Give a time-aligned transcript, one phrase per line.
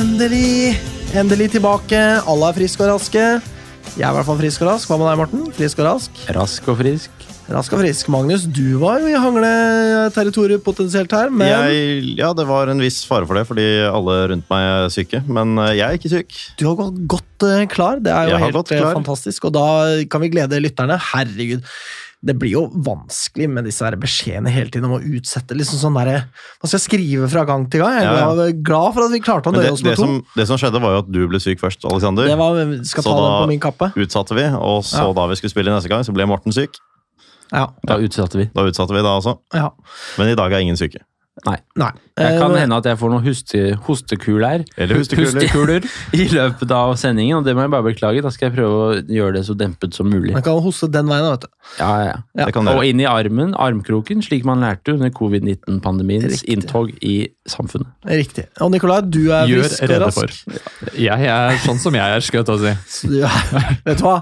[0.00, 0.78] Endelig!
[1.12, 1.98] Endelig tilbake.
[2.24, 3.24] Alle er friske og raske.
[3.98, 4.88] Jeg er i hvert fall frisk og rask.
[4.88, 5.42] Hva med deg, Morten?
[5.58, 6.20] Frisk og rask?
[6.32, 7.26] Rask og frisk.
[7.50, 8.08] Rask og frisk.
[8.14, 13.02] Magnus, du var jo i hangleterritoriet potensielt her, men Jeg, ja, det var en viss
[13.04, 15.20] fare for det, fordi alle rundt meg er syke.
[15.28, 16.38] Men eh, jeg er ikke syk.
[16.56, 18.00] du har gått godt eh, klar.
[18.00, 19.50] Det er jo helt eh, fantastisk.
[19.50, 19.66] Og da
[20.08, 20.96] kan vi glede lytterne.
[21.10, 21.66] Herregud.
[22.22, 25.94] Det blir jo vanskelig med disse her beskjedene hele tiden om å utsette liksom sånn
[25.96, 26.26] der,
[26.60, 27.94] Man skal skrive fra gang til gang.
[27.96, 28.34] Jeg Ja, ja.
[28.34, 30.04] glad, glad for at vi klarte å nøye det, oss det, med to.
[30.04, 32.28] som, det som skjedde, var jo at du ble syk først, Alexander.
[32.28, 33.92] Det var, skal Så ta den da- på min kappe.
[33.96, 35.12] Utsatte vi, og så Ja.
[35.16, 36.76] da vi skulle spille neste gang, så ble Morten syk.
[37.52, 37.68] Ja.
[37.86, 38.50] Da utsatte vi.
[38.54, 39.38] Da utsatte vi da også.
[39.54, 39.70] ja.
[40.18, 41.00] Men i dag er ingen syke.
[41.46, 41.56] Nei.
[41.80, 41.90] Nei.
[42.20, 45.86] Det kan Eh, hende at jeg får noen hoste, hostekuler Eller hostekuler.
[46.12, 48.20] i løpet av sendingen, og det må jeg bare beklage.
[48.22, 50.34] Da skal jeg prøve å gjøre det så dempet som mulig.
[50.36, 51.48] Man kan hoste den veien, vet du.
[51.78, 52.16] Ja, ja.
[52.36, 52.44] Ja.
[52.50, 56.48] Det kan Og inn i armen, armkroken, slik man lærte under covid-19-pandemiens Riktig.
[56.58, 57.88] inntog i samfunnet.
[58.04, 58.46] Riktig.
[58.60, 60.20] Og Nikolai, du er Gjør frisk og rede rask.
[60.20, 60.92] for.
[61.00, 63.08] Jeg er sånn som jeg er, skal jeg si.
[63.60, 64.18] Er, vet du hva?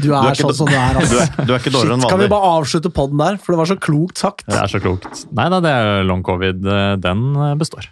[0.00, 1.18] Du er, Du er sånn som du er, Du altså.
[1.20, 3.36] er, du er ikke dårligere enn Shit, kan vi bare avslutte podden der?
[3.42, 4.46] For det var så klokt sagt.
[4.48, 5.24] Det er så klokt.
[5.36, 6.59] Nei da, det er long covid.
[6.60, 7.88] Den eh, består.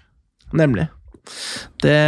[0.56, 0.88] Nemlig.
[1.82, 1.98] Det,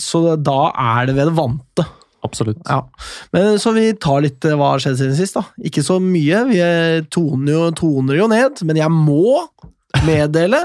[0.00, 1.84] så da er det ved det vante.
[2.26, 2.58] Absolutt.
[2.66, 2.80] Ja.
[3.34, 5.36] Men Så vi tar litt eh, hva har skjedd siden sist.
[5.38, 5.44] da.
[5.68, 6.42] Ikke så mye.
[6.50, 8.62] Vi eh, toner jo, toner jo ned.
[8.66, 9.44] Men jeg må
[10.06, 10.64] meddele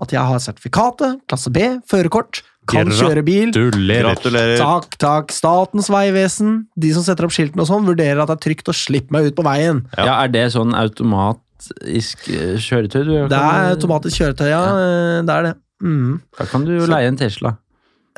[0.00, 3.50] at jeg har sertifikatet, klasse B, førerkort, kan kjøre bil.
[3.52, 4.56] Gratulerer.
[4.60, 5.32] Takk, takk.
[5.34, 8.76] Statens vegvesen, de som setter opp skiltene og sånn, vurderer at det er trygt å
[8.76, 9.82] slippe meg ut på veien.
[9.98, 10.06] Ja.
[10.06, 11.44] Ja, Er det sånn automatisk
[11.86, 13.02] eh, kjøretøy?
[13.06, 14.60] Du, Det er automatisk kjøretøy, ja.
[14.60, 15.22] ja.
[15.26, 15.54] Det er det.
[15.82, 16.20] Mm.
[16.38, 17.54] Da kan du jo leie en Tesla.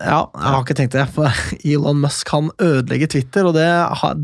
[0.00, 1.28] Ja, jeg har ikke tenkt det, for
[1.68, 3.66] Elon Musk kan ødelegge Twitter, og det,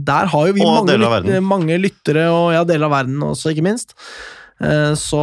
[0.09, 3.67] der har jo vi Og mange, mange lyttere, og ja, deler av verden også, ikke
[3.69, 3.95] minst.
[4.65, 5.21] Eh, Så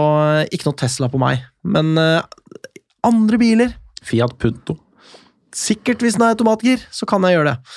[0.53, 1.41] ikke noe Tesla på meg.
[1.65, 2.21] Men eh,
[3.03, 3.73] andre biler,
[4.05, 4.77] Fiat Punto.
[5.55, 7.75] sikkert hvis den er automatgir, så kan jeg gjøre det.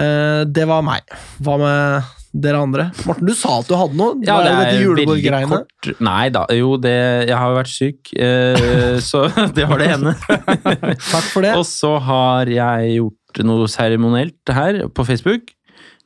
[0.00, 1.04] Eh, Det var meg.
[1.44, 2.88] Hva med dere andre?
[3.06, 4.16] Morten, du sa at du hadde noe.
[4.26, 5.60] Ja, det er julebordgreiene?
[5.64, 6.94] kort Nei da, jo det
[7.28, 9.26] Jeg har jo vært syk, eh, så
[9.56, 10.14] det var det ene.
[11.14, 11.54] Takk for det.
[11.58, 15.52] Og så har jeg gjort noe seremonielt her på Facebook.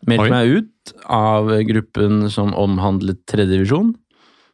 [0.08, 3.92] Meldt meg ut av gruppen som omhandlet tredjedivisjon.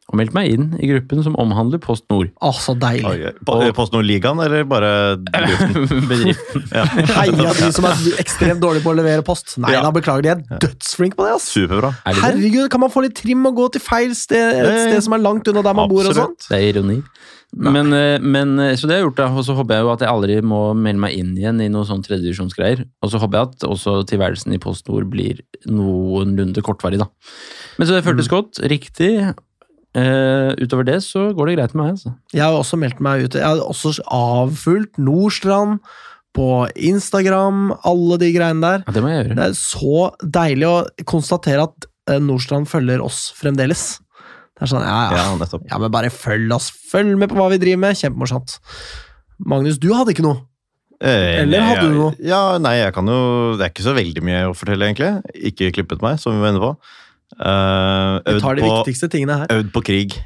[0.07, 2.29] Og meldt meg inn i gruppen som omhandler Post Nord.
[2.39, 3.03] Å, så deilig.
[3.27, 6.05] Oi, på- Post Nord-ligaen, eller bare bedriften?
[6.11, 6.63] Bedriften.
[7.17, 9.57] Heia de som er ekstremt dårlige på å levere post.
[9.59, 9.81] Nei Ja.
[9.83, 11.33] da, beklager, de er dødsflinke på det.
[11.35, 11.49] ass.
[11.51, 11.91] Superbra.
[12.05, 12.27] Er det det?
[12.29, 14.85] Herregud, kan man få litt trim og gå til feil sted, et Ja, ja.
[14.93, 16.39] sted som er langt unna der man bor og sånt?
[16.39, 16.47] Absolutt.
[16.55, 17.01] Det er ironi.
[17.55, 19.27] Men, eh, men, eh, så det har jeg gjort, da.
[19.39, 21.83] Og så håper jeg jo at jeg aldri må melde meg inn igjen i noe
[21.87, 22.85] sånn tredjedivisjonsgreier.
[23.03, 27.07] Og så håper jeg at også tilværelsen i Post Nord blir noenlunde kortvarig, da.
[27.79, 28.59] Men så det føltes godt.
[28.67, 29.33] Riktig.
[29.97, 32.11] Eh, utover det så går det greit med meg, altså.
[32.35, 33.37] Jeg har også meldt meg ut.
[33.39, 35.79] Jeg har også avfulgt Nordstrand
[36.37, 38.83] på Instagram, alle de greiene der.
[38.85, 39.37] Ja, det må jeg gjøre.
[39.39, 40.01] Det er så
[40.37, 40.75] deilig å
[41.09, 43.87] konstatere at eh, Nordstrand følger oss fremdeles.
[44.57, 45.23] Det er sånn, ja, ja.
[45.23, 45.65] Ja, nettopp.
[45.69, 46.69] Ja, men bare følg oss.
[46.91, 47.97] Følg med på hva vi driver med.
[47.97, 48.57] Kjempemorsomt.
[49.49, 50.43] Magnus, du hadde ikke noe.
[50.97, 52.13] Eh, Eller nei, hadde du noe?
[52.25, 53.17] Ja, nei, jeg kan jo
[53.53, 55.11] Det er ikke så veldig mye å fortelle, egentlig.
[55.51, 56.71] Ikke klippet meg, som vi var inne på.
[57.37, 59.47] Eh, Vi øvd, tar de på viktigste tingene her.
[59.53, 60.17] øvd på krig.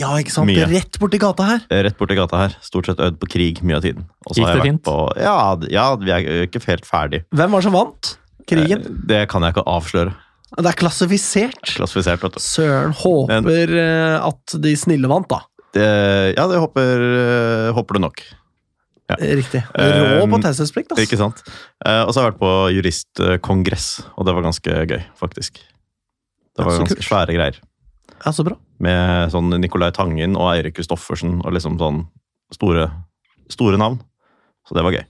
[0.00, 0.48] Ja, ikke sant?
[0.48, 0.64] Mye.
[0.70, 1.60] Rett borti gata her.
[1.70, 2.56] Eh, Rett borti gata her.
[2.64, 4.06] Stort sett øvd på krig mye av tiden.
[4.26, 4.82] Også Gikk det fint?
[4.88, 5.36] På, ja,
[5.68, 7.24] ja, vi er ikke helt ferdig.
[7.34, 8.12] Hvem var det som vant
[8.48, 8.80] krigen?
[8.86, 10.14] Eh, Det kan jeg ikke avsløre.
[10.52, 11.60] Det er klassifisert.
[11.76, 12.40] Klassifisert, vet du.
[12.40, 15.40] Søren håper Men, at de snille vant, da.
[15.72, 18.20] Det, ja, det håper, håper du nok.
[19.08, 19.16] Ja.
[19.16, 19.62] Riktig.
[19.72, 21.40] Rå på taushetsplikt, Ikke sant?
[21.84, 25.60] Eh, og så har jeg vært på juristkongress, og det var ganske gøy, faktisk.
[26.56, 27.06] Det var Ja, ganske kult.
[27.08, 27.60] svære greier.
[28.24, 28.56] Ja, så bra.
[28.82, 32.04] Med sånn Nicolai Tangen og Eirik Kristoffersen og liksom sånn
[32.52, 32.90] store,
[33.50, 34.00] store navn.
[34.68, 35.04] Så det var gøy.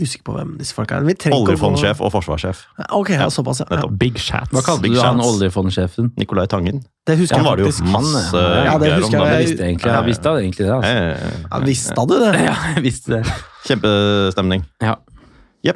[0.00, 1.04] Usikker på hvem disse folka er.
[1.36, 2.62] Oljefondsjef og forsvarssjef.
[2.96, 3.66] Ok, ja, såpass, ja.
[3.68, 3.76] ja.
[3.76, 3.92] Nettopp.
[4.00, 4.48] Big Shats.
[4.50, 6.08] Hva kalte du han oljefondsjefen?
[6.16, 6.80] Nicolai Tangen.
[7.06, 7.92] Det husker Han jeg var det jo faktisk.
[7.92, 9.26] masse ja, det greier husker om.
[9.28, 9.42] jeg.
[9.44, 10.72] visste egentlig, jeg visste egentlig det.
[10.72, 11.44] altså.
[11.52, 12.32] Ja, visste du det?
[12.48, 13.22] Ja, jeg visste det.
[13.68, 14.64] Kjempestemning.
[14.80, 14.94] Ja.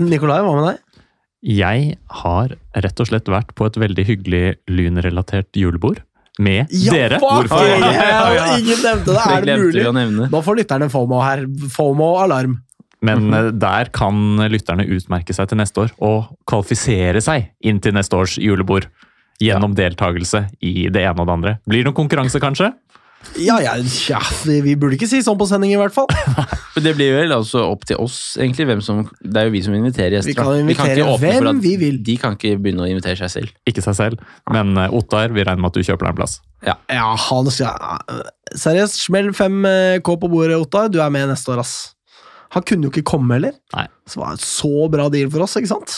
[0.00, 0.81] Nikolai, hva med deg?
[1.46, 6.00] Jeg har rett og slett vært på et veldig hyggelig lynrelatert julebord
[6.43, 7.20] med dere.
[7.22, 7.69] fuck Hvorfor?
[7.70, 9.16] ja, Ingen nevnte det.
[9.16, 10.31] Det Er det mulig?
[10.32, 11.44] Nå får lytterne FOMO her.
[11.72, 12.58] FOMO-alarm.
[13.06, 17.94] Men eh, der kan lytterne utmerke seg til neste år og kvalifisere seg inn til
[17.96, 18.88] neste års julebord.
[19.38, 21.54] Gjennom deltakelse i det ene og det andre.
[21.69, 22.72] Blir det noen konkurranse, kanskje?
[23.43, 23.75] Ja, ja,
[24.08, 26.08] ja, vi vi burde ikke si sånn på sending, i hvert fall.
[26.76, 28.67] Men Det blir vel altså opp til oss, egentlig.
[28.69, 30.28] hvem som, Det er jo vi som inviterer gjester.
[30.28, 31.96] Vi kan invitere vi kan hvem at vi vil.
[32.05, 33.55] De kan ikke begynne å invitere seg selv.
[33.67, 34.20] Ikke seg selv.
[34.52, 36.37] Men uh, Ottar, vi regner med at du kjøper deg en plass.
[36.67, 36.76] Ja,
[37.17, 38.12] han skal
[38.56, 40.93] Seriøst, smell 5K på bordet, Ottar.
[40.93, 41.94] Du er med neste år, ass.
[42.55, 43.56] Han kunne jo ikke komme heller.
[43.75, 43.88] Nei.
[44.06, 45.96] Så det var en så bra deal for oss, ikke sant?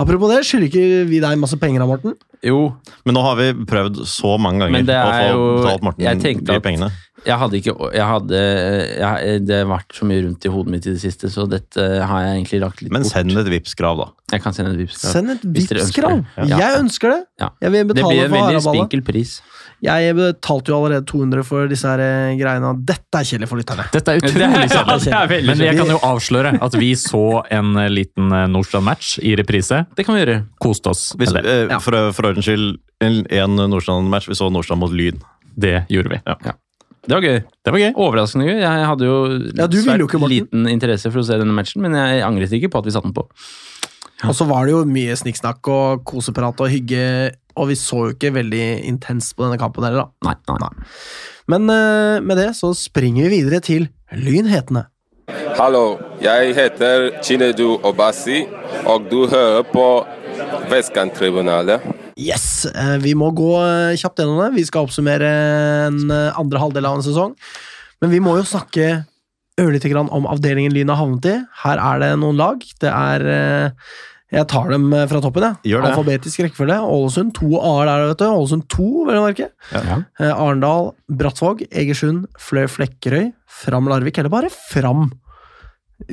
[0.00, 2.16] Apropos det, skylder ikke vi deg masse penger da, Morten?
[2.44, 2.74] Jo,
[3.06, 6.64] Men nå har vi prøvd så mange ganger å få jo- betalt Morten de at-
[6.64, 6.90] pengene.
[7.24, 8.40] Jeg hadde ikke jeg hadde,
[9.00, 11.80] jeg, Det har vært så mye rundt i hodet mitt i det siste, så dette
[12.04, 13.12] har jeg egentlig lagt litt Men bort.
[13.12, 14.06] send et Vipps-krav, da.
[14.34, 15.12] Jeg kan sende et Vipps-krav.
[15.12, 16.22] Send et Vipps-krav.
[16.48, 16.58] Ja.
[16.58, 17.20] Jeg ønsker det.
[17.40, 17.48] Ja.
[17.62, 18.68] Jeg vil Det blir en veldig Haraballet.
[18.68, 19.34] spinkel pris.
[19.84, 22.70] Jeg betalte jo allerede 200 for disse her eh, greiene.
[22.88, 23.84] Dette er kjedelig for lytterne.
[23.92, 25.12] Dette er utrolig kjedelig.
[25.12, 29.34] er Men jeg kan jo avsløre at vi så en eh, liten eh, Nordstrand-match i
[29.36, 29.84] reprise.
[29.94, 30.40] Det kan vi gjøre.
[30.62, 31.82] Koste oss Hvis, med det.
[31.84, 34.30] for, for ordens skyld, en, en Nordstrand-match.
[34.32, 35.20] Vi så Nordstrand mot Lyn.
[35.54, 36.63] Det gjorde vi.
[37.04, 37.38] Det var gøy.
[37.44, 37.92] Det var gøy.
[38.00, 38.58] Overraskende gøy.
[38.62, 39.16] Jeg hadde jo
[39.58, 42.80] Ja, svært jo liten interesse for å se denne matchen, men jeg angret ikke på
[42.80, 43.26] at vi satte den på.
[44.24, 48.14] Og så var det jo mye snikksnakk og koseprat og hygge, og vi så jo
[48.14, 50.30] ikke veldig intenst på denne kampen heller, da.
[50.30, 50.56] Nei, nei.
[50.64, 50.88] Nei.
[51.52, 54.86] Men uh, med det så springer vi videre til Lynhetene.
[55.58, 58.46] Hallo, jeg heter Chinedu Obasi,
[58.88, 59.86] og du hører på
[60.72, 62.03] Vestkanttribunalet.
[62.20, 62.64] Yes!
[62.66, 64.52] eh, vi må gå eh, kjapt gjennom det.
[64.54, 65.30] Vi skal oppsummere
[65.88, 67.34] en eh, andre halvdel av en sesong.
[68.02, 69.04] Men vi må jo snakke
[69.60, 71.36] ørlite grann om avdelingen Lyn har havnet i.
[71.62, 72.62] Her er det noen lag.
[72.82, 73.24] Det er
[74.34, 75.76] Jeg tar dem fra toppen, jeg.
[75.78, 76.80] Alfabetisk rekkefølge.
[76.82, 77.30] Ålesund.
[77.38, 78.26] To A-er der, vet du.
[78.26, 79.46] Ålesund 2, vel å merke.
[79.70, 80.00] Ja.
[80.34, 83.28] Arendal, Brattvåg, Egersund, Fløy Flekkerøy,
[83.62, 85.12] Fram Larvik, eller bare Fram.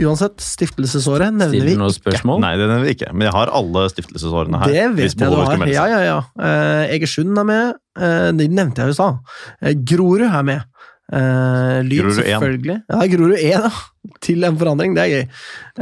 [0.05, 1.97] Uansett, stiftelsesåret nevner vi Stiller ikke.
[1.99, 2.37] spørsmål?
[2.43, 3.09] Nei, det nevner vi ikke.
[3.11, 4.71] Men jeg har alle stiftelsesårene her.
[4.71, 5.63] Det vet jeg du har.
[5.67, 6.17] Ja, ja, ja.
[6.39, 7.79] Eh, Egersund er med.
[7.99, 9.17] Eh, de nevnte jeg jo i stad.
[9.61, 10.67] Eh, Grorud er med.
[11.11, 12.27] Lyd, Grorud 1.
[12.29, 12.77] selvfølgelig.
[12.87, 13.71] Ja, Grorud 1, ja.
[14.25, 14.93] Til en forandring.
[14.95, 15.25] Det er gøy.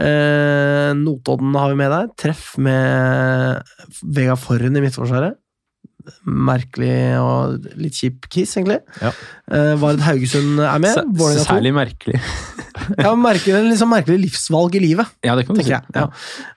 [0.07, 2.07] Eh, Notodden har vi med der.
[2.17, 3.61] Treff med
[4.15, 5.37] Vegard Forren i Midtforsvaret.
[6.25, 8.79] Merkelig og litt kjip kiss, egentlig.
[9.01, 9.11] Ja.
[9.50, 10.95] Uh, Vard Haugesund er med.
[10.95, 12.21] S Særlig merkelig.
[12.97, 15.69] Ja, merkelig, liksom merkelig livsvalg i livet Ja, det kan du si.
[15.69, 15.83] jeg.
[15.94, 16.06] Ja.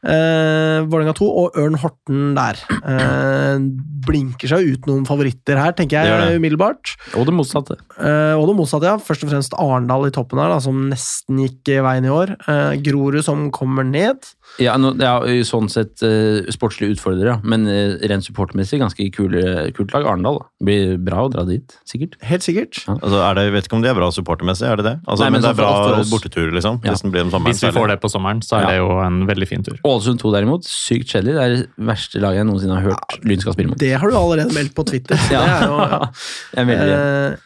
[0.07, 2.61] Uh, Vålerenga 2 og Ørn Horten der.
[2.85, 3.59] Uh,
[4.07, 6.39] blinker seg ut noen favoritter her, tenker jeg det.
[6.39, 6.95] umiddelbart.
[7.19, 7.79] Og det motsatte.
[7.99, 8.97] Uh, og det motsatte, ja.
[9.03, 12.35] Først og fremst Arendal i toppen her, da, som nesten gikk veien i år.
[12.49, 14.27] Eh, Grorud som kommer ned.
[14.61, 15.17] Ja, no, ja
[15.49, 17.37] sånn sett uh, sportslig utfordrer, ja.
[17.45, 20.07] Men uh, rent supportmessig ganske kule, kult lag.
[20.13, 20.41] Arendal.
[20.63, 22.19] Blir bra å dra dit, sikkert.
[22.27, 22.83] Helt sikkert.
[22.99, 24.95] Altså, er det, jeg vet ikke om de er bra supportermessig, er det det?
[25.07, 26.81] Altså, Nei, men, men det er sånn bra bortetur, liksom.
[26.83, 26.97] Ja.
[26.97, 27.49] Hvis blir sommeren.
[27.49, 28.73] Hvis vi får det på sommeren, så er Ja.
[28.73, 29.81] det jo en veldig fin tur.
[29.89, 31.39] Ålesund 2 derimot, sykt kjedelig.
[31.39, 33.81] Det er det verste laget jeg noensinne har hørt Lyn skal spille mot.
[33.81, 35.19] Det har du allerede meldt på Twitter.
[35.33, 36.11] Ja.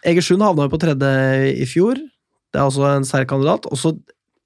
[0.07, 1.11] Egersund havna jo på tredje
[1.53, 2.01] i fjor.
[2.53, 3.67] Det er også en sterk kandidat.
[3.71, 3.93] Og så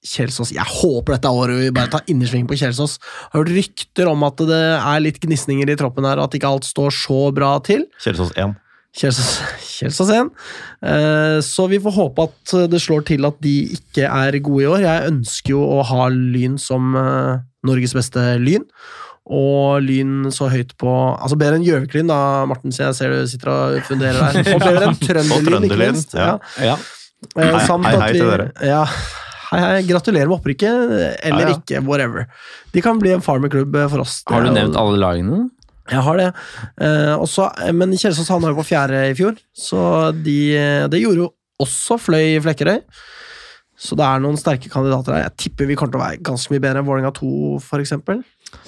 [0.06, 0.50] Kjelsås.
[0.56, 2.94] Jeg håper dette er året vi bare tar innersving på Kjelsås.
[3.02, 6.36] Jeg har hørt rykter om at det er litt gnisninger i troppen her, og at
[6.38, 7.84] ikke alt står så bra til.
[8.00, 8.54] Kjelsås 1.
[8.96, 9.28] Kjelsås,
[9.76, 10.30] Kjelsås igjen.
[10.82, 14.70] Eh, så vi får håpe at det slår til at de ikke er gode i
[14.72, 14.80] år.
[14.82, 17.36] Jeg ønsker jo å ha Lyn som eh,
[17.68, 18.64] Norges beste Lyn.
[19.30, 22.18] Og Lyn så høyt på Altså bedre enn Gjøvik-Lyn, da,
[22.50, 22.72] Morten.
[22.74, 24.48] Så jeg ser du sitter og funderer der.
[24.56, 26.16] Og bedre enn Trønderlyn, ikke minst.
[26.18, 26.32] ja.
[26.58, 26.72] Ja.
[26.72, 26.78] Ja.
[27.36, 28.46] Eh, Hei- hei, hei til dere.
[28.64, 28.86] Ja,
[29.50, 29.80] hei, hei.
[29.88, 30.92] Gratulerer med opprykket,
[31.26, 31.56] eller Ja, ja.
[31.58, 31.82] ikke.
[31.86, 32.26] Whatever.
[32.74, 34.20] De kan bli en farmerklubb for oss.
[34.30, 35.48] Har du nevnt alle lagene?
[35.90, 36.26] jeg har det.
[36.86, 39.80] Eh, også, men Kjelsås havna jo på fjerde i fjor, så
[40.14, 40.36] de,
[40.86, 41.30] det gjorde jo
[41.60, 42.78] også Fløy Flekkerøy.
[43.80, 45.24] Så det er noen sterke kandidater her.
[45.26, 47.30] Jeg tipper vi kommer til å være ganske mye bedre enn Vålerenga 2,
[47.64, 47.94] f.eks.
[48.04, 48.22] Men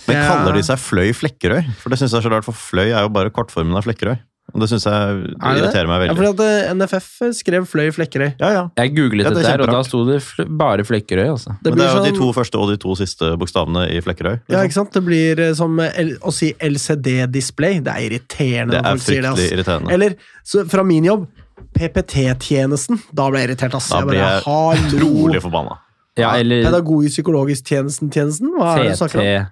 [0.09, 1.61] kaller de seg Fløy Flekkerøy?
[1.83, 4.17] For det synes jeg er så rart, for Fløy er jo bare kortformen av Flekkerøy.
[4.53, 5.61] Og det synes jeg Er det det?
[5.63, 6.13] irriterer meg veldig.
[6.13, 7.07] Ja, fordi at eh, NFF
[7.39, 8.31] skrev Fløy Flekkerøy.
[8.41, 8.63] Ja, ja.
[8.77, 11.29] Jeg googlet Ja, det der, og da sto det fl bare Flekkerøy.
[11.33, 11.55] altså.
[11.63, 12.09] Det Men det er jo sånn...
[12.13, 14.35] de to første og de to siste bokstavene i Flekkerøy.
[14.49, 14.65] ja, liksom.
[14.69, 14.93] ikke sant?
[14.99, 17.81] Det blir eh, som L å si LCD-display.
[17.81, 19.31] Det er irriterende Det når er folk sier det.
[19.33, 19.93] fryktelig irriterende.
[19.97, 21.27] Eller så fra min jobb
[21.73, 23.01] PPT-tjenesten.
[23.17, 23.89] Da ble jeg irritert, ass.
[23.89, 25.79] Da Jeg bare, jeg utrolig forbanna.
[26.21, 28.53] Ja, eller Pedagogisk-psykologisk tjenesten-tjenesten?
[28.59, 29.47] Hva er det du snakker om?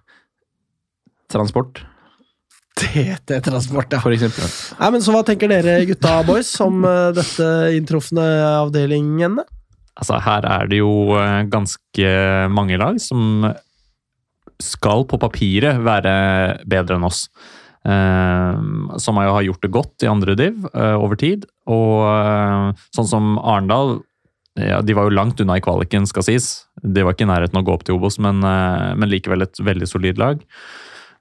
[1.31, 1.81] TT-transport,
[2.81, 4.03] TT-transport, ja.
[4.03, 4.51] for eksempel.
[4.81, 8.27] Nei, men Så hva tenker dere gutta boys om eh, dette inntrufne
[8.65, 9.47] avdelingene?
[10.01, 12.13] Altså, her er det jo eh, ganske
[12.53, 13.49] mange lag som
[14.61, 16.13] skal på papiret være
[16.69, 17.27] bedre enn oss.
[17.81, 21.47] Uh, som jo har gjort det godt i andre div uh, over tid.
[21.71, 24.03] Og uh, sånn som Arendal
[24.61, 26.67] ja, De var jo langt unna i kvaliken, skal sies.
[26.83, 29.87] De var ikke i nærheten å gå opp til Obos, men, men likevel et veldig
[29.89, 30.43] solid lag.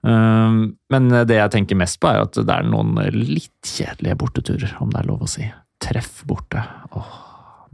[0.06, 0.60] Eh,
[0.94, 4.90] men det jeg tenker mest på, er at det er noen litt kjedelige borteturer, om
[4.94, 5.48] det er lov å si.
[5.84, 6.62] Treff borte.
[6.96, 7.12] Åh,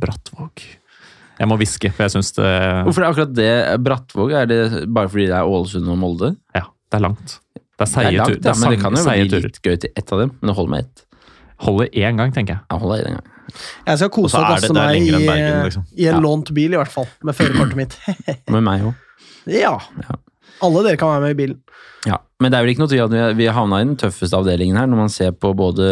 [0.01, 0.63] Brattvåg.
[1.36, 2.48] Jeg må hviske, for jeg syns det
[2.88, 3.50] Hvorfor er akkurat det
[3.84, 4.32] Brattvåg?
[4.39, 4.60] Er det
[4.96, 6.29] bare fordi det er Ålesund og Molde?
[6.55, 7.39] Ja, det er langt.
[7.75, 8.46] Det er seige er langt, turer.
[8.48, 9.48] ja, men det kan jo bli turer.
[9.50, 11.01] litt gøy til ett av dem, men det holder med ett.
[11.65, 12.79] Holder én gang, tenker jeg.
[12.84, 13.32] Holder i gang.
[13.86, 15.84] Jeg skal kose og er gasse meg i, Bergen, liksom.
[15.96, 16.22] i en Ja.
[16.24, 17.08] lånt bil, i hvert fall.
[17.24, 17.98] Med førerkortet mitt.
[18.55, 18.96] Med meg òg.
[19.51, 19.75] ja.
[20.08, 20.15] Ja.
[20.64, 21.58] Alle dere kan være med i bilen.
[22.06, 24.38] Ja, men det er vel ikke noe tvil at vi, har havna i den tøffeste
[24.38, 25.88] avdelingen her, når man ser på både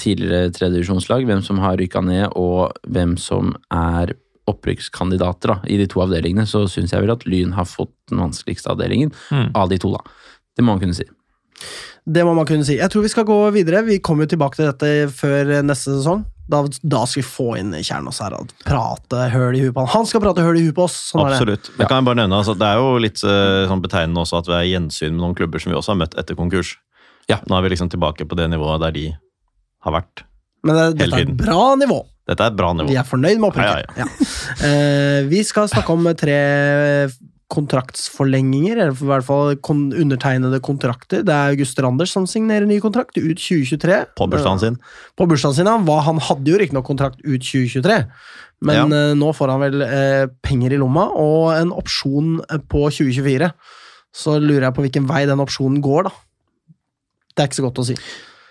[0.00, 4.12] tidligere tredjedivisjonslag, hvem som har rykka ned, og hvem som er
[4.50, 8.20] opprykkskandidater da, i de to avdelingene, så syns jeg vel at Lyn har fått den
[8.20, 9.52] vanskeligste avdelingen Mm.
[9.54, 10.02] av de to, da.
[10.56, 11.06] Det må man kunne si.
[12.04, 12.76] Det må man kunne si.
[12.76, 13.82] Jeg tror vi skal gå videre.
[13.86, 16.24] Vi kommer jo tilbake til dette før neste sesong.
[16.50, 19.92] Da, da skal vi få inn Kjernås her og prate høl i huet på han.
[19.94, 20.96] Han skal prate høl i huet på oss!
[21.10, 21.70] Sånn Absolutt.
[21.72, 21.86] det.
[21.88, 24.56] kan Jeg bare nevne, altså, Det er jo litt eh, sånn betegnende også at vi
[24.58, 26.74] er i gjensyn med noen klubber som vi også har møtt etter konkurs.
[27.32, 27.40] Ja.
[27.48, 29.06] Nå er vi liksom tilbake på det nivået der de
[29.86, 30.26] har vært.
[30.64, 32.02] Men det, dette er et bra nivå.
[32.28, 32.88] Dette er et bra nivå.
[32.92, 33.96] Vi er fornøyd med opprykket.
[33.96, 34.32] Ja, Ja,
[34.64, 36.36] Eh, vi skal snakke om tre
[37.54, 41.22] kontraktsforlenginger, eller i hvert fall kon undertegnede kontrakter.
[41.26, 44.00] Det er August Randers som signerer ny kontrakt ut 2023.
[44.18, 44.78] På bursdagen sin.
[45.16, 46.00] På bursdagen sin, ja.
[46.08, 48.00] Han hadde jo riktignok kontrakt ut 2023,
[48.64, 48.84] men Ja.
[49.10, 53.50] eh, nå får han vel eh, penger i lomma og en opsjon eh, på 2024.
[54.14, 56.10] Så lurer jeg på hvilken vei den opsjonen går, da.
[57.34, 57.96] Det er ikke så godt å si.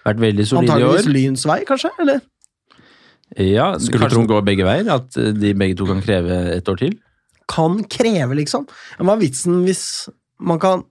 [0.04, 1.92] Vært veldig solid i Antageligvis Antakeligvis Lyns vei, kanskje?
[2.04, 2.22] Eller?
[3.40, 4.90] Ja, Skulle Kanskje tro- den går begge veier?
[4.94, 6.98] At eh, de begge to kan kreve et år til?
[7.52, 8.68] Kan kreve, liksom.
[9.00, 9.86] Hva er vitsen hvis
[10.44, 10.84] man kan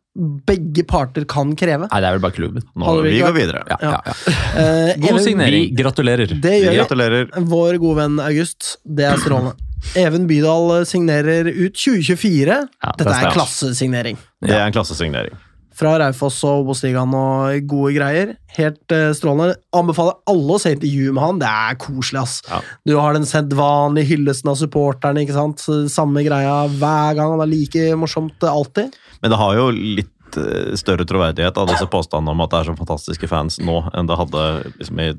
[0.44, 1.86] Begge parter kan kreve?
[1.88, 2.64] Nei, det er vel bare klubben.
[2.76, 3.62] Nå, vi vi går videre.
[3.70, 4.12] Ja, ja, ja.
[4.12, 5.62] Uh, God Even- signering.
[5.70, 6.34] Vi gratulerer.
[6.36, 6.80] Det gjør vi.
[6.82, 7.30] Gratulerer.
[7.48, 8.74] Vår gode venn August.
[8.84, 9.56] Det er strålende.
[9.96, 12.44] Even Bydal signerer ut 2024.
[12.44, 14.20] Ja, Dette det er klassesignering.
[14.44, 15.40] Det er en klassesignering.
[15.78, 18.34] Fra Raufoss og Obos-ligaen og gode greier.
[18.58, 19.56] Helt uh, strålende.
[19.76, 21.42] Anbefaler alle å se intervju med han.
[21.42, 22.38] Det er koselig, ass.
[22.48, 22.62] Ja.
[22.88, 25.64] Du har den sedvanlige hyllesten av supporterne, ikke sant?
[25.92, 27.36] Samme greia hver gang.
[27.38, 28.96] Det er like morsomt eh, alltid.
[29.24, 32.72] Men det har jo litt eh, større troverdighet av disse påstandene om at det er
[32.72, 35.12] så fantastiske fans nå, enn det hadde liksom i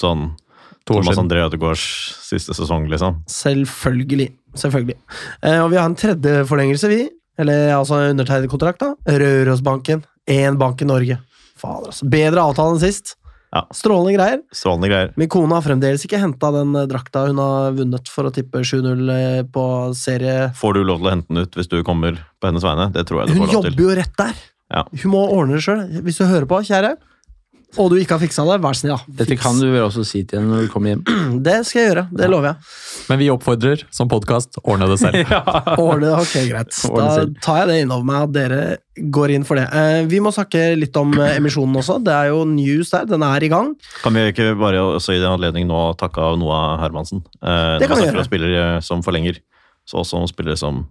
[0.00, 0.28] sånn
[0.86, 1.18] Thomas.
[1.18, 1.82] André Ødegaards
[2.28, 3.22] siste sesong, liksom.
[3.30, 4.28] Selvfølgelig.
[4.54, 4.94] Selvfølgelig.
[5.42, 7.00] Eh, og vi har en tredje forlengelse, vi.
[7.38, 8.94] Eller altså undertegnet kontrakt, da.
[9.06, 10.02] Rørosbanken.
[10.26, 11.20] Én bank i Norge.
[11.56, 12.08] Fader, altså.
[12.10, 13.14] Bedre avtale enn sist.
[13.54, 13.62] Ja.
[13.74, 14.40] Strålende greier.
[14.52, 15.12] Strålende greier.
[15.16, 18.60] Min kone har fremdeles ikke henta den eh, drakta hun har vunnet for å tippe
[18.66, 19.64] 7-0 eh, på
[19.96, 20.50] serie.
[20.58, 22.90] Får du lov til å hente den ut hvis du kommer på hennes vegne?
[22.94, 23.56] Det tror jeg du Hun får lov til.
[23.56, 24.44] Hun jobber jo rett der!
[24.74, 24.82] Ja.
[24.90, 25.84] Hun må ordne det sjøl.
[26.02, 26.96] Hvis du hører på, kjære,
[27.76, 29.04] og du ikke har fiksa det, vær snill, da.
[29.18, 29.42] Dette Fiks.
[29.42, 31.02] kan du vel også si til henne når du kommer hjem.
[31.46, 32.04] Det skal jeg gjøre.
[32.22, 32.70] Det lover jeg.
[33.10, 35.34] Men vi oppfordrer, som podkast, ordne det selv.
[35.82, 36.78] Ordne, ok, greit.
[36.88, 37.34] Ordne Da selv.
[37.44, 38.60] tar jeg det innover meg at dere
[39.12, 39.66] går inn for det.
[39.76, 41.98] Eh, vi må snakke litt om eh, emisjonen også.
[42.06, 43.04] Det er jo news der.
[43.12, 43.74] Den er i gang.
[44.00, 47.20] Kan vi ikke bare også i den anledning nå takke av Noah Hermansen?
[47.42, 48.24] Eh, Det kan vi gjøre.
[48.30, 49.42] Spiller som forlenger,
[49.86, 50.86] så også spillere som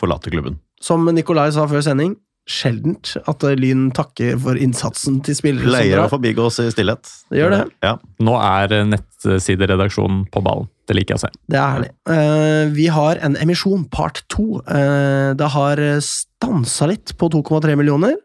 [0.00, 0.60] forlater klubben.
[0.80, 2.14] Som Nikolai sa før sending,
[2.50, 7.08] sjeldent at eh, Lyn takker for innsatsen til spillere Pleier å forbigå oss i stillhet.
[7.30, 7.62] Det gjør det.
[7.86, 7.94] Ja.
[8.26, 10.68] Nå er eh, nettsideredaksjonen på ballen.
[10.90, 11.32] Det liker jeg å se.
[11.50, 11.90] Det er herlig.
[12.16, 14.60] Eh, vi har en emisjon, part to.
[14.66, 18.18] Eh, det har stansa litt på 2,3 millioner.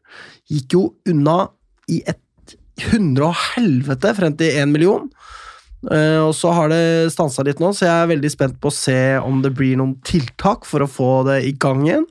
[0.52, 1.44] Gikk jo unna
[1.92, 2.22] i et
[2.92, 5.08] hundre og helvete frem til én million.
[5.92, 8.76] Eh, og så har det stansa litt nå, så jeg er veldig spent på å
[8.76, 12.08] se om det blir noen tiltak for å få det i gang igjen.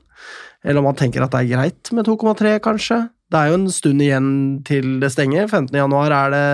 [0.65, 2.97] Eller om man tenker at det er greit med 2,3, kanskje.
[3.29, 4.29] Det er jo en stund igjen
[4.65, 5.47] til det stenger.
[5.47, 5.69] 15.
[5.77, 6.45] januar er det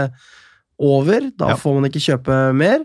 [0.81, 1.29] over.
[1.39, 1.55] Da Ja.
[1.59, 2.83] får man ikke kjøpe mer.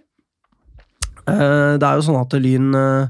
[1.26, 3.08] Eh, Det er jo sånn at Lyn eh,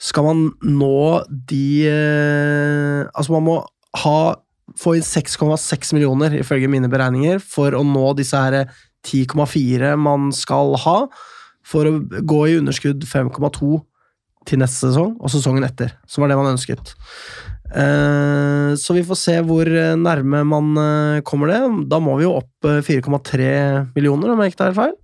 [0.00, 3.56] Skal man nå de eh, Altså, man må
[4.02, 4.36] ha
[4.78, 8.70] få inn 6,6 millioner, ifølge mine beregninger, for å nå disse her
[9.04, 10.94] 10,4 man skal ha,
[11.62, 13.82] for å gå i underskudd 5,2
[14.48, 16.94] til neste sesong, og sesongen etter, som var det man ønsket.
[17.72, 21.60] Eh, Så vi får se hvor nærme man eh, kommer det.
[21.88, 24.98] Da må vi jo opp eh, 4,3 millioner, om jeg ikke tar helt feil.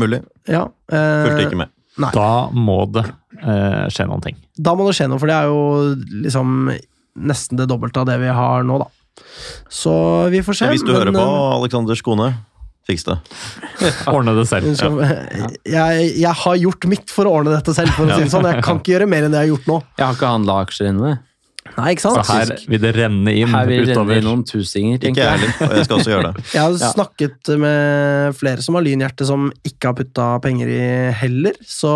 [0.00, 0.22] Mulig.
[0.48, 1.72] Ja, eh, Fulgte ikke med.
[2.00, 2.12] Nei.
[2.14, 3.04] Da må det
[3.42, 4.38] eh, skje noen ting.
[4.56, 5.60] Da må det skje noe, for det er jo
[6.28, 6.70] liksom
[7.20, 8.88] nesten det dobbelte av det vi har nå, da.
[9.68, 9.92] Så
[10.32, 10.68] vi får se.
[10.72, 12.28] Hvis du men, hører på, Aleksander Alexander Skone,
[12.90, 13.16] fiks det.
[14.10, 14.74] Ordne det selv.
[14.76, 15.48] Ja.
[15.78, 18.50] jeg, jeg har gjort mitt for å ordne dette selv, for å si det sånn.
[18.50, 19.80] Jeg kan ikke gjøre mer enn det jeg har gjort nå.
[19.96, 21.16] Jeg har ikke handla aksjer ennå.
[21.76, 24.08] Nei, ikke Så her vil det renne inn Her vil utover.
[24.08, 25.50] renne inn noen tusinger, Ikke tenker jeg jeg.
[25.60, 26.44] heller, jeg skal også gjøre det.
[26.56, 26.88] Jeg har Ja.
[26.96, 30.80] snakket med flere som har lynhjerte, som ikke har putta penger i
[31.20, 31.92] heller, så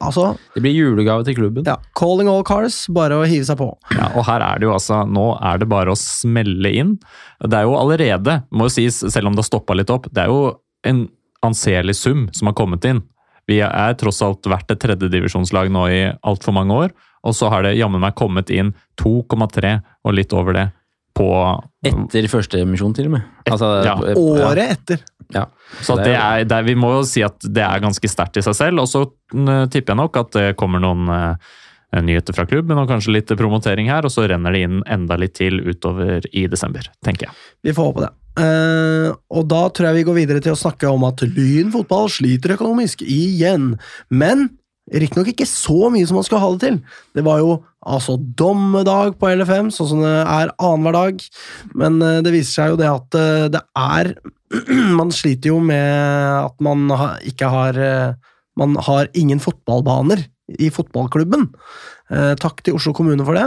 [0.00, 1.64] Altså, Det blir julegave til klubben.
[1.66, 1.76] ja.
[1.98, 3.68] Calling all cars, bare å hive seg på.
[3.96, 6.98] Ja, og her er det jo altså, Nå er det bare å smelle inn.
[7.42, 10.24] Det er jo allerede, må jo sies, selv om det har stoppa litt opp, det
[10.24, 11.08] er jo en
[11.42, 13.02] anselig sum som har kommet inn.
[13.48, 16.90] Vi er tross alt vært et tredjedivisjonslag nå i altfor mange år,
[17.24, 20.66] og så har det jammen meg kommet inn 2,3 og litt over det
[21.18, 21.28] på
[21.88, 23.30] Etter første emisjon, til og med.
[23.50, 23.94] Altså, Ja.
[24.18, 25.04] Året etter.
[25.34, 25.44] Ja.
[25.84, 28.44] Så det er, det er, vi må jo si at det er ganske sterkt i
[28.44, 28.82] seg selv.
[28.84, 31.50] Og så mm, tipper jeg nok at det kommer noen uh,
[32.04, 35.36] nyheter fra klubben og kanskje litt promotering her, og så renner det inn enda litt
[35.38, 37.36] til utover i desember, tenker jeg.
[37.68, 38.14] Vi får håpe det.
[38.38, 42.08] Uh, og da tror jeg vi går videre til å snakke om at Lyn fotball
[42.12, 43.72] sliter økonomisk igjen.
[44.08, 44.48] Men
[44.92, 46.78] riktignok ikke så mye som man skulle ha det til.
[47.16, 51.22] Det var jo altså dommedag på LFM, sånn som det er annenhver dag.
[51.78, 54.14] Men eh, det viser seg jo det at eh, det er
[54.98, 55.92] Man sliter jo med
[56.40, 56.88] at man
[57.28, 58.14] ikke har eh,
[58.56, 60.24] Man har ingen fotballbaner
[60.58, 61.44] i fotballklubben.
[62.40, 63.44] Takk til Oslo kommune for det.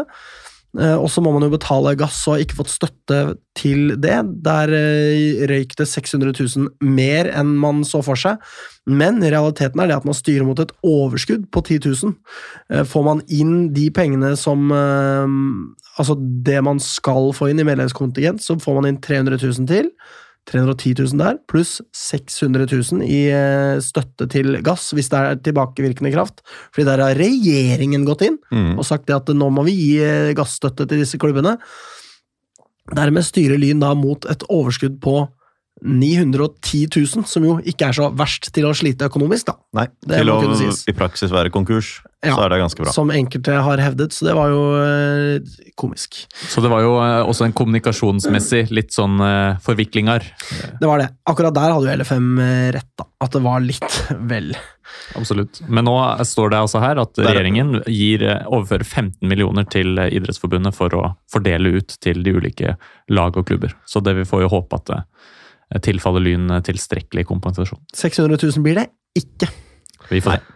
[0.80, 3.20] Eh, Og så må man jo betale gass, og har ikke fått støtte
[3.58, 4.20] til det.
[4.46, 8.40] Der eh, røyk det 600 000 mer enn man så for seg.
[8.88, 12.16] Men realiteten er det at man styrer mot et overskudd på 10 000.
[12.72, 14.72] Eh, Får man inn de pengene som
[16.00, 19.90] Altså det man skal få inn i medlemskontingent, så får man inn 300 000 til.
[20.50, 26.12] 310 000 der, pluss 600 000 i eh, støtte til gass, hvis det er tilbakevirkende
[26.16, 26.42] kraft.
[26.74, 28.78] Fordi der har regjeringen gått inn Mm.
[28.80, 31.58] og sagt det at nå må vi gi eh, gassstøtte til disse klubbene.
[32.92, 35.28] Dermed styrer Lyn da mot et overskudd på
[35.82, 39.56] 910 000, som jo ikke er så verst til å slite økonomisk, da.
[39.80, 42.36] Nei, Det til å i praksis være konkurs, Ja.
[42.36, 42.92] så er det ganske bra.
[42.94, 45.40] Som enkelte har hevdet, så det var jo eh,
[45.76, 46.28] komisk.
[46.38, 50.28] Så det var jo eh, også en kommunikasjonsmessig litt sånn eh, forviklinger.
[50.78, 51.10] Det var det.
[51.26, 52.30] Akkurat der hadde jo LFM
[52.78, 53.08] rett, da.
[53.26, 53.98] At det var litt
[54.36, 54.54] vel.
[55.18, 55.64] Absolutt.
[55.66, 55.98] Men nå
[56.30, 61.74] står det altså her at regjeringen gir, overfører 15 millioner til Idrettsforbundet for å fordele
[61.80, 62.78] ut til de ulike
[63.10, 63.74] lag og klubber.
[63.90, 65.00] Så det vi får jo håpe at
[65.80, 67.80] tilfaller Lyn eh, tilstrekkelig kompensasjon.
[67.96, 68.88] 600 000 blir det
[69.18, 69.48] ikke.
[70.12, 70.42] Vi får Nei.
[70.42, 70.48] se.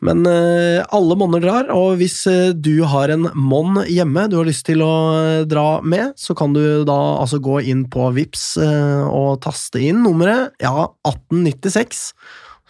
[0.00, 4.48] Men uh, alle monner drar, og hvis uh, du har en monn hjemme du har
[4.48, 8.56] lyst til å uh, dra med, så kan du da altså gå inn på Vips
[8.60, 12.14] og taste inn nummeret, ja, 1896.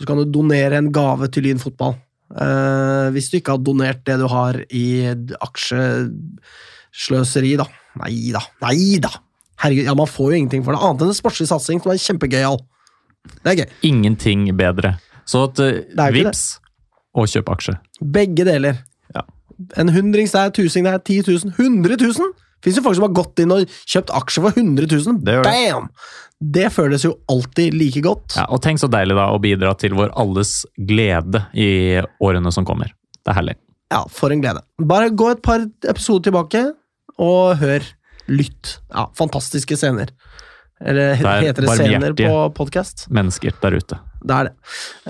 [0.00, 1.94] Så kan du donere en gave til Lyn fotball.
[3.10, 7.66] Hvis du ikke har donert det du har i aksjesløseri, da.
[8.00, 9.10] Nei da, nei da!
[9.60, 12.00] Herregud, ja, man får jo ingenting for det, annet enn en sportslig satsing som er
[12.00, 12.60] kjempegøyal.
[13.44, 13.72] Det er gøy.
[13.90, 14.94] Ingenting bedre.
[15.28, 16.44] Så at ikke Vips
[17.16, 17.74] og kjøp aksje.
[18.00, 18.80] Begge deler.
[19.14, 19.24] Ja.
[19.80, 22.32] En hundrings der, tusing der, 10 000, 100 000!
[22.64, 25.20] Fins jo folk som har gått inn og kjøpt aksjer for 100 000.
[25.24, 25.54] Det gjør det.
[25.72, 25.88] Bam!
[26.40, 28.36] Det føles jo alltid like godt.
[28.38, 32.64] Ja, og tenk så deilig da å bidra til vår alles glede i årene som
[32.68, 32.92] kommer.
[33.20, 33.56] Det er herlig.
[33.92, 34.62] Ja, for en glede.
[34.88, 36.62] Bare gå et par episoder tilbake
[37.20, 37.84] og hør.
[38.30, 38.76] Lytt.
[38.94, 40.12] Ja, fantastiske scener.
[40.80, 43.04] Eller Det er heter det scener på podkast?
[43.12, 43.98] Mennesker der ute.
[44.24, 44.52] Det er det.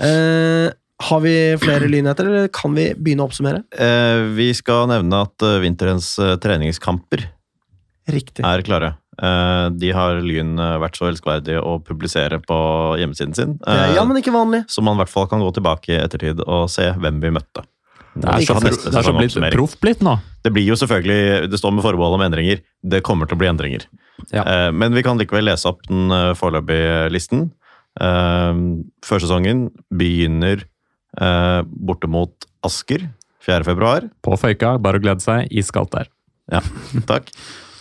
[0.07, 3.63] Eh, har vi flere lynheter, eller kan vi begynne å oppsummere?
[3.73, 7.23] Eh, vi skal nevne at eh, vinterens eh, treningskamper
[8.11, 8.43] Riktig.
[8.45, 8.91] er klare.
[9.21, 12.59] Eh, de har Lyn eh, vært så elskverdige å publisere på
[13.01, 13.57] hjemmesiden sin.
[13.65, 14.65] ja, men ikke vanlig.
[14.71, 17.65] Så man i hvert fall kan gå tilbake i ettertid og se hvem vi møtte.
[18.11, 20.17] Det er så, det er så blitt proff blitt nå.
[20.43, 22.59] Det blir jo selvfølgelig, det står med forbehold om endringer.
[22.83, 23.85] Det kommer til å bli endringer.
[24.33, 24.43] Ja.
[24.43, 27.47] Eh, men vi kan likevel lese opp den eh, foreløpige listen.
[28.01, 28.61] Eh,
[29.07, 33.07] førsesongen begynner eh, borte mot Asker
[33.45, 33.63] 4.
[33.69, 34.09] februar.
[34.25, 35.47] På Føyka, bare å glede seg.
[35.49, 36.11] Iskaldt der.
[36.51, 36.61] Ja,
[37.09, 37.31] takk.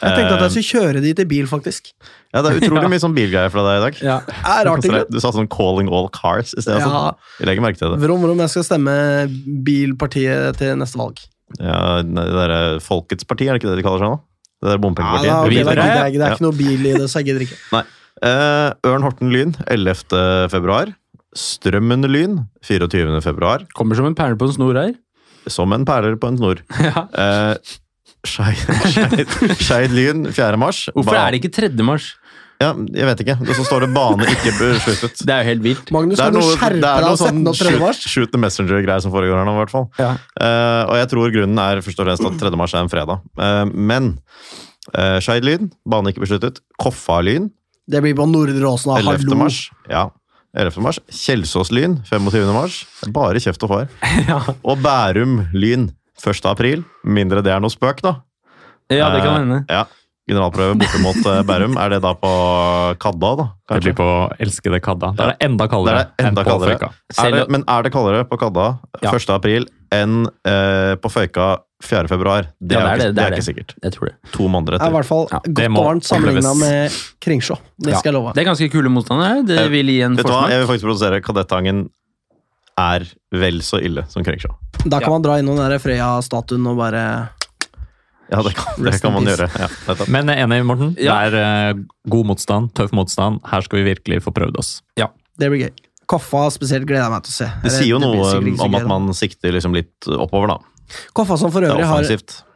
[0.00, 1.90] Jeg tenkte at jeg Eh, skulle kjøre dit i bil, faktisk.
[2.32, 3.98] ja, det er utrolig mye sånn bilgreier fra deg i dag.
[4.06, 4.18] Ja.
[4.24, 5.02] Det er rart, ikke?
[5.12, 6.80] Du sa sånn 'calling all cars' i stedet.
[6.80, 8.00] Ja, Jeg legger merke til det.
[8.06, 8.94] Vrom, vrom, jeg skal stemme
[9.64, 11.20] bilpartiet til neste valg.
[11.58, 14.20] Ja, det der Folkets parti, er det ikke det de kaller seg nå?
[14.60, 15.26] Det der bompengepartiet.
[15.30, 16.10] Ja, okay, det, er, det, er.
[16.10, 16.34] Det er Ja.
[16.36, 17.84] ikke noe bil i det, så jeg gidder ikke.
[18.22, 20.48] Eh, Ørn Horten Lyn 11.
[20.52, 20.90] februar.
[21.34, 23.20] Strømmen Lyn 24.
[23.24, 23.64] februar.
[23.74, 24.94] Kommer som en perle på en snor her.
[25.48, 26.60] Som en perler på en snor.
[26.90, 27.06] Ja.
[27.14, 27.54] Eh,
[28.26, 30.56] Skeid Lyn 4.
[30.60, 30.88] mars.
[30.94, 31.70] Hvorfor er det ikke 3.
[31.86, 32.14] mars?
[32.60, 33.36] Ja, jeg vet ikke.
[33.40, 35.22] Og så står det 'bane ikke besluttet'.
[35.24, 35.90] Det er jo helt vilt.
[35.96, 37.70] Magnus, Det er noe, det er noe sånn den opp 3.
[37.72, 39.86] shoot, shoot the messenger-greier som foregår her nå, i hvert fall.
[39.96, 40.10] Ja.
[40.36, 42.56] Uh, og jeg tror grunnen er først og fremst at 3.
[42.60, 43.22] mars er en fredag.
[43.40, 44.18] Uh, men
[44.92, 46.60] uh, Skeid Lyn, bane ikke besluttet.
[46.78, 47.48] Koffa Lyn,
[47.90, 48.92] Det blir på Nordre Åsen.
[48.92, 49.24] 11.
[49.24, 49.36] Hallo.
[49.40, 49.70] mars.
[49.88, 50.10] Ja,
[50.54, 50.82] 11.
[50.84, 51.00] mars.
[51.10, 52.52] Kjelsås Lyn, 25.
[52.52, 52.84] mars.
[53.08, 53.88] Bare kjeft og far.
[54.28, 54.42] Ja.
[54.62, 55.88] Og Bærum Lyn,
[56.26, 56.44] 1.
[56.50, 56.84] april.
[57.04, 58.16] Mindre det er noe spøk, da.
[58.90, 59.64] ja, det kan Eh, hende.
[59.70, 59.84] Ja.
[60.30, 61.76] Generalprøve borte mot eh, Bærum.
[61.80, 62.30] Er det da på
[63.02, 63.46] Kadda, da?
[63.72, 64.06] Det blir på
[64.38, 65.08] elskede Kadda.
[65.18, 66.68] Da er det enda kaldere det er det enda enn på.
[66.68, 66.90] Føyka.
[67.24, 68.66] Er det, men er det kaldere på Kadda
[69.02, 69.10] Ja.
[69.16, 69.30] 1.
[69.34, 71.48] april enn eh, på Føyka
[71.82, 72.06] 4.
[72.12, 72.46] februar?
[72.60, 73.74] Det, Ja, er, det er ikke, det, det det er er ikke sikkert.
[73.82, 74.14] Jeg tror det.
[74.36, 74.84] To måneder etter.
[74.84, 77.56] Det er i hvert fall Ja, godt og varmt sammenligna med Kringsjå.
[77.80, 77.98] Det Ja.
[77.98, 78.32] skal jeg love.
[78.36, 79.42] Det er ganske kule motstandere.
[79.48, 80.50] Det vil gi en Vet du hva, forsmak.
[80.52, 81.88] jeg vil faktisk produsere Kadettangen
[82.80, 83.04] er
[83.40, 84.50] vel så ille som Krengsjå.
[84.84, 85.12] Da kan Ja.
[85.16, 87.04] man dra innom den der Frøya-statuen og bare
[88.30, 89.48] Ja, det kan, det kan man gjøre.
[89.58, 89.68] Ja.
[90.06, 90.92] Men enig, Morten.
[91.02, 91.16] Ja.
[91.26, 93.40] Det er uh, god motstand, tøff motstand.
[93.50, 94.76] Her skal vi virkelig få prøvd oss.
[95.00, 95.08] Ja.
[95.40, 95.72] Det blir gøy.
[96.10, 97.48] Koffa spesielt gleder jeg meg til å se.
[97.62, 100.58] det sier jo det noe om at man sikter liksom litt oppover, da.
[101.16, 102.04] Koffa som for øvrig har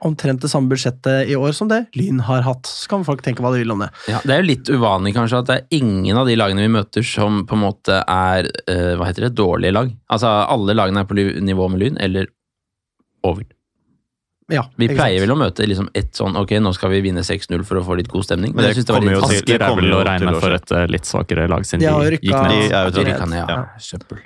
[0.05, 2.67] omtrent det samme budsjettet i år som det Lyn har hatt.
[2.69, 3.91] Så kan folk tenke hva de vil om det.
[4.11, 6.73] Ja, Det er jo litt uvanlig kanskje at det er ingen av de lagene vi
[6.77, 9.93] møter som på en måte er uh, hva heter det, dårlige lag.
[10.13, 12.27] Altså alle lagene er på nivå med Lyn, eller
[13.25, 13.45] over.
[14.53, 15.25] Ja, Vi pleier sant?
[15.25, 17.97] vel å møte liksom et sånn ok, nå skal vi vinne 6-0 for å få
[17.97, 18.53] litt god stemning.
[18.53, 20.87] Men det det kommer litt jo til- det er vel å regne for et eh,
[20.93, 22.51] litt svakere lag, siden De de gikk ned.
[22.53, 23.19] De er jo De tradisjon.
[23.19, 23.47] kan, ja.
[23.49, 23.65] Ja.
[23.81, 24.19] Søppel.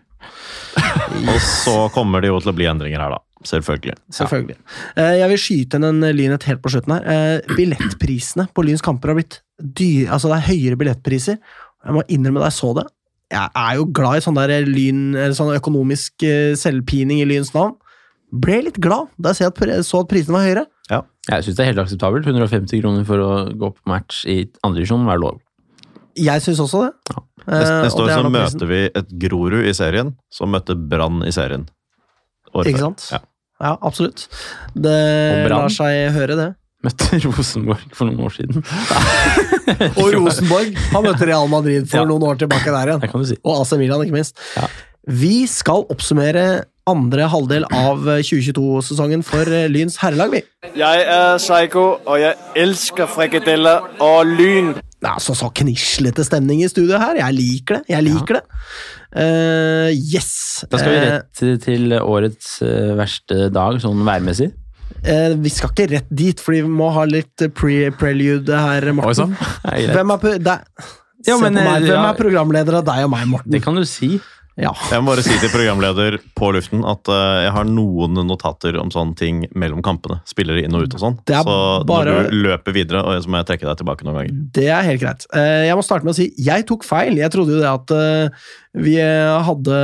[1.28, 3.18] Og så kommer det jo til å bli endringer her, da.
[3.46, 3.94] Selvfølgelig.
[4.10, 4.56] Selvfølgelig.
[4.96, 5.08] Ja.
[5.20, 7.04] Jeg vil skyte inn en Lynet helt på slutten her.
[7.06, 10.10] Eh, Billettprisene på Lyns kamper har blitt dyre.
[10.16, 11.38] Altså, det er høyere billettpriser.
[11.84, 12.86] Jeg må innrømme da jeg så det.
[13.30, 15.02] Jeg er jo glad i sånn der lyn,
[15.36, 17.76] sånn økonomisk eh, selvpining i Lyns navn.
[18.32, 20.66] Ble litt glad da jeg så at, pri- prisene var høyere.
[21.28, 22.24] Jeg syns det er helt akseptabelt.
[22.24, 25.42] 150 kroner for å gå på match i andredivisjon er lov.
[26.16, 26.92] Jeg syns også det.
[27.12, 27.20] Ja.
[27.44, 31.30] Eh, Neste, neste år så møter vi et Grorud i serien, som møtte Brann i
[31.36, 31.66] serien.
[32.54, 32.86] Året Ikke før.
[32.90, 33.08] sant?
[33.12, 33.20] Ja.
[33.58, 34.28] Ja, absolutt.
[34.78, 34.96] Det
[35.50, 36.48] lar seg høre, det.
[36.86, 38.62] Møtte Rosenborg for noen år siden.
[40.00, 42.06] Og Rosenborg har møtt Real Madrid for Ja.
[42.06, 43.00] noen år tilbake der igjen.
[43.02, 43.38] Det kan du si.
[43.42, 44.38] Og AC Milan, ikke minst.
[44.54, 44.68] Ja.
[45.08, 46.44] Vi skal oppsummere
[46.88, 50.42] andre halvdel av 2022-sesongen for eh, Lyns herrelag, vi.
[50.78, 54.70] Jeg er Psycho, og jeg elsker frikadeller og lyn.
[55.06, 57.20] Altså så knislete stemning i studio her.
[57.20, 57.82] Jeg liker det.
[57.92, 58.44] Jeg liker det.
[59.14, 60.64] Uh, yes.
[60.70, 64.50] Da skal vi Eh, rett til årets eh, verste dag, sånn værmessig.
[64.98, 69.36] Uh, vi skal ikke rett dit, for vi må ha litt pre prelude her, Morten.
[69.36, 69.36] sann.
[69.94, 70.74] Hvem er.
[71.26, 72.02] Ja, men, Hvem ja.
[72.08, 73.54] er programleder av deg og meg, Morten?
[73.54, 74.16] Det kan du si.
[74.58, 74.72] Ja.
[74.90, 78.90] Jeg må bare si til programleder på luften at uh, jeg har noen notater om
[78.90, 80.16] sånne ting mellom kampene.
[80.26, 81.18] Spillere inn og ut og sånn.
[81.30, 81.54] Så
[81.86, 84.40] bare- når du løper videre, og så må jeg trekke deg tilbake noen ganger.
[84.58, 85.28] Det er helt greit.
[85.30, 87.20] Uh, Jeg må starte med å si jeg tok feil.
[87.22, 89.78] Jeg trodde jo det at uh, vi hadde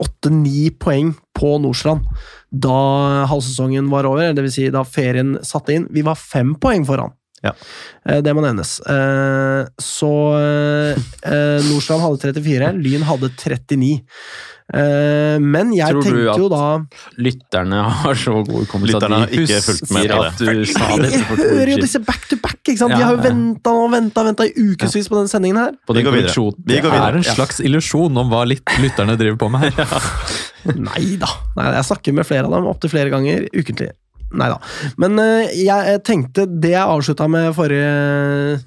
[0.00, 2.06] åtte-ni poeng på Nordstrand
[2.50, 5.84] da halvsesongen var over, det vil si da ferien satte inn.
[5.94, 7.12] Vi var fem poeng foran.
[7.44, 7.54] Ja.
[8.06, 8.78] Eh, Det må nevnes.
[8.84, 13.92] Eh, Så eh, Nordstrand hadde 34, Lyn hadde 39.
[14.70, 16.66] Eh, Men jeg Tror du tenkte jo at- da
[17.18, 21.24] Lytterne har så god hukommelse at de fulgt husker på at du sa dette Jeg
[21.26, 22.94] hører jo disse back to back, ikke sant?
[22.94, 23.24] De har jo ja.
[23.30, 25.72] venta og venta venta i ukevis på denne sendingen her.
[25.90, 26.52] Vi går videre.
[26.62, 30.06] Vi går Det er en slags illusjon om hva litt lytterne driver på med her.
[30.90, 31.26] Nei da.
[31.56, 33.90] Nei, jeg snakker med flere av dem opptil flere ganger ukentlig.
[34.30, 34.58] Nei da.
[35.02, 38.60] Men eh, jeg tenkte Det jeg avslutta med forrige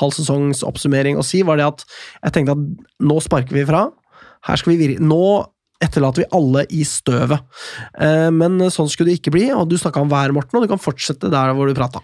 [0.00, 1.82] halv sesongs oppsummering å si, var det at
[2.22, 2.62] jeg tenkte at
[3.04, 3.82] nå sparker vi fra.
[4.48, 5.18] Her skal vi Nå
[5.82, 7.42] etterlater vi alle i støvet.
[7.98, 10.70] Eh, Men sånn skulle det ikke bli, og du snakka om vær, Morten, og du
[10.70, 12.00] kan fortsette der hvor du prata.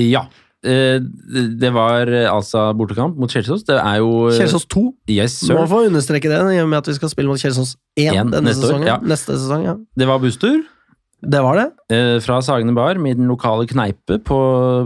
[0.00, 0.24] Ja.
[0.64, 3.62] Eh, Det var altså bortekamp mot Kjelsås.
[3.68, 4.86] Det er jo Kjelsås 2.
[5.12, 8.16] Yes, Må få understreke det, i og med at vi skal spille mot Kjelsås 1
[8.16, 8.96] 1 denne neste år, ja.
[9.04, 9.76] Neste sesong, ja.
[9.94, 10.64] Det var busstur
[11.26, 11.66] Det var det.
[11.90, 14.36] eh, fra Sagene bar med den lokale kneipe på,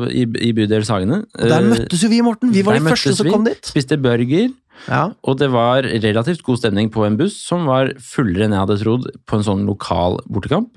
[0.09, 1.23] i, i bydel Sagene.
[1.37, 2.53] Der Eh, møttes jo vi, Morten.
[2.55, 3.33] Vi var de første som vi.
[3.35, 3.61] kom dit.
[3.69, 4.49] Spiste burger.
[4.89, 5.11] Ja.
[5.29, 8.79] Og det var relativt god stemning på en buss som var fullere enn jeg hadde
[8.81, 10.71] trodd på en sånn lokal bortekamp.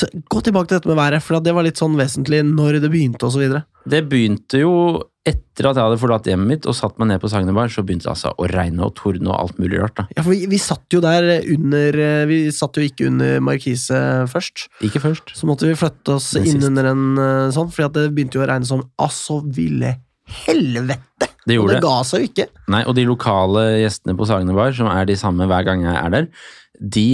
[0.00, 2.90] T- Gå tilbake til dette med været, for det var litt sånn vesentlig når det
[2.92, 3.64] begynte videre.
[3.88, 4.72] Det begynte jo
[5.28, 8.06] etter at jeg hadde forlatt hjemmet mitt og satt meg ned på Sagnebar, så begynte
[8.08, 9.94] det altså å regne og tordne og alt mulig rart.
[10.00, 10.06] da.
[10.16, 13.98] Ja, for vi, vi satt jo der under eh, Vi satt jo ikke under markise
[14.32, 14.68] først.
[14.86, 15.34] Ikke først.
[15.36, 16.64] Så måtte vi flytte oss inn sist.
[16.70, 19.98] under en eh, sånn, fordi at det begynte jo å regne som altså ville
[20.46, 21.28] helvete!
[21.46, 21.84] Det Og gjorde det det.
[21.88, 22.46] ga seg jo ikke.
[22.72, 26.12] Nei, og de lokale gjestene på Sagnebar, som er de samme hver gang jeg er
[26.14, 26.28] der,
[26.80, 27.06] de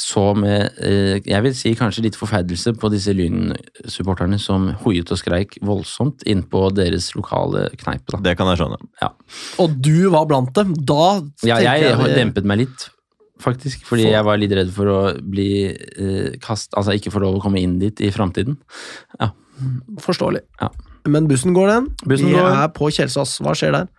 [0.00, 5.20] så med eh, jeg vil si kanskje litt forferdelse på disse Lyn-supporterne som hoiet og
[5.20, 8.10] skreik voldsomt innpå deres lokale kneipe.
[8.16, 8.18] Da.
[8.26, 8.80] Det kan jeg skjønne.
[9.02, 9.12] Ja.
[9.62, 10.74] Og du var blant dem.
[10.74, 12.88] Da Ja, jeg, jeg har dempet meg litt,
[13.44, 16.74] faktisk, fordi For- jeg var litt redd for å bli eh, kast...
[16.74, 18.58] Altså ikke få lov å komme inn dit i framtiden.
[20.02, 20.42] Forståelig.
[20.60, 20.70] Ja.
[21.06, 21.88] Men bussen går, den.
[22.08, 22.50] Bussen vi går.
[22.64, 23.36] er på Kjelsås.
[23.44, 23.90] Hva skjer der?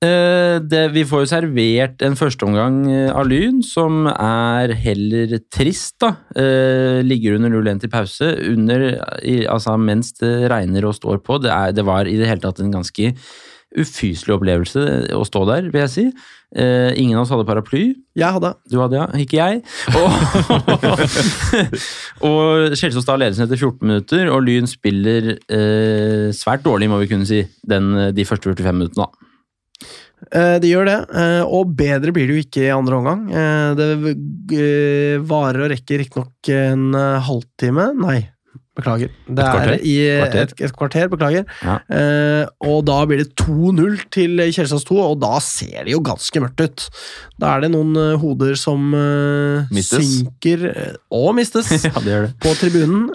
[0.00, 5.98] Eh, det, vi får jo servert en førsteomgang eh, av Lyn, som er heller trist,
[6.00, 6.14] da.
[6.40, 8.86] Eh, ligger under 0-1 til pause, under,
[9.52, 11.36] altså mens det regner og står på.
[11.44, 13.12] Det, er, det var i det hele tatt en ganske
[13.76, 14.80] ufyselig opplevelse
[15.14, 16.08] å stå der, vil jeg si.
[16.56, 17.84] Eh, ingen av oss hadde paraply.
[18.18, 19.06] Jeg hadde Du hadde, ja.
[19.20, 19.60] Ikke jeg.
[20.00, 20.08] Og,
[22.32, 27.12] og Kjelsås tar ledelsen etter 14 minutter, og Lyn spiller eh, svært dårlig, må vi
[27.12, 29.04] kunne si, den, de første 45 minuttene.
[29.04, 29.29] da.
[30.32, 33.22] Eh, Det gjør det, eh, og bedre blir det jo ikke i andre omgang.
[33.32, 33.74] Eh,
[34.50, 36.92] Det varer og rekker riktignok en
[37.24, 38.28] halvtime Nei,
[38.76, 39.10] beklager.
[39.28, 41.44] Det er i Et, et kvarter, beklager.
[41.62, 41.78] Ja.
[42.66, 46.60] Og da blir det 2-0 til Kjelsås 2, og da ser det jo ganske mørkt
[46.64, 46.86] ut.
[47.38, 48.90] Da er det noen hoder som
[49.70, 50.02] Mistes.
[50.24, 52.32] synker Og mistes ja, det det.
[52.42, 53.10] på tribunen.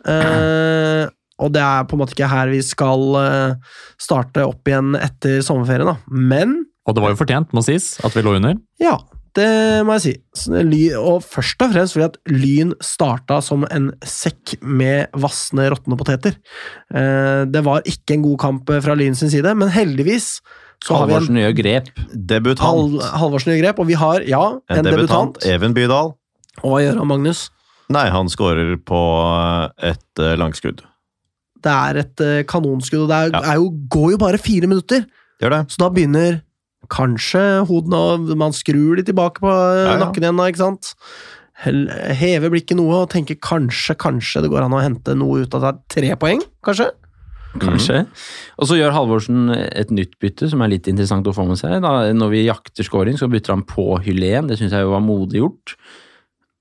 [1.35, 3.17] Og det er på en måte ikke her vi skal
[3.99, 5.97] starte opp igjen etter sommerferien, da.
[6.07, 8.55] Men Og det var jo fortjent, må sies, at vi lå under.
[8.79, 8.97] ja,
[9.35, 10.11] det må jeg si.
[10.33, 15.09] Så det ly- Og først og fremst fordi at Lyn starta som en sekk med
[15.11, 16.37] vassende, råtne poteter.
[16.93, 20.39] Eh, Det var ikke en god kamp fra Lyn sin side, men heldigvis
[20.85, 21.89] så har vi en Halvorsen gjør grep.
[22.15, 23.01] Debutant.
[23.01, 25.33] Hal Halvorsen grep, og vi har, ja, en, En debutant.
[25.35, 25.45] debutant.
[25.51, 26.13] Even Bydal.
[26.63, 27.49] Og hva gjør han, Magnus?
[27.89, 29.01] Nei, han skårer på
[29.83, 30.79] et eh, langskudd.
[31.61, 33.51] Det er et eh, kanonskudd, og det er, Ja.
[33.51, 35.05] er jo, går jo bare fire minutter.
[35.41, 35.61] Gjør det?
[35.73, 36.41] Så da begynner
[36.91, 39.97] kanskje hodene Man skrur de tilbake på eh, Ja, ja.
[40.03, 40.93] nakken igjen, da, ikke sant?
[42.19, 45.63] Heve blikket noe og tenke kanskje, kanskje det går an å hente noe ut av
[45.63, 45.73] det.
[45.95, 46.89] Tre poeng, kanskje?
[47.61, 48.01] Kanskje.
[48.59, 51.77] Og så gjør Halvorsen et nytt bytte, som er litt interessant å få med seg.
[51.85, 54.49] Da, når vi jakter scoring, så bytter han på Hylén.
[54.51, 55.77] Det syns jeg jo var modig gjort.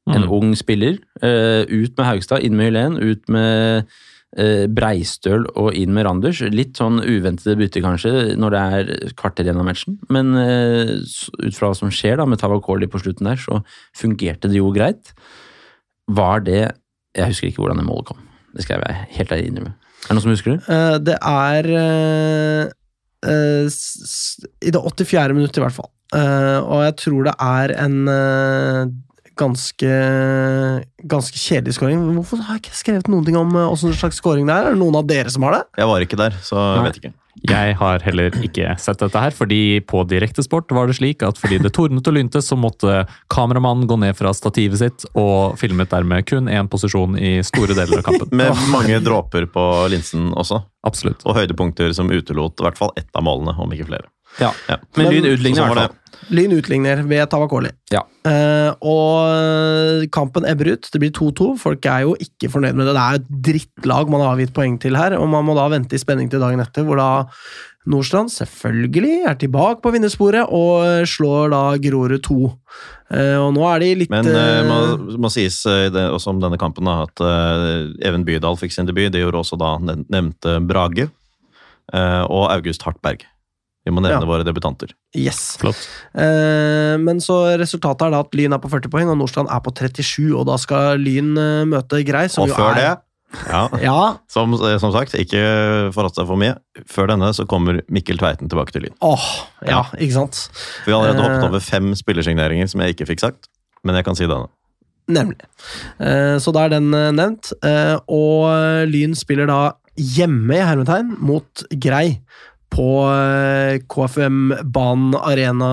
[0.06, 0.30] En Mm.
[0.37, 0.98] ung spiller.
[1.22, 2.98] Uh, ut med Haugstad, inn med Hylén.
[3.00, 3.88] Ut med
[4.35, 6.40] Breistøl og inn med Randers.
[6.51, 9.99] Litt sånn uventede bytte, kanskje, når det er kvarter igjen av matchen.
[10.12, 13.61] Men eh, ut fra hva som skjer da med Tavakoli på slutten der, så
[13.97, 15.14] fungerte det jo greit.
[16.11, 16.62] Var det
[17.14, 18.23] Jeg husker ikke hvordan det målet kom.
[18.55, 19.75] Det skal jeg være helt ærlig innrømme.
[20.05, 20.75] Er det noen som husker det?
[20.75, 22.64] Eh, det er eh,
[23.31, 23.77] eh,
[24.66, 25.37] I det 84.
[25.37, 25.90] minutt, i hvert fall.
[26.14, 28.92] Eh, og jeg tror det er en eh,
[29.38, 29.90] ganske
[31.05, 32.07] ganske kjedelig scoring.
[32.18, 34.70] Hvorfor har jeg ikke skrevet noen ting om eh, åssen slags scoring det er?
[34.70, 35.66] Er det noen av dere som har det?
[35.81, 36.88] Jeg var ikke der, så jeg Nei.
[36.88, 37.14] vet ikke.
[37.51, 41.59] Jeg har heller ikke sett dette her, fordi på Direktesport var det slik at fordi
[41.61, 46.25] det tordnet og lynte, så måtte kameramannen gå ned fra stativet sitt og filmet dermed
[46.31, 48.31] kun én posisjon i store deler av kampen.
[48.38, 51.27] Med mange dråper på linsen også, Absolutt.
[51.27, 54.09] og høydepunkter som utelot i hvert fall ett av målene, om ikke flere.
[54.40, 54.51] Ja.
[54.68, 54.81] Ja.
[54.97, 56.01] Men Men- Lyn utligner i hvert fall.
[56.33, 57.70] Lyn utligner ved Tavakoli.
[57.92, 58.01] Ja.
[58.25, 60.88] Uh, og kampen ebber ut.
[60.92, 61.51] Det blir 2-2.
[61.61, 62.94] Folk er jo ikke fornøyd med det.
[62.97, 65.97] Det er et drittlag man har avgitt poeng til her, og man må da vente
[65.97, 67.11] i spenning til dagen etter, hvor da
[67.85, 72.38] Nordstrand selvfølgelig er tilbake på vinnersporet og slår da Grorud 2.
[73.12, 74.79] Eh, og nå er de litt Men eh, må,
[75.20, 77.20] må sies det, også om denne kampen da, at
[78.01, 79.12] Even Bydal fikk sin debut.
[79.12, 81.11] Det gjorde også da nevnte Brage
[81.92, 83.27] og August Hartberg.
[83.85, 84.27] Vi må nevne Ja.
[84.27, 84.92] våre debutanter.
[85.14, 85.57] Yes.
[85.61, 85.77] Flott.
[86.16, 89.61] Eh, men så resultatet er da at Lyn er på 40 poeng, og Nordstrand er
[89.61, 92.99] på 37, og da skal Lyn eh, møte Grei, som Og jo før er det,
[93.51, 96.57] ja, Ja, som, eh, som sagt, ikke forhatt seg for mye.
[96.88, 98.97] Før denne så kommer Mikkel Tveiten tilbake til Lyn.
[99.03, 99.29] åh,
[99.68, 100.49] ja, ikke sant?
[100.85, 101.29] For vi har allerede Eh.
[101.29, 103.49] hoppet over fem spillersigneringer som jeg ikke fikk sagt,
[103.85, 104.49] men jeg kan si denne.
[105.11, 105.37] Nemlig.
[106.01, 107.53] Eh, Så da er den eh, nevnt.
[107.62, 112.20] Eh, Og Lyn spiller da hjemme i hermetegn mot Grei
[112.74, 115.70] på eh, KFUM-banen Arena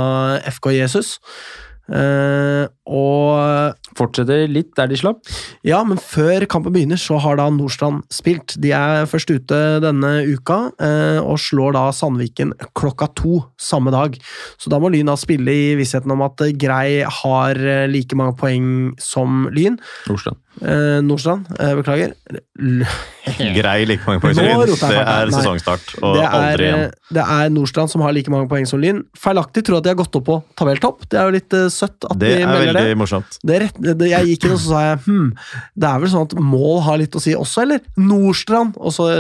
[0.54, 1.18] FK Jesus.
[1.92, 5.26] Uh, Og Fortsetter litt der de slapp.
[5.68, 8.56] ja, men før kampen begynner, så har da Nordstrand spilt.
[8.64, 14.16] De er først ute denne uka, uh, og slår da Sandviken klokka to samme dag.
[14.56, 17.60] Så da må Lyn da spille i vissheten om at Grei har
[17.92, 19.76] like mange poeng som Lyn.
[20.08, 20.40] Nordstrand.
[20.62, 22.16] Uh, Nordstrand, beklager.
[22.62, 22.86] L
[23.58, 24.64] Grei like mange poeng som Lyn.
[24.66, 26.86] Det er sesongstart, og det, er, aldri igjen.
[26.88, 29.04] eh, det er Nordstrand som har like mange poeng som Lyn.
[29.18, 31.06] Feilaktig tror at de har gått opp på tabelltopp.
[31.12, 32.98] Det er jo litt uh, søtt at Det de er melder veldig det.
[33.04, 33.40] morsomt.
[33.46, 35.30] Det er rett, det, jeg gikk inn og så sa jeg hm,
[35.84, 37.86] det er vel sånn at mål har litt å si også, eller?
[38.02, 38.78] Nordstrand!
[38.82, 39.12] Og så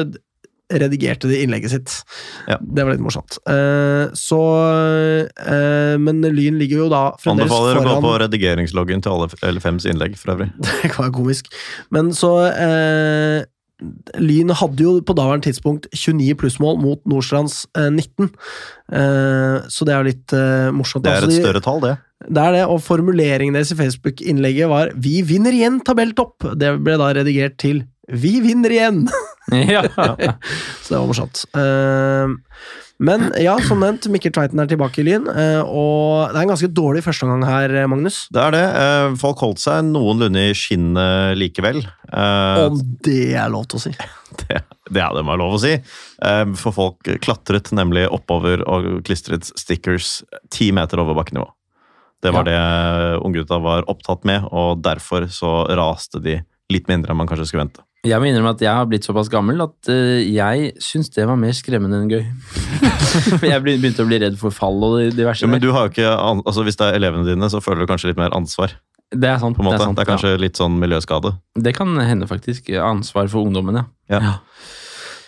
[0.79, 1.95] redigerte de innlegget sitt.
[2.47, 2.57] Ja.
[2.61, 3.37] Det var litt morsomt.
[3.49, 9.15] Uh, så uh, Men Lyn ligger jo da fremdeles Anbefaler å gå på redigeringsloggen til
[9.15, 10.51] alle L5s innlegg, for øvrig.
[10.81, 11.51] Det kan være komisk.
[11.93, 13.43] Men så eh,
[14.21, 18.29] Lyn hadde jo på daværende tidspunkt 29 plussmål mot Nordstrands eh, 19.
[18.93, 21.05] Eh, så det er jo litt eh, morsomt.
[21.05, 21.95] Det er Altså, et større tall, det.
[22.27, 26.53] det er det, og formuleringen deres i Facebook-innlegget var 'Vi vinner igjen tabelltopp'.
[26.59, 29.05] Det ble da redigert til 'Vi vinner igjen'.
[29.73, 29.81] ja.
[30.83, 31.45] Så det var morsomt.
[33.01, 36.43] Eh, men ja, som nevnt, Mikkel Tveiten er tilbake i Lyn, eh, og det er
[36.45, 38.27] en ganske dårlig førsteomgang her, Magnus.
[38.33, 38.63] Det er det.
[38.81, 41.81] Eh, Folk holdt seg noenlunde i skinnet likevel.
[42.11, 43.95] Eh, Om det er lov til å si.
[44.31, 45.73] Det, det er det man være lov å si.
[46.23, 50.21] Eh, For folk klatret nemlig oppover og klistret stickers
[50.53, 51.49] ti meter over bakkenivå.
[52.21, 52.55] Det var det
[53.25, 56.37] unggutta var opptatt med, og derfor så raste de
[56.71, 57.83] litt mindre enn man kanskje skulle vente.
[58.07, 61.37] Jeg må innrømme at jeg har blitt såpass gammel at eh, jeg syns det var
[61.37, 62.23] mer skremmende enn gøy.
[63.51, 65.43] Jeg begynte å bli redd for fall og diverse.
[65.43, 67.83] Ja, men du har jo ikke, an- altså Hvis det er elevene dine, så føler
[67.85, 68.73] du kanskje litt mer ansvar.
[69.11, 69.57] det er sant.
[69.57, 69.77] på en måte.
[69.77, 71.33] Det, er sant Det er kanskje litt sånn miljøskade.
[71.59, 72.69] det kan hende, faktisk.
[72.79, 73.85] Ansvar for ungdommen, ja.
[74.15, 74.33] Ja.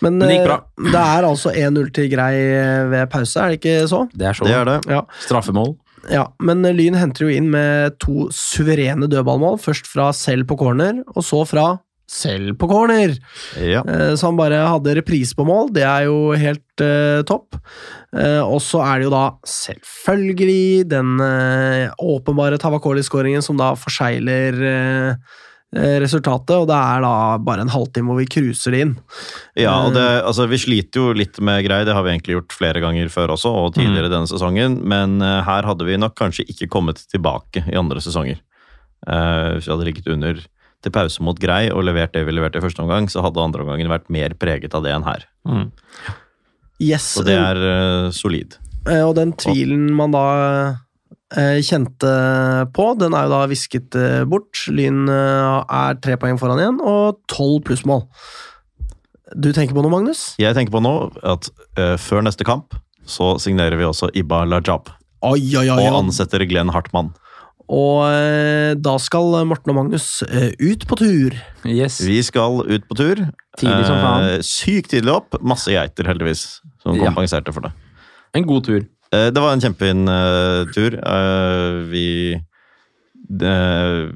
[0.02, 0.58] Men, Men det gikk eh, bra.
[0.96, 4.02] det er altså 1-0 til Grei eh, ved pause, er det ikke så?
[4.12, 4.48] Det er så.
[4.48, 4.78] Det er det.
[4.90, 5.04] Ja.
[5.28, 5.76] Straffemål.
[6.12, 9.58] Ja, men Lyn henter jo inn med to suverene dødballmål.
[9.62, 11.68] Først fra selv på corner, og så fra
[12.10, 13.14] selv på corner.
[13.56, 13.82] Ja.
[13.88, 15.72] Eh, Så han bare hadde reprise på mål.
[15.72, 17.56] Det er jo helt uh, topp.
[18.14, 24.60] Uh, og så er det jo da selvfølgelig den uh, åpenbare Tavakoli-skåringen som da forsegler
[24.68, 25.40] eh,
[25.74, 28.94] resultatet, og det er da bare en halvtime hvor vi cruiser det inn.
[29.58, 32.54] Ja, og det, altså, Vi sliter jo litt med grei, det har vi egentlig gjort
[32.54, 36.46] flere ganger før også, og tidligere denne sesongen, men eh, her hadde vi nok kanskje
[36.46, 38.38] ikke kommet tilbake i andre sesonger.
[39.04, 40.38] Uh, hvis vi hadde ligget under
[40.84, 43.64] til pause mot grei og levert det vi leverte i første omgang, så hadde andre
[43.64, 45.26] omgangen vært mer preget av det enn her.
[45.48, 45.66] Mm.
[46.82, 48.58] Yes, Så det er uh, solid.
[48.84, 50.80] Uh, Og den tvilen man da eh,
[51.64, 52.10] kjente
[52.76, 54.64] på, den er jo da visket eh, bort.
[54.70, 58.06] Lyn eh, er tre poeng foran igjen, og tolv plussmål.
[59.34, 60.34] Du tenker på noe, Magnus?
[60.38, 61.48] Jeg tenker på noe at
[61.80, 62.76] uh, før neste kamp
[63.08, 64.92] så signerer vi også Iba Lajab
[65.24, 65.80] Oi, oi, oi!
[65.88, 67.10] og ansetter Glenn Hartmann.
[67.72, 71.36] Og eh, da skal Morten og Magnus eh, ut på tur.
[71.64, 71.96] Yes.
[72.04, 73.22] Vi skal ut på tur.
[73.56, 74.26] Tidlig som faen.
[74.34, 75.38] Eh, Sykt tidlig opp.
[75.40, 77.08] Masse geiter, heldigvis, som Ja.
[77.08, 77.72] kompenserte for det.
[78.36, 78.84] En god tur.
[79.14, 80.96] Eh, Det var en kjempefin uh, tur.
[80.98, 84.10] Uh, vi uh,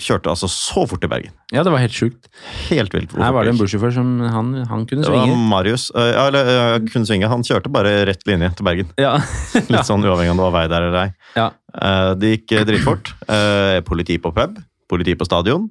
[0.00, 1.34] kjørte altså så fort til Bergen.
[1.54, 2.28] Ja, det var helt sjukt.
[2.68, 3.14] Helt vilt.
[3.16, 5.34] Her var det en bussjåfør som han, han kunne Det var.
[5.54, 5.90] Marius.
[5.94, 7.30] ja, eller kunne svinge.
[7.30, 8.90] Han kjørte bare rett linje til Bergen.
[9.00, 9.16] Ja.
[9.72, 11.08] Litt sånn uavhengig om det var vei der eller ei.
[11.38, 11.48] Ja.
[12.18, 13.14] Det gikk dritfort.
[13.88, 15.70] Politi på pub, politi på stadion.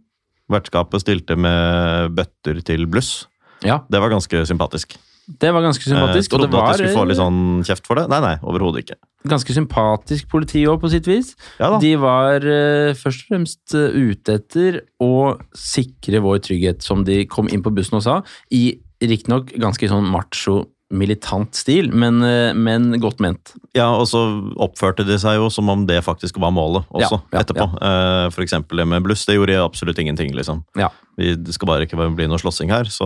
[0.52, 3.28] Vertskapet stilte med bøtter til bluss.
[3.64, 4.98] ja, Det var ganske sympatisk.
[5.28, 6.32] Det var ganske sympatisk.
[6.32, 8.08] Eh, og det trodde var at de skulle få litt eh, sånn kjeft for det.
[8.12, 8.98] Nei, nei, overhodet ikke.
[9.32, 11.32] ganske sympatisk politi òg, på sitt vis.
[11.62, 11.80] Ja da.
[11.80, 17.24] De var eh, først og fremst eh, ute etter å sikre vår trygghet, som de
[17.32, 18.20] kom inn på bussen og sa,
[18.52, 18.66] i
[19.04, 23.56] riktignok ganske sånn macho, militant stil, men, eh, men godt ment.
[23.74, 24.20] Ja, og så
[24.62, 27.66] oppførte de seg jo som om det faktisk var målet også, Ja, ja, etterpå.
[27.80, 28.30] Ja.
[28.36, 30.62] For eksempel det med bluss, det gjorde absolutt ingenting, liksom.
[30.78, 30.92] Ja.
[31.18, 33.06] Vi, det skal bare ikke bli noe slåssing her, så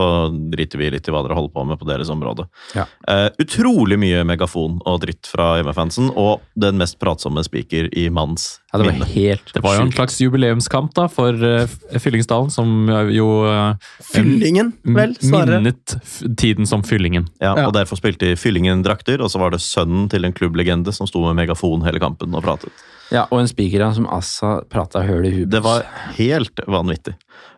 [0.52, 2.46] driter vi litt i hva dere holder på med på deres område.
[2.76, 2.86] Ja.
[3.04, 8.60] Uh, utrolig mye megafon og dritt fra hjemmefansen, og den mest pratsomme speaker i manns
[8.72, 9.08] Ja, det var minne.
[9.12, 11.66] helt Det var jo en slags jubileumskamp da, for uh,
[12.00, 13.74] Fyllingsdalen, som jo uh,
[14.12, 15.60] Fyllingen, vel, snarere.
[15.60, 15.96] minnet
[16.40, 17.28] tiden som Fyllingen.
[17.40, 17.66] Ja, Ja.
[17.68, 21.20] og Derfor spilte de Fyllingen-drakter, og så var det sønnen til en klubblegende som sto
[21.28, 22.72] med megafon hele kampen og pratet.
[23.14, 25.50] Ja, og en spiker som Assa prata høl i huet.
[25.52, 25.86] Det var
[26.18, 27.14] helt vanvittig.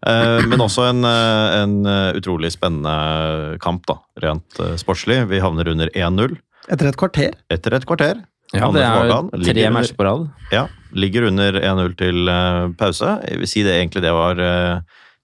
[0.06, 5.24] Eh, men også en, eh, en eh, utrolig spennende kamp, da, rent sportslig.
[5.30, 6.38] Vi havner under 1-0
[6.70, 7.34] Etter et kvarter.
[7.50, 8.22] etter et kvarter.
[8.54, 10.28] ja, det er jo tre matcher på rad.
[10.52, 12.30] Ja, ligger under 1-0 til
[12.78, 13.18] pause.
[13.26, 14.38] Jeg vil si det egentlig det var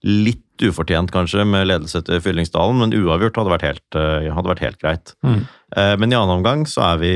[0.07, 4.79] litt ufortjent, kanskje, med ledelse til Fyllingsdalen, men uavgjort hadde vært helt, hadde vært helt
[4.81, 5.13] greit.
[5.27, 5.43] Mm.
[5.77, 7.13] Eh, men i annen omgang så er vi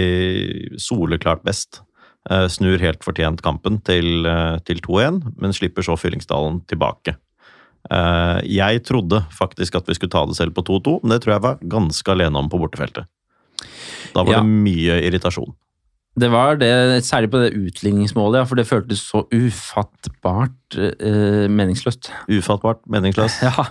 [0.81, 1.81] soleklart best.
[2.29, 7.17] Eh, snur helt fortjent kampen til, eh, til 2-1, men slipper så Fyllingsdalen tilbake.
[7.91, 11.33] Eh, jeg trodde faktisk at vi skulle ta det selv på 2-2, men det tror
[11.33, 13.07] jeg var ganske alene om på bortefeltet.
[14.13, 14.41] Da var Ja.
[14.41, 15.55] det mye irritasjon.
[16.21, 16.71] Det var det,
[17.07, 22.11] særlig på det utligningsmålet, ja, for det føltes så ufattbart eh, meningsløst.
[22.31, 23.43] Ufattbart meningsløst.
[23.49, 23.65] Ja,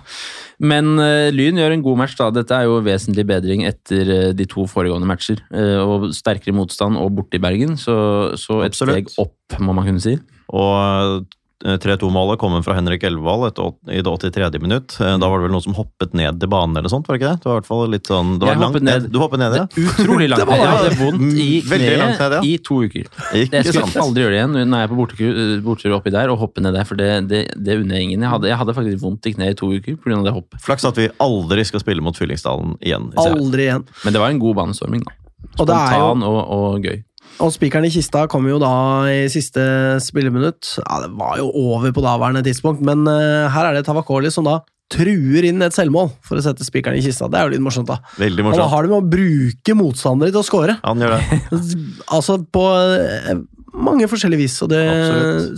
[0.59, 2.29] men eh, Lyn gjør en god match da.
[2.35, 5.43] Dette er jo vesentlig bedring etter eh, de to foregående matcher.
[5.53, 7.95] eh, og sterkere motstand og borte i Bergen, så,
[8.39, 9.11] så et Absolutt.
[9.13, 10.17] steg opp, må man kunne si.
[10.49, 13.49] Og eh, 3-2-målet kom fra Henrik Elvevold
[13.91, 14.59] i det 83.
[14.63, 14.95] minutt.
[15.01, 17.21] Eh, Da var det vel noen som hoppet ned til banen eller sånt, var det
[17.21, 17.41] ikke det?
[17.43, 19.01] Det var i hvert fall litt sånn, det var Jeg langt hoppet ned.
[19.03, 19.11] ned.
[19.11, 19.65] Du hoppet ned, ja?
[19.67, 20.63] Utrolig langt Det var- ned.
[20.63, 22.41] Jeg hadde vondt i kneet ned, ja.
[22.47, 23.05] i to uker.
[23.35, 24.03] Ikke Jeg skulle sant?
[24.05, 26.73] aldri gjøre det igjen når jeg er på bortetur, bortetur oppi der og hoppe ned
[26.79, 28.21] der, for det, det, det unner jeg ingen.
[28.23, 30.23] Jeg hadde, jeg hadde faktisk vondt i kneet i to uker pga.
[30.23, 30.61] det hoppet.
[30.63, 33.11] Flaks at vi aldri skal spille mot Fyllingsdalen igjen.
[33.19, 33.83] Aldri igjen.
[34.05, 35.11] Men det var en god banestorming, da.
[35.59, 36.97] Og Spontan og, og gøy.
[37.39, 38.71] Og spikeren i kista kom jo da
[39.07, 39.61] i siste
[40.03, 40.73] spilleminutt.
[40.81, 44.47] Ja, det var jo over på daværende tidspunkt, men eh, her er det Tavakoli som
[44.47, 44.59] da
[44.89, 47.29] truer inn et selvmål for å sette spikeren i kista.
[47.29, 47.99] Det er jo litt morsomt, da.
[48.19, 50.79] Veldig Og da har det med å bruke motstandere til å score.
[50.81, 51.39] Han gjør det.
[52.17, 53.39] Altså på eh,
[53.77, 54.83] mange forskjellige vis, det,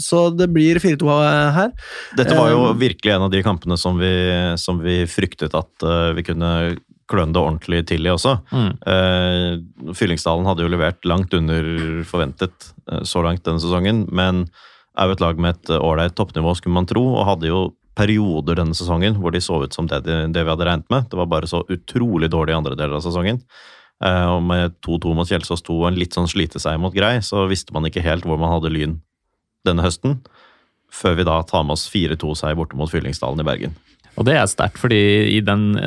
[0.03, 1.17] så det blir 4-2
[1.55, 1.71] her.
[2.19, 4.11] Dette var jo virkelig en av de kampene som vi,
[4.59, 6.51] som vi fryktet at eh, vi kunne
[7.11, 8.37] kløne det ordentlig til i også.
[8.51, 8.71] Mm.
[8.93, 11.67] Eh, Fyllingsdalen hadde jo levert langt under
[12.07, 14.45] forventet eh, så langt denne sesongen, men
[14.99, 17.67] er jo et lag med et eh, ålreit toppnivå, skulle man tro, og hadde jo
[17.97, 21.09] perioder denne sesongen hvor de så ut som det, de, det vi hadde regnet med.
[21.11, 23.41] Det var bare så utrolig dårlig i andre deler av sesongen.
[24.01, 27.45] Eh, og med 2-2 mot Kjelsås 2 og en litt sånn sliteseier mot Grei, så
[27.51, 28.99] visste man ikke helt hvor man hadde Lyn
[29.67, 30.19] denne høsten.
[30.91, 33.77] Før vi da tar med oss 4-2-seier borte mot Fyllingsdalen i Bergen.
[34.19, 34.99] Og det er sterkt, fordi
[35.37, 35.77] i den,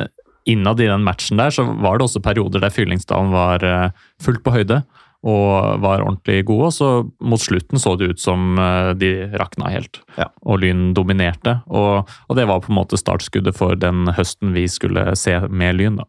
[0.45, 3.89] innad i den matchen der, så var det også perioder der Fyllingsdalen var eh,
[4.21, 4.83] fullt på høyde
[5.25, 6.67] og var ordentlig gode.
[6.69, 6.89] Og så
[7.25, 9.09] mot slutten så det ut som eh, de
[9.41, 10.27] rakna helt, Ja.
[10.45, 11.57] og Lyn dominerte.
[11.65, 15.79] Og, og det var på en måte startskuddet for den høsten vi skulle se med
[15.79, 16.05] Lyn, da.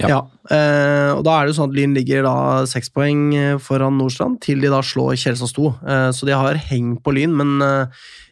[0.00, 0.08] Ja.
[0.08, 0.18] Ja.
[0.50, 2.34] eh, og da er det jo sånn at Lyn ligger da
[2.66, 3.28] seks poeng
[3.62, 5.70] foran Nordstrand, til de da slår Kjelsås 2.
[5.86, 7.60] Eh, så de har heng på Lyn, men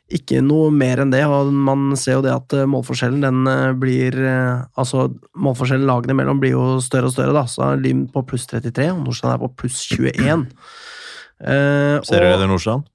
[0.06, 1.24] ikke noe mer enn det.
[1.26, 6.14] Og man ser jo det at eh, målforskjellen den eh, blir eh, Altså, målforskjellen lagene
[6.14, 7.46] imellom blir jo større og større, da.
[7.50, 10.46] Så Lyn på pluss 33, og Nordstrand er på pluss 21.
[11.36, 12.86] Uh, Ser og- dere det, Nordstrand?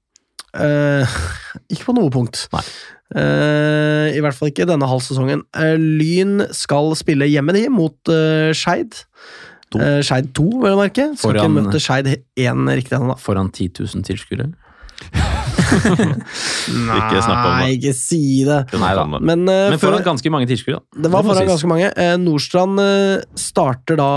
[0.52, 1.08] Uh,
[1.72, 2.46] ikke på noe punkt.
[2.52, 2.64] Nei.
[3.12, 5.44] Uh, I hvert fall ikke denne halvsesongen.
[5.52, 8.12] Uh, Lyn skal spille hjemme, de, mot
[8.56, 9.04] Skeid.
[9.72, 11.06] Skeid 2, vil jeg merke.
[11.16, 13.20] Skal Foran- ikke møte Skeid 1 riktig ennå, da.
[13.20, 14.50] Foran 10 000 tilskuere.
[15.02, 15.61] Ikke snakk om det.
[16.88, 18.58] Nei, ikke si det.
[18.68, 19.06] Ikke Nei da.
[19.12, 21.04] Men, uh, Men foran ganske mange tilskuere, da.
[21.04, 21.92] det var foran ganske mange.
[21.96, 24.10] Uh, Nordstrand uh, starter da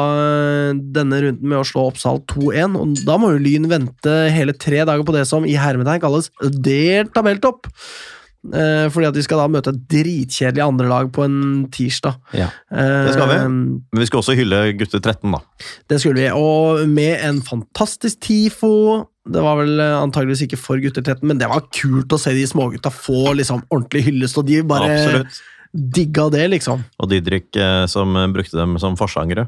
[0.95, 4.83] denne runden med å slå Oppsal 2-1, og da må jo Lyn vente hele tre
[4.83, 7.71] dager på det som i hermetegn kalles delt tabelltopp.
[8.45, 11.39] Eh, fordi at de skal da møte et dritkjedelig andrelag på en
[11.73, 12.19] tirsdag.
[12.37, 12.51] Ja.
[12.69, 13.39] Det skal vi.
[13.49, 15.41] Men vi skal også hylle gutter 13, da.
[15.89, 18.75] Det skulle vi, og med en fantastisk TIFO.
[19.25, 22.45] Det var vel eh, antageligvis ikke for 13, men det var kult å se de
[22.49, 25.39] smågutta få liksom ordentlig hyllest, og de bare Absolutt.
[25.73, 26.83] digga det, liksom.
[27.01, 29.47] Og Didrik eh, som brukte dem som forsangere.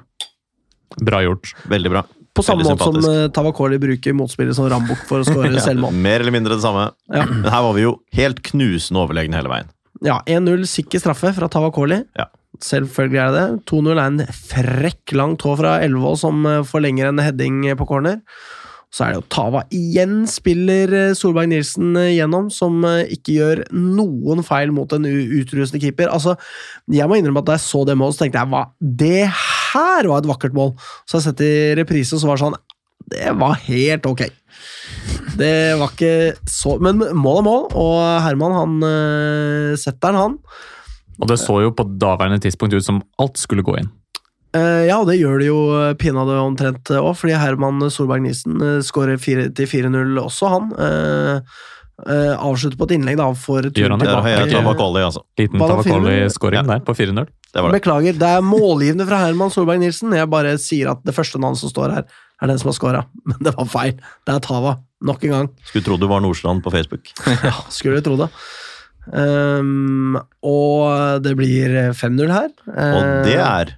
[1.04, 1.54] Bra gjort.
[1.70, 2.04] Veldig bra.
[2.38, 5.96] På samme måte som uh, Tavakoli bruker motspillet som rambukk for å skåre Ja, selvmål.
[6.06, 6.92] mer eller mindre det samme.
[7.10, 7.26] Ja.
[7.30, 9.72] Men her var vi jo helt knusende overlegne hele veien.
[10.06, 12.04] Ja, 1-0 sikker straffe fra Tavakoli.
[12.18, 12.28] Ja.
[12.62, 13.64] Selvfølgelig er det det.
[13.70, 18.22] 2-0 er en frekk lang tå fra Elvevold som eh, forlenger en heading på corner.
[18.94, 23.36] Så er det jo Tava igjen spiller eh, Solberg Nilsen eh, gjennom, som eh, ikke
[23.36, 26.12] gjør noen feil mot en utrustende keeper.
[26.14, 26.38] Altså,
[26.94, 30.08] jeg må innrømme at da jeg så det målet, så tenkte jeg hva, det her
[30.08, 30.74] var et vakkert mål.
[31.04, 32.58] Så jeg har sett i reprise, og så var det sånn
[33.18, 34.24] Det var helt ok.
[35.38, 38.80] Det var ikke så Men mål er mål, og Herman han
[39.78, 40.40] setter den, han.
[41.18, 43.92] Og det så jo på daværende tidspunkt ut som alt skulle gå inn.
[44.58, 48.62] Eh, ja, og det gjør det jo eh, pinadø omtrent òg, fordi Herman Solberg Nisen
[48.86, 50.70] skårer 4 til 4-0 også, han.
[50.78, 51.66] Uh,
[52.06, 54.52] eh, avslutter på et innlegg, da, for Gjør jeg Tilbake.
[54.54, 55.24] Tavakoli, altså.
[55.40, 56.68] Liten Tavakoli-skåring Ja.
[56.74, 57.26] der på 4-0.
[57.26, 57.72] Det det.
[57.80, 60.14] Beklager, det er målgivende fra Herman Solberg Nilsen.
[60.14, 62.06] Jeg bare sier at det første navnet som står her,
[62.42, 63.06] er den som har scora.
[63.26, 63.98] Men det var feil.
[64.28, 64.78] Det er Tava.
[65.02, 65.50] Nok en gang.
[65.66, 67.12] Skulle tro du var Nordstrand på Facebook.
[67.48, 68.30] Ja, skulle tro det.
[69.08, 72.50] Um, og det blir 5-0 her.
[72.68, 73.78] Og Eh, det er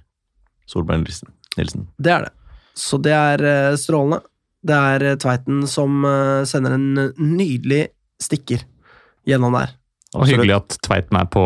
[0.70, 1.88] Solberg Nilsen.
[1.98, 2.32] Det er det.
[2.78, 4.22] Så det er eh, strålende.
[4.62, 7.88] Det er eh, Tveiten som eh, sender en nydelig
[8.22, 8.62] stikker
[9.28, 9.74] gjennom der.
[10.14, 11.44] Og hyggelig at Tveiten er på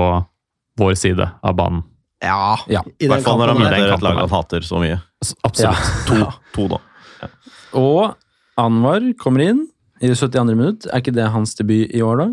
[0.80, 1.84] vår side av banen.
[2.24, 4.96] Ja, Ja, i hvert fall når han møter et lag han hater så mye.
[5.20, 5.44] Absolutt.
[5.48, 5.98] Absolutt.
[6.08, 7.30] To, to da.
[7.76, 8.14] Og
[8.60, 9.64] Anwar kommer inn
[10.00, 10.54] i det 72.
[10.54, 10.86] minutt.
[10.88, 12.26] Er ikke det hans debut i år, da?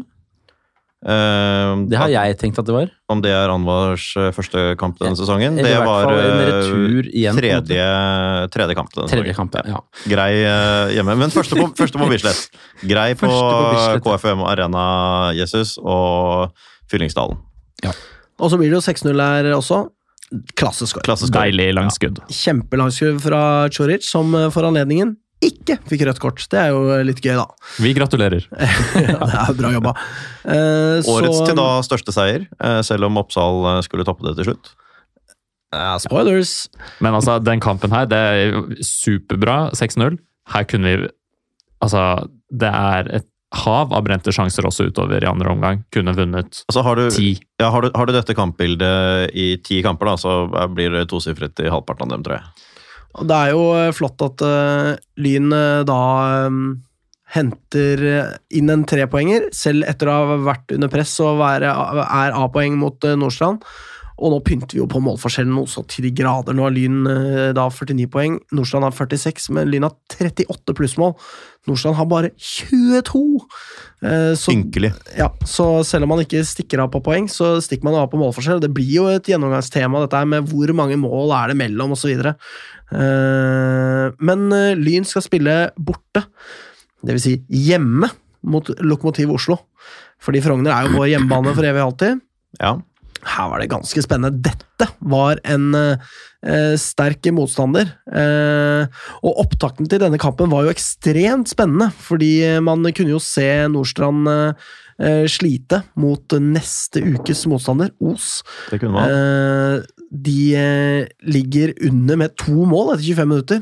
[1.02, 2.90] Eh, Det har jeg tenkt at det var.
[3.10, 5.56] Om det er Anwars eh, første kamp denne sesongen?
[5.58, 7.88] Det var eh, retur igjen, tredje,
[8.54, 9.82] tredje kamp denne Tredje kamp, ja.
[10.12, 10.30] Grei
[10.94, 12.60] hjemme, men første på, første på Bislett.
[12.86, 14.06] Grei på, på Bislett.
[14.06, 14.86] KFM Arena
[15.38, 16.54] Jesus og
[16.92, 17.42] Fyllingsdalen.
[18.42, 19.84] Og så blir det jo 6-0 her også.
[20.56, 21.04] Klasseskår.
[21.04, 21.50] Klasseskår.
[21.50, 22.22] Deilig langskudd.
[22.32, 23.42] Kjempelangskudd fra
[23.74, 26.44] Choric, som for anledningen ikke fikk rødt kort.
[26.52, 27.48] Det er jo litt gøy, da.
[27.82, 28.44] Vi gratulerer.
[28.52, 29.94] ja, det er bra jobba.
[30.46, 34.36] Eh, så- Årets til da største seier, eh, selv om Oppsal eh, skulle toppe det
[34.42, 34.74] til slutt.
[35.74, 36.68] Eh, spoilers.
[37.00, 39.72] Men altså, den kampen her, det er superbra.
[39.78, 40.20] 6-0.
[40.54, 41.10] Her kunne vi
[41.82, 43.26] Altså, det er et
[43.64, 45.80] hav av brente sjanser også utover i andre omgang.
[45.92, 47.32] Kunne vunnet Altså har, du, ti.
[47.60, 51.58] ja, har, du, har du dette kampbildet i ti kamper, da, så blir det tosifret
[51.66, 52.68] i halvparten av dem, tror jeg.
[53.20, 56.02] Og det er jo eh, flott at uh, Lyn eh, da
[56.48, 56.82] um,
[57.32, 58.02] henter
[58.52, 61.72] inn en trepoenger, selv etter å ha vært under press og være,
[62.04, 63.64] er A-poeng mot uh, Nordstrand.
[64.22, 66.54] Og nå pynter vi jo på målforskjellen noe så til de grader.
[66.54, 67.00] Nå har Lyn
[67.58, 71.16] da 49 poeng, Nordstrand har 46, men Lyn har 38 plussmål.
[71.70, 73.22] Nordstrand har bare 22!
[74.02, 74.94] Eh, Så Ynkelig.
[75.18, 78.18] ja, så selv om man ikke stikker av på poeng, så stikker man av på
[78.18, 78.62] målforskjell.
[78.64, 82.34] Det blir jo et gjennomgangstema, dette her med hvor mange mål er det mellom, osv.
[82.92, 86.26] Uh, men eh, Lyn skal spille borte,
[87.06, 87.26] dvs.
[87.26, 87.36] Si
[87.70, 88.10] hjemme,
[88.42, 89.60] mot Lokomotiv Oslo.
[90.22, 92.22] Fordi Frogner er jo vår hjemmebane for evig og alltid.
[92.62, 92.76] Ja.
[93.22, 94.42] Her var det ganske spennende.
[94.42, 97.90] Dette var en eh, sterk motstander.
[98.10, 102.34] Eh, og opptakten til denne kampen var jo ekstremt spennende, fordi
[102.66, 108.40] man kunne jo se Nordstrand eh, slite mot neste ukes motstander, Os.
[108.74, 109.86] Det kunne man.
[110.12, 113.62] De eh, ligger under med to mål etter 25 minutter.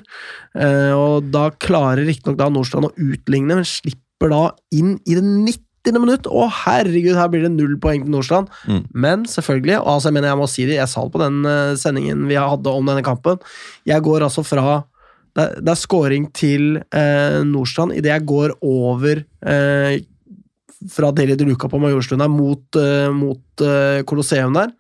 [0.57, 4.43] Eh, og da klarer riktignok Nordstrand å utligne, men slipper da
[4.75, 5.99] inn i det 90.
[5.99, 6.29] minutt.
[6.29, 8.49] Å, herregud, her blir det null poeng til Nordstrand.
[8.65, 8.83] Mm.
[8.93, 11.41] Men selvfølgelig, og altså, jeg mener jeg må si det, jeg sa det på den
[11.49, 13.41] eh, sendingen vi hadde om denne kampen,
[13.89, 14.81] jeg går altså fra
[15.37, 19.99] det er, det er scoring til eh, Nordstrand idet jeg går over eh,
[20.87, 24.73] fra Deli de Luca på Majorstuen mot, eh, mot eh, Colosseum der.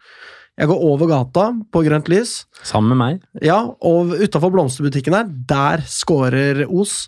[0.59, 2.41] Jeg går over gata på grønt lys.
[2.67, 3.21] Sammen med meg.
[3.45, 7.05] Ja, og utafor blomsterbutikken her, der scorer Os.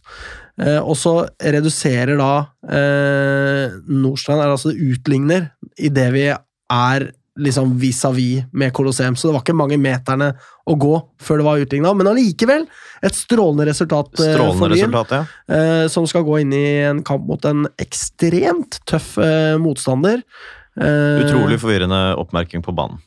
[0.62, 2.32] Eh, og så reduserer da
[2.70, 5.50] eh, Nordstrand er altså utligner
[5.80, 7.10] idet vi er
[7.42, 9.16] liksom vis-à-vis med Colosseum.
[9.16, 10.32] Så det var ikke mange meterne
[10.68, 11.94] å gå før det var utligna.
[11.98, 12.66] Men allikevel
[13.04, 14.98] et strålende resultat strålende for Lyn.
[15.12, 15.22] ja.
[15.56, 20.24] eh, som skal gå inn i en kamp mot en ekstremt tøff eh, motstander.
[20.80, 23.02] Eh, Utrolig forvirrende oppmerking på banen.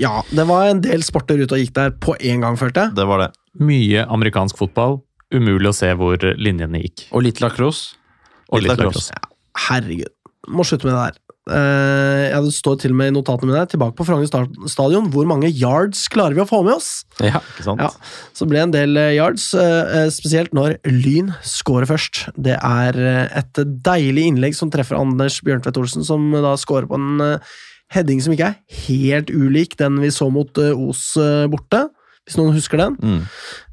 [0.00, 2.96] Ja, det var en del sporter ute og gikk der på én gang, følte jeg.
[2.98, 3.30] Det var det.
[3.60, 5.00] Mye amerikansk fotball.
[5.32, 7.06] Umulig å se hvor linjene gikk.
[7.12, 7.96] Og litt lacrosse.
[8.52, 9.12] Og Litt litt lacrosse.
[9.12, 9.68] lacrosse.
[9.68, 10.12] Herregud.
[10.52, 11.18] Må slutte med det der.
[11.42, 14.28] Uh, ja, det står til og med i notatene mine her, tilbake på Frogner
[14.70, 15.08] stadion.
[15.10, 16.90] Hvor mange yards klarer vi å få med oss?
[17.18, 17.40] Ja.
[17.54, 17.82] Ikke sant?
[17.82, 17.88] Ja.
[18.36, 22.28] Så ble det en del eh, yards, uh, spesielt når Lyn scorer først.
[22.38, 27.00] Det er eh, et deilig innlegg som treffer Anders Bjørntvedt Olsen, som da scorer på
[27.00, 27.52] en eh,
[27.92, 31.84] heading som ikke er helt ulik den vi så mot eh, Os eh, borte,
[32.26, 32.96] hvis noen husker den.
[33.02, 33.22] Mm.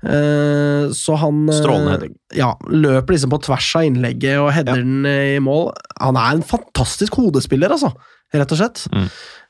[0.09, 2.13] Eh, Så han Strålende heading.
[2.35, 4.83] Ja, løper liksom på tvers av innlegget og header Ja.
[4.83, 5.71] den i mål.
[6.01, 7.91] Han er en fantastisk hodespiller, altså.
[8.33, 8.85] Rett og slett.
[8.93, 9.09] Mm.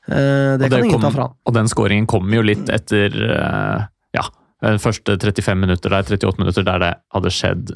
[0.09, 1.33] Det Og kan ingen kom- ta fra han.
[1.45, 3.13] Og den skåringen kommer jo litt etter
[4.15, 4.23] ja,
[4.81, 7.75] første 35 minutter der, 38 minutter der det hadde skjedd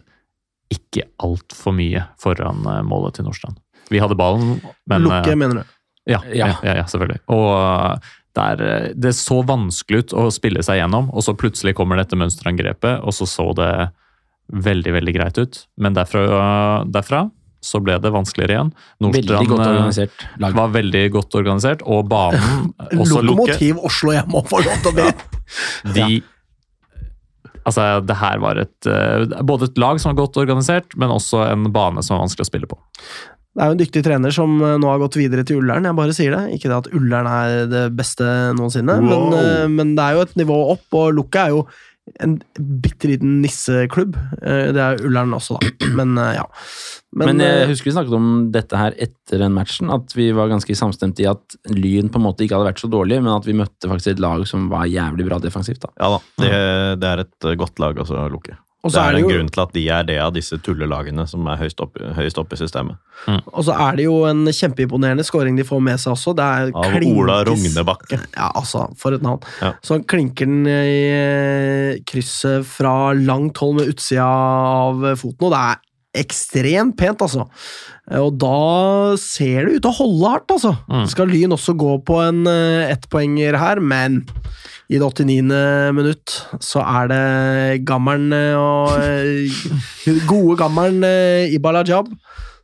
[0.73, 3.59] ikke altfor mye foran målet til Nordstrand.
[3.91, 5.63] Vi hadde ballen, men Lukke, mener du?
[6.09, 6.51] Ja, ja.
[6.63, 6.75] Ja.
[6.81, 7.21] Ja, selvfølgelig.
[7.31, 11.75] Og det, der, eh, det så vanskelig ut å spille seg gjennom, og så plutselig
[11.77, 13.71] kommer dette mønsterangrepet, og så så det
[14.53, 15.63] veldig, veldig greit ut.
[15.77, 17.27] Men derfra, derfra
[17.63, 18.73] så ble det vanskeligere igjen.
[19.05, 20.57] Nordstrand godt eh, organisert lag.
[20.57, 23.29] var veldig godt organisert, og banen også lukke.
[23.29, 25.03] Lokomotiv Oslo, jeg må få lov til!
[25.95, 26.21] De
[27.63, 31.45] Altså, det her var et eh, Både et lag som var godt organisert, men også
[31.47, 32.75] en bane som var vanskelig å spille på.
[33.53, 35.85] Det er jo en dyktig trener som eh, nå har gått videre til Ullern.
[35.85, 36.43] Jeg bare sier det.
[36.57, 38.25] Ikke det at Ullern er det beste
[38.57, 39.29] noensinne, Wow.
[39.29, 41.65] men, eh, men det er jo et nivå opp, og Lukka er jo
[42.19, 44.17] en bitte liten nisseklubb.
[44.41, 45.69] Eh, Det er Ullern også, da.
[45.99, 46.43] Men ja.
[47.13, 50.49] Men, men, jeg husker vi snakket om dette her etter den matchen, at vi var
[50.49, 53.45] ganske samstemte i at Lyn på en måte ikke hadde vært så dårlig, men at
[53.45, 55.83] vi møtte faktisk et lag som var jævlig bra defensivt.
[55.85, 55.91] da.
[56.01, 56.19] Ja da.
[56.41, 56.51] Det,
[57.03, 58.57] det er et godt lag altså, Lukke.
[58.91, 61.47] Det er er det en grunn til at de er det av disse tullelagene som
[61.47, 62.97] er høyst oppe, høyest oppe i systemet.
[63.53, 66.33] Og så er det jo en kjempeimponerende scoring de får med seg også.
[66.35, 68.19] Det er Av klinkes- Ola Rognebakke.
[68.35, 69.39] Ja, altså, for et navn.
[69.61, 69.71] Ja.
[69.81, 75.55] Så han klinker den i eh, krysset fra langt hold med utsida av foten, og
[75.55, 75.81] det er
[76.13, 77.47] ekstremt pent, altså.
[78.19, 80.75] Og da ser det ut til å holde hardt, altså.
[80.91, 81.05] Mm.
[81.11, 84.21] Skal Lyn også gå på en eh, ettpoenger her, men
[84.91, 85.93] i det 89.
[85.95, 87.23] minutt så er det
[87.87, 92.11] gammelen eh, og eh, Gode gammelen eh, Ibala Jab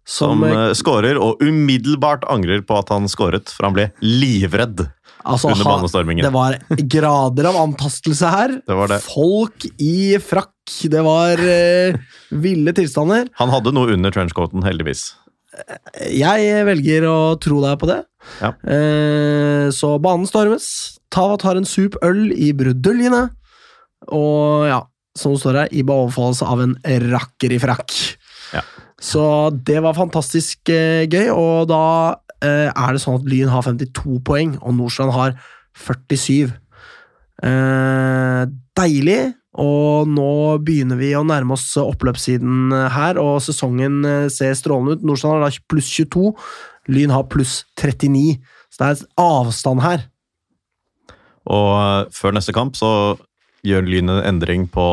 [0.10, 4.88] som, Som eh, skårer, og umiddelbart angrer på at han skåret, for han ble livredd.
[5.36, 6.26] Altså, under banestormingen.
[6.26, 6.58] Det var
[6.96, 8.56] grader av antastelse her.
[8.68, 9.00] Det var det.
[9.06, 10.56] Folk i frakk.
[10.92, 11.98] Det var uh,
[12.44, 13.30] ville tilstander.
[13.40, 15.10] Han hadde noe under trenchcoaten, heldigvis.
[16.14, 18.04] Jeg velger å tro deg på det.
[18.44, 18.54] Ja.
[18.64, 20.70] Uh, så banen stormes.
[21.14, 23.28] Tava tar en sup øl i bruduljene.
[24.16, 24.84] Og ja,
[25.18, 26.78] som det står her, Iba overfalles av en
[27.10, 27.96] rakker i frakk.
[28.56, 28.64] Ja.
[29.00, 29.24] Så
[29.66, 31.84] det var fantastisk eh, gøy, og da
[32.48, 35.36] er det sånn at Lyn har 52 poeng, og Nordstrand har
[35.80, 36.54] 47.
[37.40, 38.42] Eh,
[38.76, 39.20] deilig,
[39.60, 40.32] og nå
[40.64, 45.06] begynner vi å nærme oss oppløpssiden her, og sesongen eh, ser strålende ut.
[45.08, 46.34] Nordstrand har da pluss 22,
[46.92, 50.08] Lyn har pluss 39, så det er avstand her.
[51.50, 52.92] Og før neste kamp så
[53.66, 54.86] gjør Lyn en endring på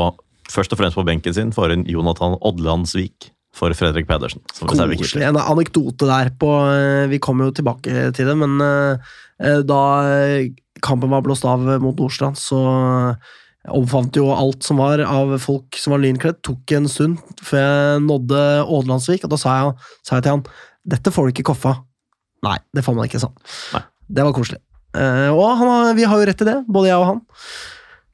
[0.50, 4.42] først og fremst på benken sin for en Jonathan Odlandsvik for Fredrik Pedersen.
[4.60, 5.22] Koselig.
[5.24, 9.80] En anekdote der på eh, Vi kommer jo tilbake til det, men eh, eh, da
[10.84, 12.60] kampen var blåst av mot Nordstrand, så
[13.66, 16.38] omfavnet jo alt som var av folk som var lynkledd.
[16.46, 18.42] Tok en stund før jeg nådde
[18.76, 20.44] Ådlandsvik, og da sa jeg, sa jeg til han
[20.86, 21.72] dette får du ikke koffa.
[22.46, 23.34] Nei, det får man ikke sånn.
[23.74, 23.80] Nei.
[24.06, 24.60] Det var koselig.
[24.94, 27.24] Og han vi har jo rett i det, både jeg og han.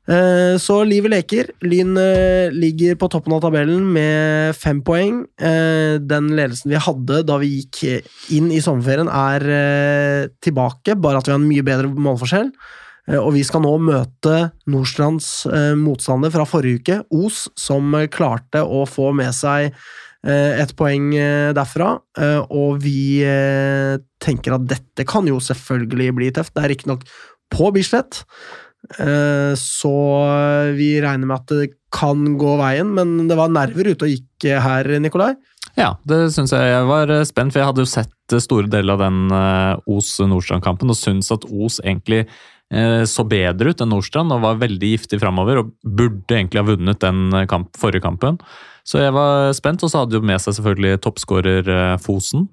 [0.03, 1.53] Eh, så livet leker.
[1.63, 5.23] Lyn eh, ligger på toppen av tabellen med fem poeng.
[5.39, 8.03] Eh, den ledelsen vi hadde da vi gikk
[8.35, 12.51] inn i sommerferien, er tilbake, bare at vi har en mye bedre målforskjell.
[13.19, 19.09] Og vi skal nå møte Nordstrands motstander fra forrige uke, Os, som klarte å få
[19.19, 19.75] med seg
[20.23, 21.09] et poeng
[21.51, 21.97] derfra.
[22.55, 23.27] Og vi
[24.23, 26.55] tenker at dette kan jo selvfølgelig bli tøft.
[26.55, 27.03] Det er riktignok
[27.53, 28.23] på Bislett,
[29.57, 29.93] så
[30.77, 34.49] vi regner med at det kan gå veien, men det var nerver ute og gikk
[34.49, 35.35] eh, her, Nikolai.
[35.79, 36.73] Ja, det syns jeg.
[36.73, 39.93] Jeg var eh, spent, for jeg hadde jo sett eh, store deler av den eh,
[39.95, 44.93] Os-Nordstrand-kampen og syns at Os egentlig eh, så bedre ut enn Nordstrand og var veldig
[44.95, 48.41] giftig framover og burde egentlig ha vunnet den eh, kamp, forrige kampen.
[48.89, 52.49] Så jeg var spent, og så hadde jo med seg selvfølgelig toppskårer eh, Fosen.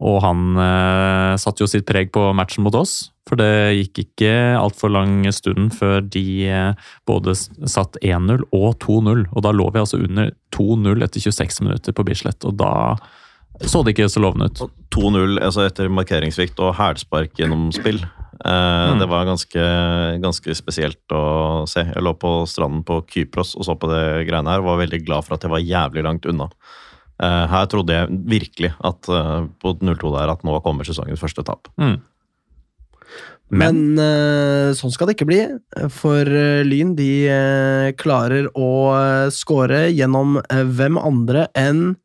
[0.00, 4.34] Og han eh, satte jo sitt preg på matchen mot oss, for det gikk ikke
[4.58, 9.24] altfor lang stund før de eh, både satt 1-0 og 2-0.
[9.30, 12.72] Og da lå vi altså under 2-0 etter 26 minutter på Bislett, og da
[13.68, 14.60] så det ikke så lovende ut.
[14.94, 17.98] 2-0 altså etter markeringssvikt og hælspark gjennom spill.
[18.40, 19.64] Eh, Det var ganske,
[20.22, 21.84] ganske spesielt å se.
[21.84, 25.02] Jeg lå på stranden på Kypros og så på det greiene her og var veldig
[25.04, 26.48] glad for at jeg var jævlig langt unna.
[27.20, 31.44] Eh, Her trodde jeg virkelig at eh, på 0-2 der at nå kommer sesongens første
[31.44, 31.68] tap.
[31.76, 31.98] Mm.
[33.50, 35.40] Men, Men sånn skal det ikke bli,
[35.90, 38.68] for eh, Lyn de eh, klarer å
[39.34, 41.96] skåre gjennom eh, hvem andre enn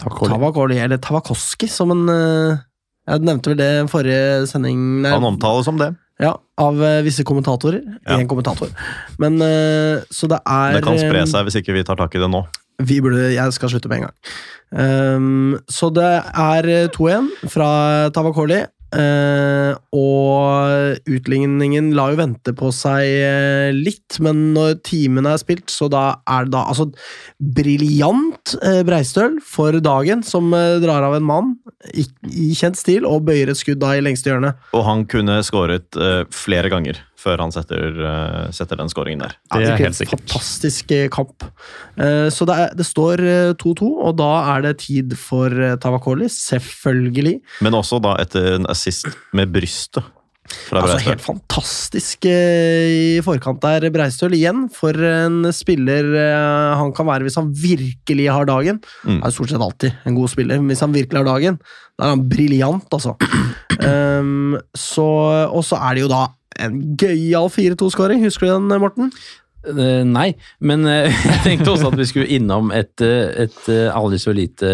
[0.00, 2.60] Tavakoli, eller Tavakoski, som en eh,
[3.10, 5.90] Jeg nevnte vel det i forrige sending nei, Han omtales som det.
[6.20, 7.80] ja, av eh, visse kommentatorer.
[8.04, 8.20] Ja.
[8.28, 8.68] Kommentator.
[9.20, 12.16] Men eh, Så det er Det kan spre eh, seg hvis ikke vi tar tak
[12.16, 12.44] i det nå.
[12.80, 14.16] Vi burde, Jeg skal slutte med en gang.
[14.70, 17.70] Um, så det er eh, 2-1 fra
[18.14, 18.62] Tavakoli.
[18.96, 25.70] Eh, og utligningen la jo vente på seg eh, litt, men når timene er spilt,
[25.72, 26.88] så da er det da altså
[27.38, 31.54] briljant eh, Breistøl for dagen, som drar av en mann
[31.94, 34.54] i, i kjent stil og bøyer et skudd da i lengste hjørne.
[34.76, 39.34] Og han kunne skåret uh, flere ganger før han setter, eh, setter den skåringen der.
[39.52, 40.24] Det er helt sikkert.
[40.24, 41.44] Fantastisk eh, kamp.
[42.00, 45.52] Eh, Så det, er, det står eh, 2-2, og da er det tid for
[45.82, 47.36] Tavakoli, selvfølgelig.
[47.66, 50.16] Men også da etter en assist med brystet
[50.74, 54.64] Altså Helt fantastisk i forkant der, Breistøl igjen.
[54.74, 56.08] For en spiller
[56.80, 58.80] han kan være hvis han virkelig har dagen.
[59.04, 59.20] Mm.
[59.20, 61.60] Han er stort sett alltid en god spiller, men hvis han virkelig har dagen,
[61.94, 63.14] da er han briljant, altså.
[63.78, 64.58] Um,
[64.90, 65.06] så,
[65.46, 66.24] og så er det jo da
[66.58, 68.24] en gøyal 4-2-skåring.
[68.24, 69.12] Husker du den, Morten?
[69.60, 70.30] Eh, nei,
[70.64, 73.58] men eh, jeg tenkte også at vi skulle innom et, eh, et
[73.92, 74.70] aldri så lite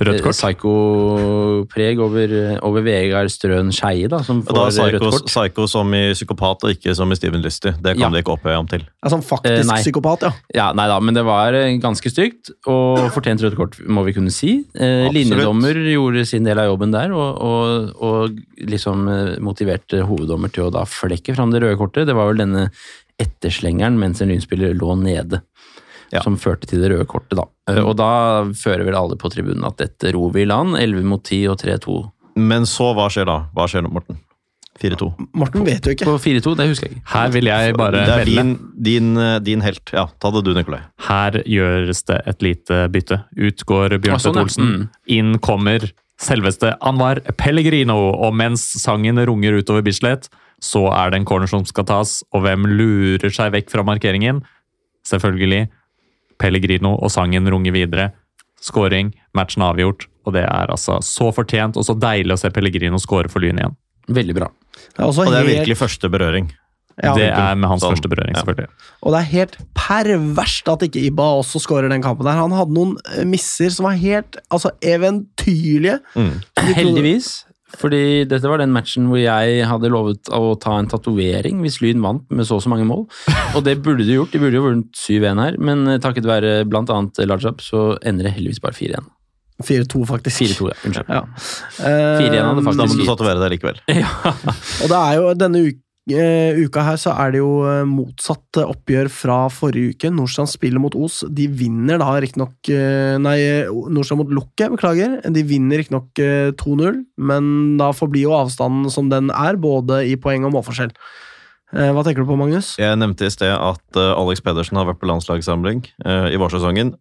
[0.00, 0.38] Rødt kort.
[0.38, 2.32] psykopreg over,
[2.66, 5.28] over Vegard Strøn Skeie, da, som får da er rødt kort.
[5.28, 7.74] psycho som i psykopat, og ikke som i Steven Lysty.
[7.76, 8.10] Det kan Ja.
[8.14, 8.86] det ikke opphøye ham til.
[9.06, 9.80] Sånn faktisk nei.
[9.82, 10.32] psykopat, ja.
[10.54, 14.32] Ja, nei da, men det var ganske stygt, og fortjent rødt kort, må vi kunne
[14.32, 14.64] si.
[14.74, 19.04] Eh, Linjedommer gjorde sin del av jobben der, og, og, og liksom
[19.44, 22.06] motiverte hoveddommer til å da flekke fram det røde kortet.
[22.08, 22.70] Det var vel denne
[23.20, 25.42] etterslengeren mens en lynspiller lå nede.
[26.10, 26.24] Ja.
[26.24, 27.44] Som førte til det røde kortet, da.
[27.70, 28.08] Eh, Og da
[28.58, 30.74] fører vel alle på tribunen at dette ror vi i land.
[30.80, 32.00] 11 mot 10 og 3-2.
[32.40, 33.36] Men så, hva skjer da?
[33.54, 34.18] Hva skjer nå, Morten?
[34.80, 35.10] 4-2.
[35.36, 36.06] Morten vet jo ikke.
[36.08, 37.06] På 4-2, det husker jeg ikke.
[37.12, 39.92] Her vil jeg bare Det er din, din, eh, din helt.
[39.92, 40.80] Ja, ta det du, Nikolai.
[41.06, 43.20] Her gjøres det et lite bytte.
[43.36, 44.42] Ut går Bjørn Bjørnstvedt sånn.
[44.42, 44.70] Olsen.
[44.70, 44.86] Mm.
[45.18, 45.84] Inn kommer
[46.20, 47.98] selveste Anwar Pellegrino.
[48.24, 50.30] Og mens sangen runger utover Bislett,
[50.60, 52.18] så er det en corner som skal tas.
[52.36, 54.42] Og hvem lurer seg vekk fra markeringen?
[55.08, 55.68] Selvfølgelig
[56.40, 58.10] Pellegrino, og sangen runger videre.
[58.60, 60.06] Skåring, matchen avgjort.
[60.28, 63.60] Og det er altså så fortjent og så deilig å se Pellegrino skåre for Lyn
[63.60, 63.76] igjen.
[64.10, 64.48] Veldig bra.
[64.96, 66.50] Det Og det er helt- virkelig første berøring.
[67.02, 68.42] ja, det er med hans Sånn, første berøring, ja.
[68.42, 68.68] selvfølgelig.
[69.02, 72.36] Og det er helt perverst at ikke Iba også skårer den kampen der.
[72.36, 76.00] Han hadde noen eh, misser som var helt altså, eventyrlige.
[76.14, 76.34] Mm.
[76.76, 77.46] Heldigvis.
[77.78, 82.02] Fordi dette var den matchen hvor jeg hadde lovet å ta en tatovering hvis Lyn
[82.02, 83.06] vant med så og så mange mål.
[83.54, 84.34] Og det burde de gjort.
[84.34, 87.00] De burde jo vunnet 7-1 her, men eh, takket være bl.a.
[87.30, 89.10] Lajab så ender det heldigvis bare 4-1.
[89.60, 90.40] 4-2, faktisk.
[90.40, 90.78] 4-2, ja.
[90.88, 91.12] Unnskyld.
[91.12, 91.22] Ja.
[91.84, 93.80] 4-1 hadde faktisk Da må du tatovere deg likevel.
[94.82, 95.89] Og det er jo denne uka
[96.66, 100.10] uka her så er det jo eh, motsatt eh, oppgjør fra forrige uke.
[100.14, 101.20] Nordstrand spiller mot Os.
[101.28, 103.38] De vinner da riktignok eh, Nei,
[103.70, 105.18] Nordstrand mot Lukke, beklager.
[105.30, 107.50] De vinner riktignok eh, 2-0, men
[107.80, 110.94] da forblir jo avstanden som den er, både i poeng og målforskjell.
[111.76, 112.74] Eh, Hva tenker du på, Magnus?
[112.80, 116.96] Jeg nevnte i sted at eh, Alex Pedersen har vært på landslagssamling eh, i vårsesongen.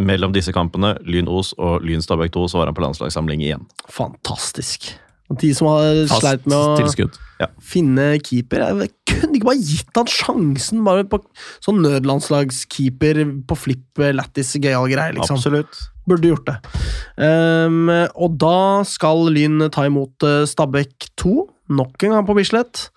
[0.00, 3.66] Mellom disse kampene, Lyn Os og Lyn Stabæk 2, så var han på landslagssamling igjen.
[3.92, 4.94] Fantastisk.
[5.30, 7.14] De som har Fast sleit med å tilskudd.
[7.62, 11.20] finne keeper Jeg kunne ikke bare gitt han sjansen, bare på
[11.64, 15.40] sånn nødlandslagskeeper på flipp, eh, lættis, gøyal greie, liksom.
[15.40, 15.80] Absolutt.
[16.08, 16.56] Burde gjort det.
[17.16, 21.34] Um, og da skal Lyn ta imot eh, Stabæk 2,
[21.78, 22.88] nok en gang på Bislett.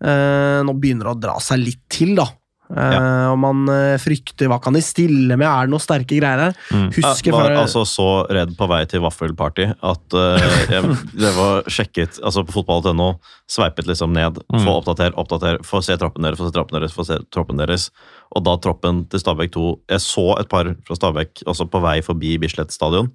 [0.00, 2.26] Uh, nå begynner det å dra seg litt til, da.
[2.70, 6.38] Eh, Og man eh, frykter hva kan de stille med, er det noen sterke greier
[6.44, 6.54] her?
[6.70, 6.84] Mm.
[6.94, 10.94] Jeg var for, altså så redd på vei til vaffelparty at uh, jeg,
[11.24, 13.08] det var sjekket altså på fotball.no,
[13.50, 14.64] sveipet liksom ned, Mm.
[14.64, 17.88] få oppdater, oppdater, få se troppen deres, få se troppen deres, få se troppen deres.
[18.34, 21.96] Og da troppen til Stabæk 2 Jeg så et par fra Stabæk også på vei
[22.06, 23.10] forbi Bislett stadion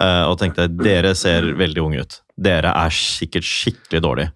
[0.00, 2.18] uh, og tenkte dere ser veldig unge ut.
[2.36, 4.32] Dere er sikkert skikkelig dårlige.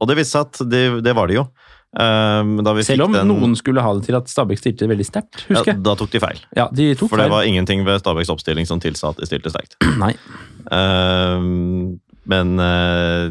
[0.00, 1.44] Og det viste seg at det, det var de jo.
[1.96, 5.06] Da vi Selv fikk om den, noen skulle ha det til at Stabæk stilte veldig
[5.08, 5.82] sterkt, ja, husker jeg.
[5.86, 6.42] Da tok de feil.
[6.58, 7.32] Ja, de tok For det feil.
[7.32, 9.78] var ingenting ved Stabæks oppstilling som tilsa at de stilte sterkt.
[10.02, 10.12] Nei.
[10.76, 13.30] Ehm, men uh,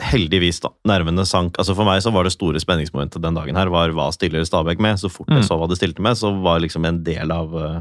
[0.00, 0.70] heldigvis, da.
[0.88, 1.56] Nervene sank.
[1.60, 4.80] Altså For meg så var det store spenningsmomentet den dagen her var hva stiller Stabæk
[4.84, 5.00] med.
[5.02, 5.48] Så fort jeg Mm.
[5.48, 7.80] så hva de stilte med, så var liksom en del av eh,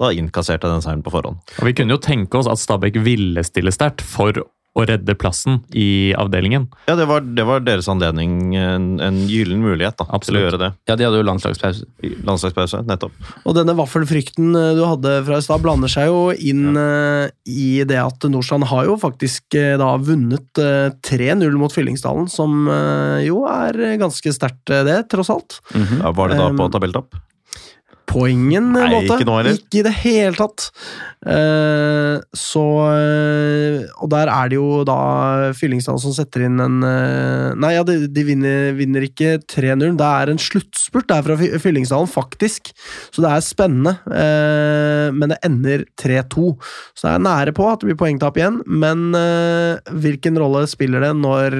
[0.00, 1.36] Da inkasserte jeg den seieren på forhånd.
[1.60, 4.32] Og Vi kunne jo tenke oss at Stabæk ville stille sterkt for
[4.78, 6.68] å redde plassen i avdelingen.
[6.86, 8.54] Ja, det var, det var deres anledning.
[8.54, 10.68] En, en gyllen mulighet da, til å gjøre det.
[10.86, 11.88] Ja, de hadde jo landslagspause.
[12.26, 13.16] Landslagspause, nettopp.
[13.42, 17.82] og denne vaffelfrykten eh, du hadde fra i stad, blander seg jo inn eh, i
[17.88, 22.62] det at Nordstrand har jo faktisk eh, da vunnet eh, 3-0 mot Fyllingsdalen, som
[23.24, 25.58] jo er ganske sterkt, det, tross alt.
[25.74, 26.00] Mhm.
[26.04, 27.14] Ja, var det da Um, på tabelltopp?
[28.10, 29.16] På ingen eh, Nei, måte.
[29.20, 29.52] ikke noe.
[29.54, 30.68] Ikke i det hele tatt.
[31.20, 32.62] Uh, så
[32.96, 37.82] eh, Og der er det jo da Fyllingsdalen som setter inn en uh, Nei, ja,
[37.84, 39.84] de, de vinner, vinner ikke 3-0.
[40.00, 42.72] Det er en sluttspurt der fra Fy- Fyllingsdalen, faktisk.
[43.12, 43.94] Så det er spennende.
[44.08, 46.56] Uh, men det ender 3-2.
[46.96, 48.60] Så det er nære på at det blir poengtap igjen.
[48.66, 49.10] Men
[50.00, 51.56] hvilken rolle spiller det når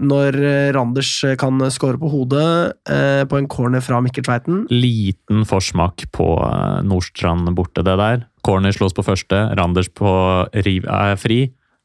[0.00, 2.46] når eh, Randers kan score på hodet
[2.88, 4.62] eh, på en corner fra Mikkel Tveiten.
[4.72, 8.24] Liten forsmak på eh, Nordstrand borte, det der.
[8.46, 10.12] Corner slås på første, Randers på
[10.66, 11.42] riv er fri.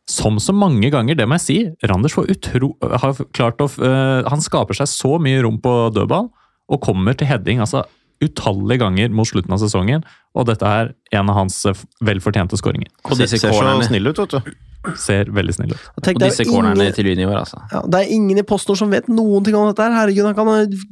[0.07, 1.57] Som så mange ganger, det må jeg si.
[1.89, 6.31] Randers utro, har klart å eh, Han skaper seg så mye rom på dødball,
[6.67, 7.85] og kommer til heading altså
[8.23, 10.05] utallige ganger mot slutten av sesongen.
[10.37, 12.91] Og dette er en av hans eh, velfortjente skåringer.
[13.05, 14.55] Og disse Ser så snille snill ut, vet du.
[14.99, 15.89] Ser veldig snill ut.
[15.97, 17.59] Og tenk, og er disse cornerne til junior, altså.
[17.73, 19.83] Ja, det er ingen i PostNord som vet noen ting om dette.
[19.83, 19.95] her.
[19.97, 20.87] Herregud, han kan eh,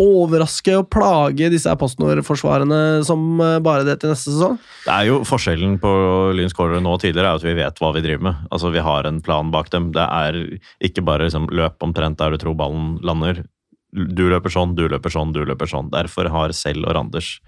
[0.00, 4.58] overraske og plage disse PostNord-forsvarerne som eh, bare det til neste sesong.
[4.86, 5.92] Det er jo Forskjellen på
[6.36, 8.44] Lyns cornere nå og tidligere er at vi vet hva vi driver med.
[8.50, 9.90] Altså Vi har en plan bak dem.
[9.96, 10.42] Det er
[10.90, 13.44] ikke bare liksom, løp omtrent der du tror ballen lander.
[13.90, 15.90] Du løper sånn, du løper sånn, du løper sånn.
[15.92, 17.38] Derfor har selv og Randers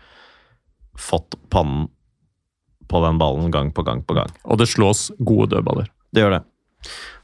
[0.98, 1.88] fått pannen
[2.90, 4.30] på den ballen gang på gang på gang.
[4.44, 5.88] Og det slås gode dødballer.
[6.12, 6.42] Det gjør det.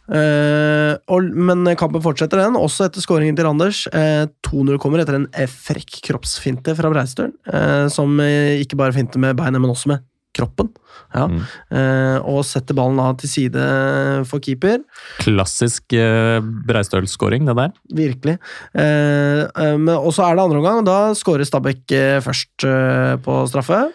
[0.08, 3.82] Eh, og, men kampen fortsetter, den, også etter skåringen til Randers.
[3.92, 8.96] Eh, 2-0 kommer etter en eh, frekk kroppsfinte fra Breistøl, eh, som eh, ikke bare
[8.96, 10.06] finte med beinet, men også med
[10.38, 10.70] kroppen.
[11.14, 11.26] Ja.
[11.28, 11.42] Mm.
[11.72, 13.68] Eh, og setter ballen av til side
[14.28, 14.82] for keeper.
[15.22, 17.72] Klassisk eh, Breistøl-skåring, det der.
[18.02, 18.36] Virkelig.
[18.74, 22.68] Eh, eh, og så er det andre omgang, og da skårer Stabæk først
[23.24, 23.88] på straffe.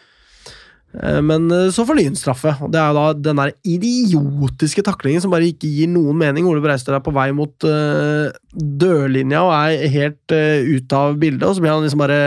[1.01, 4.85] Eh, Men eh, så får Lyn straffe, og det er jo da den der idiotiske
[4.85, 6.49] taklingen som bare ikke gir noen mening.
[6.49, 11.47] Ole Breistad er på vei mot uh, dørlinja og er helt uh, ute av bildet,
[11.47, 12.21] og så blir han liksom bare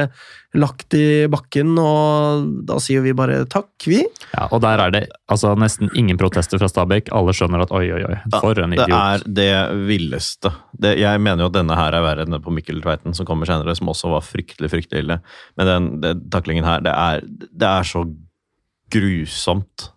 [0.57, 3.99] lagt i bakken, og da sier vi bare takk, vi.
[4.33, 7.11] Ja, og der er det altså, nesten ingen protester fra Stabæk.
[7.13, 8.89] Alle skjønner at oi, oi, oi, for en idiot.
[8.89, 10.55] Det er det villeste.
[10.73, 13.29] Det, jeg mener jo at denne her er verre enn den på Mikkel Tveiten, som
[13.29, 15.19] kommer senere, som også var fryktelig, fryktelig ille.
[15.61, 18.07] Men den, den taklingen her, det er, det er så
[18.93, 19.91] grusomt.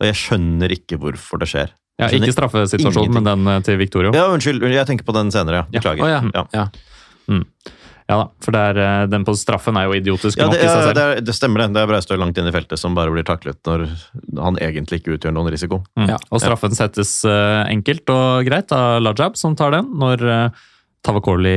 [0.00, 1.74] Og jeg skjønner ikke hvorfor det skjer.
[2.00, 4.14] Ja, ikke straffesituasjonen, men den eh, til Victorio.
[4.16, 5.80] Ja, unnskyld, jeg tenker på den senere, ja.
[5.80, 6.08] Beklager.
[6.08, 6.22] Ja.
[6.32, 6.46] Ja.
[6.56, 7.74] ja.
[8.10, 10.64] Ja da, for det er, eh, den på straffen er jo idiotisk Ja, nok det,
[10.64, 10.96] i seg selv.
[10.96, 11.68] det, er, det stemmer det.
[11.76, 13.86] Det er Breistøl langt inn i feltet som bare blir taklet når
[14.40, 15.82] han egentlig ikke utgjør noen risiko.
[16.00, 16.08] Mm.
[16.10, 16.18] Ja.
[16.32, 19.92] Og straffen settes eh, enkelt og greit av Lajab, som tar den.
[20.00, 20.66] Når uh,
[21.06, 21.54] Tavakoli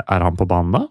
[0.00, 0.82] Er han på banen da?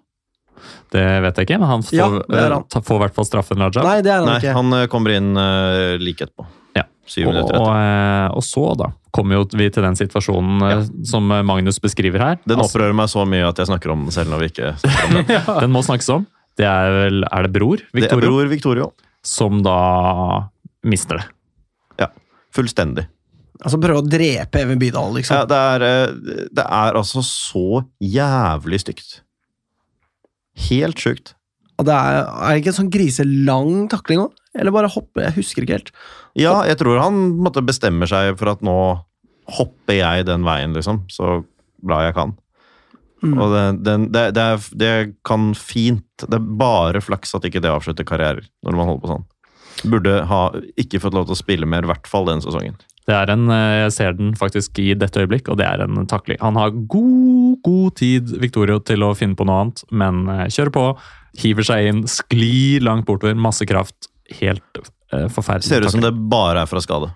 [0.89, 2.63] Det vet jeg ikke, men han får, Ja, han.
[2.65, 3.83] Uh, får i hvert fall straffen, Raja.
[3.85, 4.55] Nei, det er han Nei, ikke.
[4.57, 6.47] han eh, kommer inn uh, like etterpå.
[6.77, 6.85] Ja.
[7.09, 7.83] Syv Og, minutter og, etter.
[7.83, 10.79] eh, og så, da, kommer jo vi til den situasjonen ja.
[11.09, 12.41] som Magnus beskriver her.
[12.45, 14.73] Den Altså, opprører meg så mye at jeg snakker om den selv når vi ikke
[14.81, 15.45] snakker om den.
[15.65, 16.27] den må snakkes om.
[16.59, 17.85] Det er vel Er det bror?
[17.95, 18.91] Det er bror Victorio.
[19.25, 19.77] Som da
[20.89, 21.25] mister det.
[22.05, 22.09] Ja.
[22.55, 23.07] Fullstendig.
[23.59, 25.35] Altså prøve å drepe Even Bydal, liksom.
[25.41, 29.19] Ja, det, er, eh, det er altså så jævlig stygt.
[30.67, 31.35] Helt sjukt.
[31.79, 34.35] Og det er, er det ikke en sånn griselang takling òg?
[34.59, 35.23] Eller bare hoppe?
[35.23, 35.93] Jeg husker ikke helt.
[36.39, 38.75] Ja, jeg tror han måtte bestemme seg for at nå
[39.59, 41.39] hopper jeg den veien, liksom, så
[41.85, 42.35] bra jeg kan.
[43.23, 43.35] Mm.
[43.35, 44.91] Og det, den, det, det, er, det
[45.27, 49.11] kan fint Det er bare flaks at ikke det avslutter karrierer, når man holder på
[49.11, 49.25] sånn.
[49.91, 50.39] Burde ha
[50.79, 52.79] ikke fått lov til å spille mer, i hvert fall denne sesongen.
[53.09, 56.05] Det er en, eh, Jeg ser den faktisk i dette øyeblikk, og det er en
[56.05, 56.37] takling.
[56.43, 60.75] Han har god, god tid Victorio, til å finne på noe annet, men eh, kjører
[60.75, 60.85] på.
[61.39, 63.37] Hiver seg inn, sklir langt bortover.
[63.37, 64.09] Masse kraft.
[64.41, 64.81] Helt
[65.13, 65.69] eh, forferdelig.
[65.69, 67.13] Ser ut som det bare er fra skade.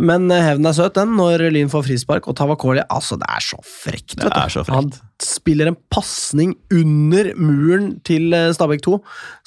[0.00, 2.28] Men eh, hevnen er søt, den, når Lyn får frispark.
[2.30, 4.14] Og Tavakoli altså Det er så frekt.
[4.16, 4.40] Det vet du.
[4.40, 4.76] er så frekt.
[4.78, 8.96] Han spiller en pasning under muren til eh, Stabæk 2,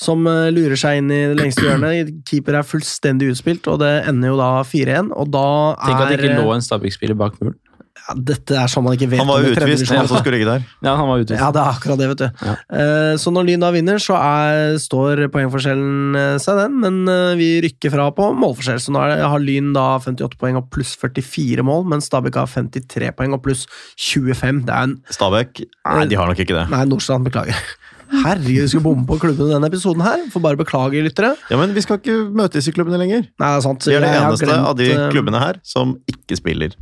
[0.05, 2.13] som lurer seg inn i det lengste hjørnet.
[2.29, 5.13] Keeper er fullstendig utspilt, og det ender jo da 4-1.
[5.17, 7.57] Og da er Tenk at det ikke lå en Stabæk-spiller bak muren.
[8.05, 10.49] Ja, Dette er sånn man ikke vet Han var jo utvist, han som skulle ligge
[10.49, 10.65] der.
[10.85, 11.39] Ja, han var utvist.
[11.41, 12.43] Ja, det er akkurat det, vet du.
[12.45, 12.55] Ja.
[12.69, 17.33] Uh, Så når Lyn da vinner, så er, står poengforskjellen eh, seg den, men uh,
[17.39, 18.81] vi rykker fra på målforskjell.
[18.83, 22.37] Så nå er det, har Lyn da 58 poeng og pluss 44 mål, mens Stabæk
[22.43, 23.65] har 53 poeng og pluss
[23.97, 24.63] 25.
[24.69, 25.65] Det er en Stabæk?
[25.65, 26.69] Nei, de har nok ikke det.
[26.73, 27.57] Nei, Nordstrand, beklager.
[28.05, 30.25] Herregud, vi skulle bomme på klubben i denne episoden her.
[30.33, 31.33] Får bare beklage, lyttere.
[31.49, 33.25] Ja, Men vi skal ikke møtes i klubbene lenger.
[33.25, 33.87] Nei, det er sant.
[33.87, 36.75] Vi er det eneste glemt, av de klubbene her som ikke spiller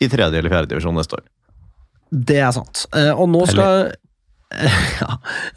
[0.00, 1.24] i tredje eller fjerde divisjon neste år.
[2.08, 2.86] Det er sant.
[2.96, 3.90] Eh, Og nå skal
[5.02, 5.08] ja,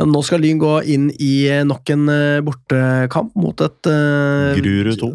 [0.03, 4.97] nå skal Lyn gå inn i eh, nok en eh, bortekamp mot et uh, Grurud
[4.99, 5.11] 2.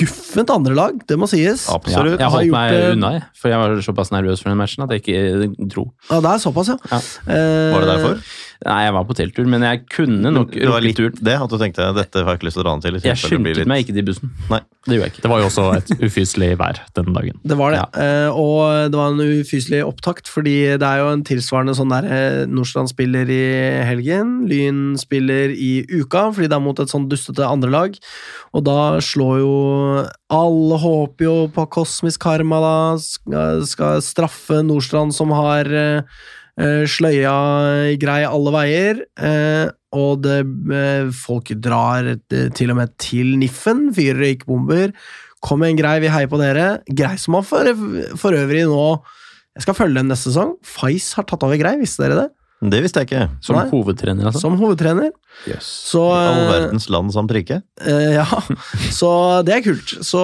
[0.00, 1.66] guffent andrelag, det må sies.
[1.68, 4.86] Ja, jeg har holdt meg unna, jeg, for jeg var såpass nervøs for den matchen
[4.86, 5.84] at jeg ikke dro.
[6.08, 6.78] Ja, det er såpass, ja.
[6.88, 7.02] Ja.
[7.26, 8.22] Eh, Var det derfor?
[8.64, 11.16] Nei, jeg var på telttur, men jeg kunne nok Det var litt turen.
[11.20, 12.94] det at du tenkte dette har jeg ikke lyst til å dra den til.
[13.00, 14.30] Jeg tilfelle det blir skyndte litt- meg ikke til bussen.
[14.50, 14.60] Nei.
[14.84, 15.22] Det gjorde jeg ikke.
[15.24, 17.38] Det var jo også et ufyselig vær den dagen.
[17.44, 17.78] Det var det.
[17.80, 17.86] Ja.
[18.28, 22.04] uh, og det var en ufyselig opptakt, fordi det er jo en tilsvarende sånn der
[22.04, 23.40] eh, Nordstrand spiller i
[23.88, 27.96] helgen, Lyn spiller i uka, fordi det er mot et sånn dustete andrelag.
[28.52, 29.54] Og da slår jo
[30.34, 32.76] Alle håper jo på kosmisk karma, da.
[33.00, 36.04] Skal, skal straffe Nordstrand, som har eh, eh,
[36.58, 39.00] sløya grei alle veier.
[39.18, 40.40] Eh, og det,
[40.74, 44.94] eh, folk drar eh, til og med til Niffen, fyrer røykbomber.
[45.44, 46.80] Kom igjen, Grei, vi heier på dere.
[46.88, 47.68] Grei som har for,
[48.16, 48.86] for øvrig nå
[49.54, 50.54] Jeg skal følge dem neste sesong.
[50.66, 52.30] Feis har tatt over Grei, visste dere det?
[52.64, 53.24] Det visste jeg ikke.
[53.44, 53.66] Som Nei.
[53.68, 54.40] hovedtrener, altså.
[54.46, 55.10] Som hovedtrener.
[55.46, 55.66] Yes.
[55.92, 57.58] Så All eh, verdens land samt rike.
[57.84, 58.24] eh, Ja,
[58.94, 59.10] så
[59.44, 59.92] det er kult.
[60.06, 60.22] Så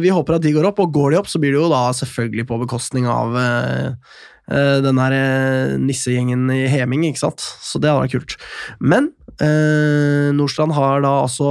[0.00, 1.88] vi håper at de går opp, og går de opp, så blir det jo da
[1.98, 4.18] selvfølgelig på bekostning av eh, eh,
[4.50, 7.44] den her eh, nissegjengen i Heming, ikke sant?
[7.62, 8.36] Så det hadde vært kult.
[8.82, 11.50] Men eh, Nordstrand har da altså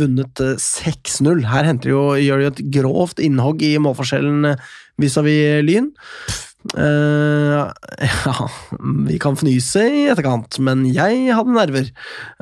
[0.00, 1.44] vunnet eh, 6-0.
[1.48, 4.68] Her henter de jo, gjør de et grovt innhogg i målforskjellen eh,
[5.02, 5.92] vis-à-vis Lyn.
[6.76, 7.60] Eh,
[7.98, 8.34] ja,
[9.08, 11.88] vi kan fnyse i etterkant, men jeg hadde nerver.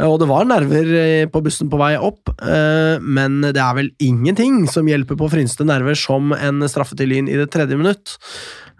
[0.05, 3.91] Og det var nerver eh, på bussen på vei opp, eh, men det er vel
[4.05, 8.19] ingenting som hjelper på frynsete nerver som en straffe til Lyn i det tredje minutt.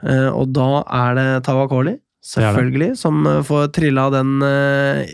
[0.05, 2.03] Eh, Og da er det Tawakoli, det.
[2.35, 4.37] selvfølgelig, som får trilla den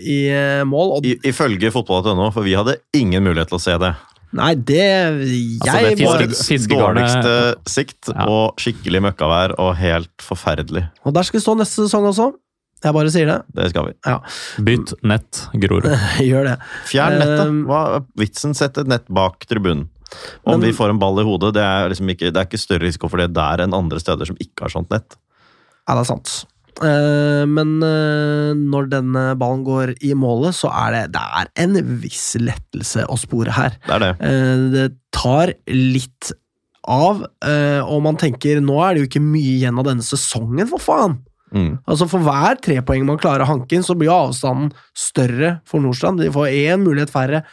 [0.03, 0.21] i
[0.67, 0.97] mål.
[0.99, 3.93] Og I, ifølge fotball.no, for vi hadde ingen mulighet til å se det.
[4.33, 7.35] Nei, det Jeg Altså, det bare, fiske, dårligste
[7.69, 8.27] sikt Ja.
[8.29, 10.87] og skikkelig møkkavær og helt forferdelig.
[11.05, 12.33] Og der skal vi stå neste sesong også.
[12.83, 13.39] Jeg bare sier det.
[13.55, 13.93] Det skal vi.
[14.67, 15.87] Bytt nett, Grorud.
[16.31, 16.57] Gjør det.
[16.91, 17.47] Fjern nettet.
[17.47, 18.57] Um, Hva er vitsen?
[18.59, 19.89] Sett et nett bak tribunen.
[20.45, 22.59] Om Men- vi får en ball i hodet, det er, liksom ikke, det er ikke
[22.61, 25.15] større risiko for det der enn andre steder som ikke har sånt nett.
[25.89, 26.35] Ja, det er sant.
[26.81, 31.81] Eh, men eh, når denne ballen går i målet, så er det, det er en
[32.03, 33.77] viss lettelse å spore her.
[33.89, 34.13] Det det.
[34.29, 36.33] Eh, det tar litt
[36.83, 40.83] av, og man tenker nå er det jo ikke mye igjen av denne sesongen, for
[40.83, 41.21] faen!
[41.55, 41.77] Mm.
[41.87, 46.19] Altså For hver trepoeng man klarer å hanke inn, så blir avstanden større for Nordstrand.
[46.19, 47.45] De får én mulighet færre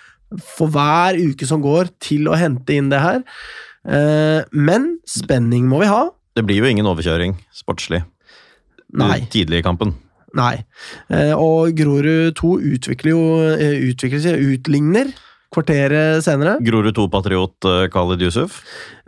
[0.55, 3.21] for hver uke som går til å hente inn det her.
[4.49, 6.07] Men spenning må vi ha.
[6.33, 8.01] Det blir jo ingen overkjøring sportslig
[8.97, 9.21] Nei.
[9.29, 9.93] tidlig i kampen.
[10.37, 10.59] Nei.
[11.09, 13.23] Eh, og Grorud 2 utvikler jo
[13.55, 15.09] eh, utvikler seg, utligner
[15.53, 16.57] kvarteret senere.
[16.61, 18.59] Grorud 2-patriot eh, Khalid Yusuf.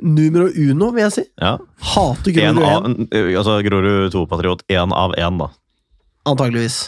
[0.02, 1.26] Numero uno, vil jeg si.
[1.42, 1.56] Ja.
[1.94, 5.52] Hater En Grorud 1, eh, altså Grorud 2-patriot én av én, da.
[6.26, 6.80] antageligvis.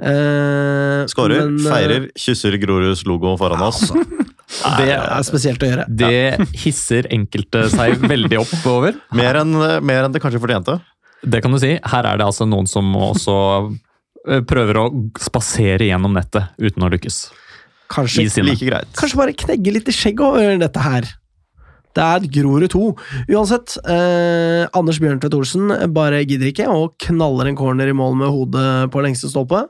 [0.00, 3.86] Eh, Skårer, men, feirer, kysser Groruds logo foran oss.
[4.50, 5.84] Det er spesielt å gjøre.
[5.88, 8.96] Det hisser enkelte seg veldig opp over.
[9.16, 9.52] Mer enn
[9.86, 10.80] mer enn det kanskje fortjente.
[11.22, 11.74] Det kan du si.
[11.76, 13.36] Her er det altså noen som også
[14.28, 14.88] eh, prøver å
[15.20, 17.22] spasere gjennom nettet uten å lykkes.
[17.90, 18.28] Kanskje.
[18.46, 18.92] Like greit.
[18.96, 21.08] kanskje bare knegge litt i skjegget over dette her.
[21.90, 22.84] Det er Grorud 2.
[23.34, 28.30] Uansett, eh, Anders Bjørntvedt Olsen bare gidder ikke og knaller en corner i mål med
[28.30, 29.64] hodet på lengste stolpe.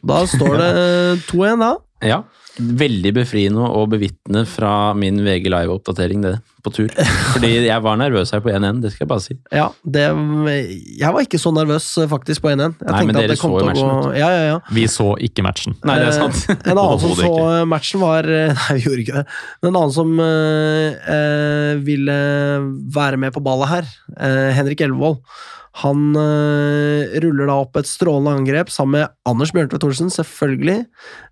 [0.00, 0.70] Da står det
[1.28, 1.74] 2-1, da.
[2.02, 2.22] Ja.
[2.60, 6.32] Veldig befriende å bevitne fra min VG Live-oppdatering, det,
[6.62, 6.90] på tur.
[7.32, 9.36] Fordi jeg var nervøs her på 1-1, det skal jeg bare si.
[9.56, 10.04] Ja, det,
[11.00, 12.76] jeg var ikke så nervøs eh, faktisk på 1-1.
[12.86, 14.58] Nei, men dere så jo matchen, gå- Ja, ja, ja.
[14.76, 15.78] Vi så ikke matchen.
[15.88, 16.42] Nei, det er sant.
[16.52, 17.64] Eh, En annen som så ikke.
[17.72, 19.24] matchen, var eh, Nei, vi gjorde ikke det.
[19.62, 22.18] Men en annen som eh, eh, ville
[23.00, 25.22] være med på ballet her, eh, Henrik Elvevold,
[25.80, 30.84] han øh, ruller da opp et strålende angrep sammen med Anders Bjørntvedt Thorsen, selvfølgelig,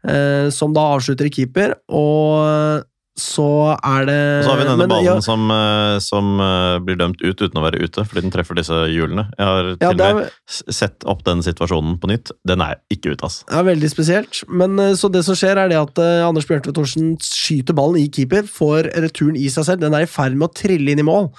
[0.08, 2.86] øh, som da avslutter i keeper, og
[3.20, 6.78] så er det Og så har vi denne men, ballen ja, som, eh, som eh,
[6.84, 9.28] blir dømt ut uten å være ute, fordi den treffer disse hjulene.
[9.36, 12.32] Jeg har til og med sett opp den situasjonen på nytt.
[12.48, 13.40] Den er ikke ute, ass.
[13.46, 14.42] Det er veldig spesielt.
[14.48, 18.10] Men eh, så det som skjer, er det at Anders Bjørntvedt Thorsen skyter ballen i
[18.12, 19.84] keeper, får returen i seg selv.
[19.84, 21.30] Den er i ferd med å trille inn i mål.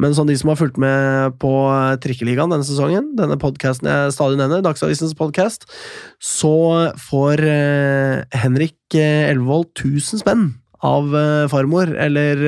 [0.00, 1.50] Men som de som har fulgt med på
[2.04, 5.64] Trikkeligaen denne sesongen, denne podkasten jeg stadig nevner, Dagsavisens podkast,
[6.20, 7.40] så får
[8.36, 10.50] Henrik Elvevold 1000 spenn
[10.84, 12.42] av eh, farmor, eller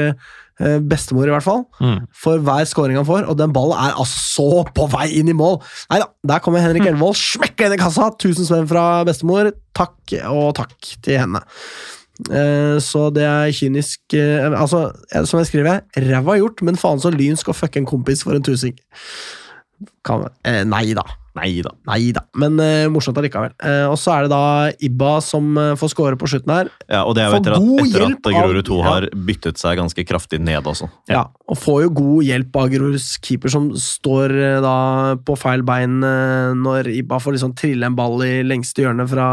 [0.60, 2.00] eh, bestemor i hvert fall, Mm.
[2.12, 5.60] for hver scoring han får, og den ballen er altså på vei inn i mål.
[5.92, 10.16] Nei da, der kommer Henrik Elvevold, smekker inn i kassa, Tusen spenn fra bestemor, takk
[10.32, 10.74] og takk
[11.06, 11.44] til henne.
[12.34, 14.88] Eh, så det er kynisk Altså,
[15.30, 18.42] som jeg skriver, ræva gjort, men faen så lynsk å fucke en kompis for en
[18.42, 18.74] tusing.
[20.04, 20.26] Kan,
[20.66, 21.04] nei da.
[21.36, 21.72] Nei da.
[21.90, 23.52] Nei da, men uh, morsomt allikevel.
[23.62, 24.42] Uh, og så er det da
[24.88, 26.72] Ibba som uh, får score på slutten her.
[26.88, 28.88] Ja, og det er jo etter at, etter at Grorud 2 ja.
[28.88, 30.90] har byttet seg ganske kraftig ned også.
[31.12, 34.76] Ja, og får jo god hjelp av Groruds keeper, som står da
[35.22, 36.00] på feil bein
[36.58, 39.28] når Ibba får liksom trille en ball i lengste hjørne fra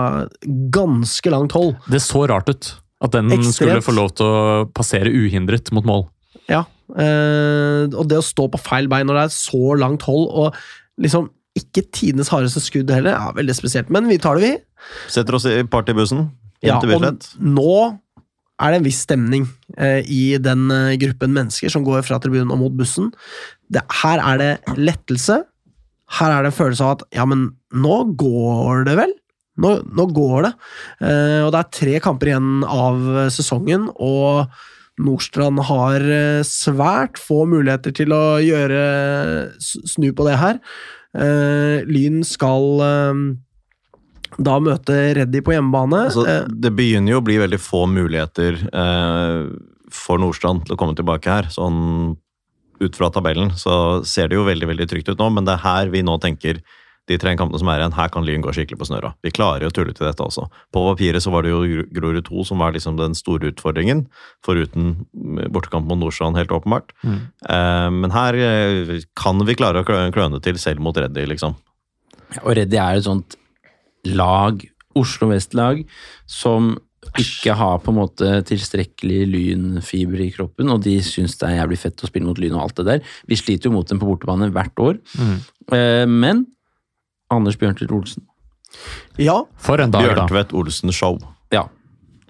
[0.75, 1.75] ganske langt hold.
[1.91, 3.55] Det så rart ut at den Ekstremt.
[3.57, 6.05] skulle få lov til å passere uhindret mot mål.
[6.49, 6.63] Ja,
[6.95, 11.01] eh, og det å stå på feil bein når det er så langt hold, og
[11.01, 13.91] liksom ikke tidenes hardeste skudd heller, er veldig spesielt.
[13.93, 14.89] Men vi tar det, vi.
[15.11, 16.27] Setter oss i partybussen.
[16.65, 17.75] Ja, og nå
[18.55, 22.53] er det en viss stemning eh, i den eh, gruppen mennesker som går fra tribunen
[22.55, 23.11] og mot bussen.
[23.67, 25.41] Det, her er det lettelse.
[26.19, 29.15] Her er det en følelse av at ja, men nå går det vel?
[29.61, 30.53] Nå, nå går det.
[31.07, 34.51] Eh, og det er tre kamper igjen av eh, sesongen, og
[35.05, 38.83] Nordstrand har eh, svært få muligheter til å gjøre
[39.59, 40.61] snu på det her.
[41.15, 43.21] Eh, Lyn skal eh,
[44.35, 46.05] da møte Reddy på hjemmebane.
[46.09, 49.41] Altså, Eh, det begynner jo å bli veldig få muligheter eh,
[49.93, 51.51] for Nordstrand til å komme tilbake her.
[51.53, 52.17] Sånn
[52.83, 55.63] ut fra tabellen så ser det jo veldig veldig trygt ut nå, men det er
[55.63, 56.59] her vi nå tenker
[57.07, 59.11] de tre kampene som er igjen, her kan Lyn gå skikkelig på snørra.
[59.21, 60.47] Vi klarer jo å tulle til dette også.
[60.73, 64.07] På papiret så var det jo Gro- Grorud 2 som var liksom den store utfordringen,
[64.45, 66.95] foruten mm, bortekamp mot Nordstrand, helt åpenbart.
[67.05, 67.19] Mm.
[67.49, 71.53] Eh, men her eh, kan vi klare å kløne til selv mot Reddy, liksom.
[72.41, 73.37] Og Reddy er et sånt
[74.05, 74.65] lag,
[74.97, 75.83] Oslo Vest-lag,
[76.29, 76.73] som
[77.21, 81.77] ikke har på en måte tilstrekkelig lynfiber i kroppen, og de syns det er jævlig
[81.83, 83.03] fett å spille mot Lyn og alt det der.
[83.29, 85.35] Vi sliter jo mot dem på bortebane hvert år, Mm.
[85.73, 86.45] Eh, men
[87.33, 88.25] Anders Bjørntvedt Olsen
[89.21, 90.25] ja, For en dag, da.
[90.25, 91.19] Bjørntvedt Olsen-show.
[91.53, 91.65] Ja.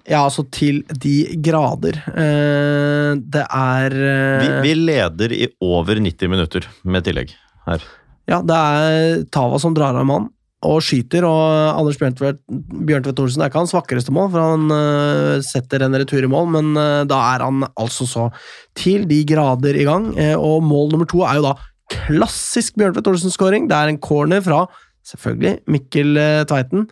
[0.06, 1.98] Ja, altså til de grader.
[2.14, 7.34] Eh, det er eh, Vi, vi leder i over 90 minutter med tillegg
[7.66, 7.84] her.
[8.30, 10.30] Ja, det er Tava som drar av mann
[10.66, 15.44] og skyter, og Anders Bjørntvedt Bjørntvedt Olsen er ikke hans vakreste mål, for han eh,
[15.46, 16.72] setter en retur i mål, men
[17.10, 18.30] da er han altså så
[18.78, 20.12] til de grader i gang.
[20.38, 21.56] og mål nummer to er jo da
[21.92, 23.68] klassisk Bjørntvedt Olsen-skåring.
[23.70, 24.64] Det er en corner fra
[25.06, 26.86] selvfølgelig Mikkel eh, Tveiten,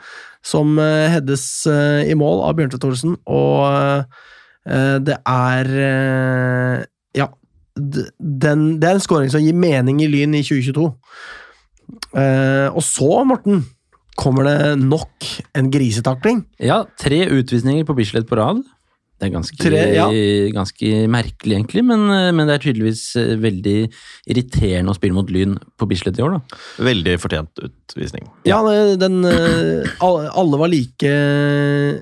[0.44, 4.04] som eh, heades eh, i mål av Bjørnte Thorsen, og
[4.64, 5.66] det er
[7.12, 7.26] Ja.
[7.76, 10.86] Den, det er en skåring som gir mening i Lyn i 2022.
[12.16, 13.64] Eh, og så, Morten,
[14.16, 15.26] kommer det nok
[15.58, 16.44] en grisetakling.
[16.60, 18.62] ja, tre utvisninger på Bislett på rad.
[19.14, 20.04] Det er ganske, Tre, ja.
[20.52, 23.76] ganske merkelig, egentlig, men, eh, men det er tydeligvis eh, veldig
[24.26, 26.58] irriterende å spille mot Lyn på Bislett i år, da.
[26.82, 28.26] Veldig fortjent utvisning.
[28.48, 28.58] Ja,
[28.98, 31.12] den eh, alle, var like,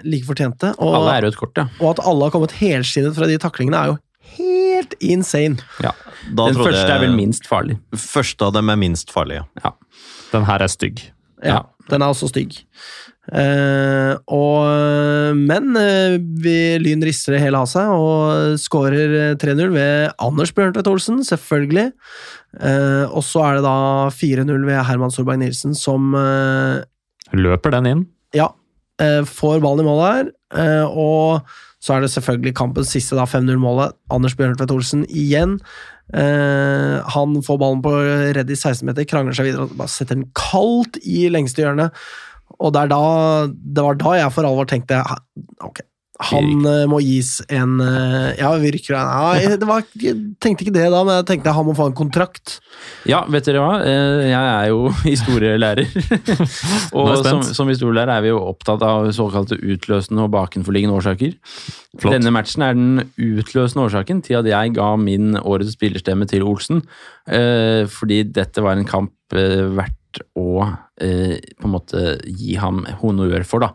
[0.08, 0.72] like fortjente.
[0.78, 1.68] Og, Alle er rødt kort, ja.
[1.82, 4.00] og at alle har kommet helskinnet fra de taklingene, er jo
[4.38, 5.60] helt insane.
[5.82, 5.92] Da
[6.48, 7.76] Den første jeg- er vel minst farlig.
[7.92, 9.44] Første av dem er minst farlige.
[10.32, 11.10] Den her er stygg.
[11.42, 11.62] Ja, Ja.
[11.90, 12.60] Den er også stygg.
[13.30, 20.16] Eh, og, men uh, vi Lyn rister det hele av seg og skårer 3-0 ved
[20.22, 21.92] Anders Bjørntvedt Olsen, selvfølgelig.
[22.58, 23.76] Uh, og så er det da
[24.10, 26.82] 4-0 ved Herman Solberg Nilsen, som eh,
[27.32, 28.02] Løper den inn?
[28.36, 28.48] ja,
[29.00, 30.32] eh, får ballen i mål.
[30.56, 31.40] Eh, og
[31.82, 33.96] så er det selvfølgelig kampens siste, da 5-0-målet.
[34.10, 35.58] Anders Bjørntvedt Olsen igjen.
[36.12, 37.90] Uh, han får ballen på
[38.36, 41.86] redd i 16-meter, krangler seg videre og bare setter den kaldt i lengste hjørne.
[42.62, 43.06] Og det, da,
[43.50, 45.00] det var da jeg for alvor tenkte
[45.62, 45.82] ok,
[46.28, 50.86] Han uh, må gis en uh, Ja, virker ja, det var, Jeg tenkte ikke det
[50.92, 52.60] da, men jeg tenkte han må få en kontrakt.
[53.08, 53.80] Ja, vet dere hva?
[53.86, 55.88] Eh, Jeg er jo historielærer.
[56.92, 61.34] Er og som, som historielærer er vi jo opptatt av såkalte utløsende og bakenforliggende årsaker.
[61.98, 62.14] Flott.
[62.14, 66.84] Denne matchen er den utløsende årsaken til at jeg ga min årets spillerstemme til Olsen.
[67.26, 69.66] Uh, Fordi dette var en kamp eh,
[70.12, 70.62] verdt å
[71.00, 73.72] eh, på en måte gi ham honnør for, da.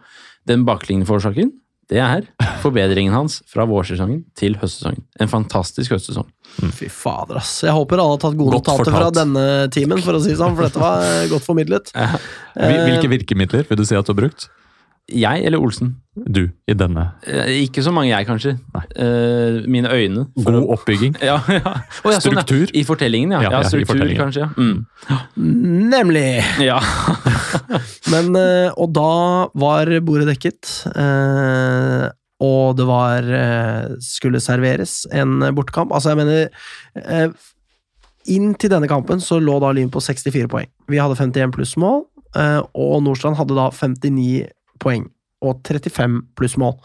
[0.47, 1.51] Den bakliggende forårsaken
[1.87, 2.25] det er
[2.59, 5.05] forbedringen hans fra vårsesongen til høstsesongen.
[5.23, 6.27] En fantastisk høstsesong.
[6.75, 7.61] Fy fader, ass.
[7.63, 10.39] Jeg håper alle har tatt gode Godt notater fra denne timen, for å si det
[10.41, 11.93] sånn, for dette var godt formidlet.
[11.95, 14.49] Hvil- Hvilke virkemidler vil du si at du har brukt?
[15.07, 15.93] Jeg eller Olsen?
[16.17, 17.03] Du, i denne.
[17.23, 18.57] Eh, Ikke så mange jeg, kanskje.
[18.75, 20.25] Uh, mine øyne.
[20.43, 21.15] God oppbygging.
[21.29, 21.73] Ja, ja.
[22.03, 22.43] Oh, ja, sånn, ja.
[22.43, 22.73] Struktur?
[22.75, 23.41] I fortellingen, ja.
[23.45, 24.21] Ja, ja, ja, struktur, fortellingen.
[24.25, 24.49] kanskje.
[25.07, 25.19] Ja.
[25.37, 25.87] Mm.
[25.93, 26.43] Nemlig!
[26.65, 26.79] ja.
[28.13, 29.11] Men, uh, og da
[29.55, 33.25] var bordet dekket, Uh, og det var
[34.03, 35.89] skulle serveres en bortekamp.
[35.89, 36.51] Altså, jeg mener
[37.01, 37.31] eh,
[38.27, 40.67] Inn til denne kampen så lå da Lyn på 64 poeng.
[40.91, 42.01] Vi hadde 51 plussmål,
[42.35, 44.45] eh, og Nordstrand hadde da 59
[44.81, 45.07] poeng
[45.45, 46.77] og 35 plussmål.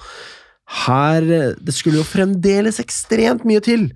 [0.73, 3.89] Her eh, Det skulle jo fremdeles ekstremt mye til.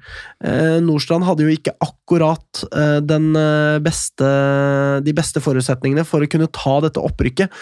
[0.45, 4.31] Eh, Nordstrand hadde jo ikke akkurat eh, eh, beste,
[5.07, 7.53] de beste forutsetningene for å kunne ta dette opprykket,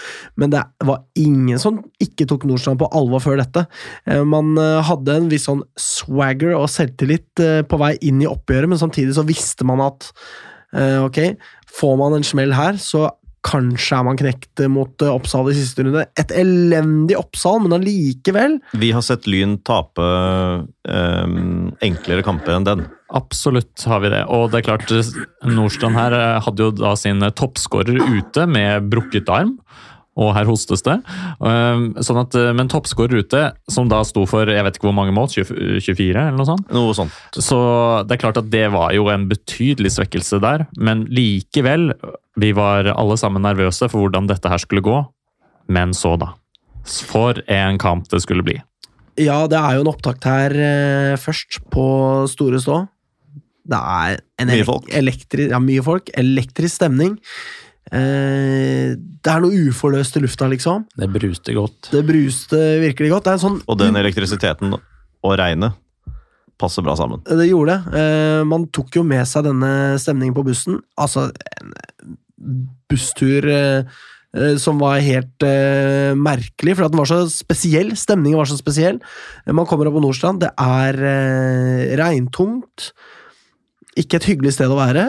[0.41, 3.67] men det var ingen som ikke tok Nordstrand på alvor før dette.
[4.09, 8.71] Eh, man eh, hadde en viss sånn swagger og selvtillit på vei inn i oppgjøret,
[8.71, 10.11] men samtidig så visste man at
[10.75, 11.19] ok,
[11.71, 13.05] får man en smell her, så
[13.45, 16.07] Kanskje er man knekt mot eh, Oppsal i siste runde.
[16.21, 20.05] Et elendig Oppsal, men allikevel Vi har sett Lyn tape
[20.89, 21.25] eh,
[21.85, 22.87] enklere kamper enn den.
[23.15, 24.25] Absolutt har vi det.
[24.33, 24.95] Og det er klart,
[25.47, 29.59] Nordstrand her eh, hadde jo da sin toppskårer ute med brukket arm.
[30.17, 30.95] Og her hostes det.
[31.43, 34.95] Um, Sånn at, eh, men toppskårer ute, som da sto for jeg vet ikke hvor
[34.95, 36.69] mange mål, 24 eller noe sånt.
[36.71, 37.17] Noe sånt.
[37.35, 37.59] Så
[38.07, 40.67] det er klart at det var jo en betydelig svekkelse der.
[40.79, 41.91] Men likevel,
[42.39, 45.01] vi var alle sammen nervøse for hvordan dette her skulle gå.
[45.67, 46.31] Men så, da.
[46.85, 48.61] For en kamp det skulle bli.
[49.19, 51.85] Ja, det er jo en opptakt her eh, først, på
[52.31, 52.85] Store Stå.
[53.65, 54.89] Det er en Mye folk.
[54.93, 56.11] elektri- ja, mye folk.
[56.21, 57.15] Elektrisk stemning.
[57.93, 60.87] Eh, det er noe uforløst i lufta, liksom.
[60.97, 61.91] Det bruste godt.
[61.93, 63.27] Det bruste virkelig godt.
[63.29, 65.77] Det er sånn Og den elektrisiteten og regnet
[66.61, 67.21] passer bra sammen.
[67.27, 68.01] Det gjorde det.
[68.01, 69.71] Eh, man tok jo med seg denne
[70.01, 70.81] stemningen på bussen.
[71.01, 71.29] Altså,
[71.59, 71.73] en
[72.91, 73.89] busstur eh,
[74.37, 77.93] eh, som var helt eh, merkelig, for at den var så spesiell.
[77.99, 79.01] Stemningen var så spesiell.
[79.45, 82.93] Eh, Man kommer opp på Nordstrand, det er eh, regntungt.
[83.99, 85.09] Ikke et hyggelig sted å være.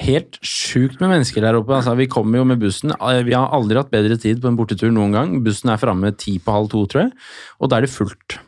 [0.00, 1.74] Helt sjukt med mennesker der oppe.
[1.76, 2.92] Altså, vi kommer jo med bussen.
[2.96, 5.34] Eh, Vi har aldri hatt bedre tid på en bortetur noen gang.
[5.44, 7.12] Bussen er framme ti på halv to, tror jeg.
[7.60, 8.38] Og da er det fullt.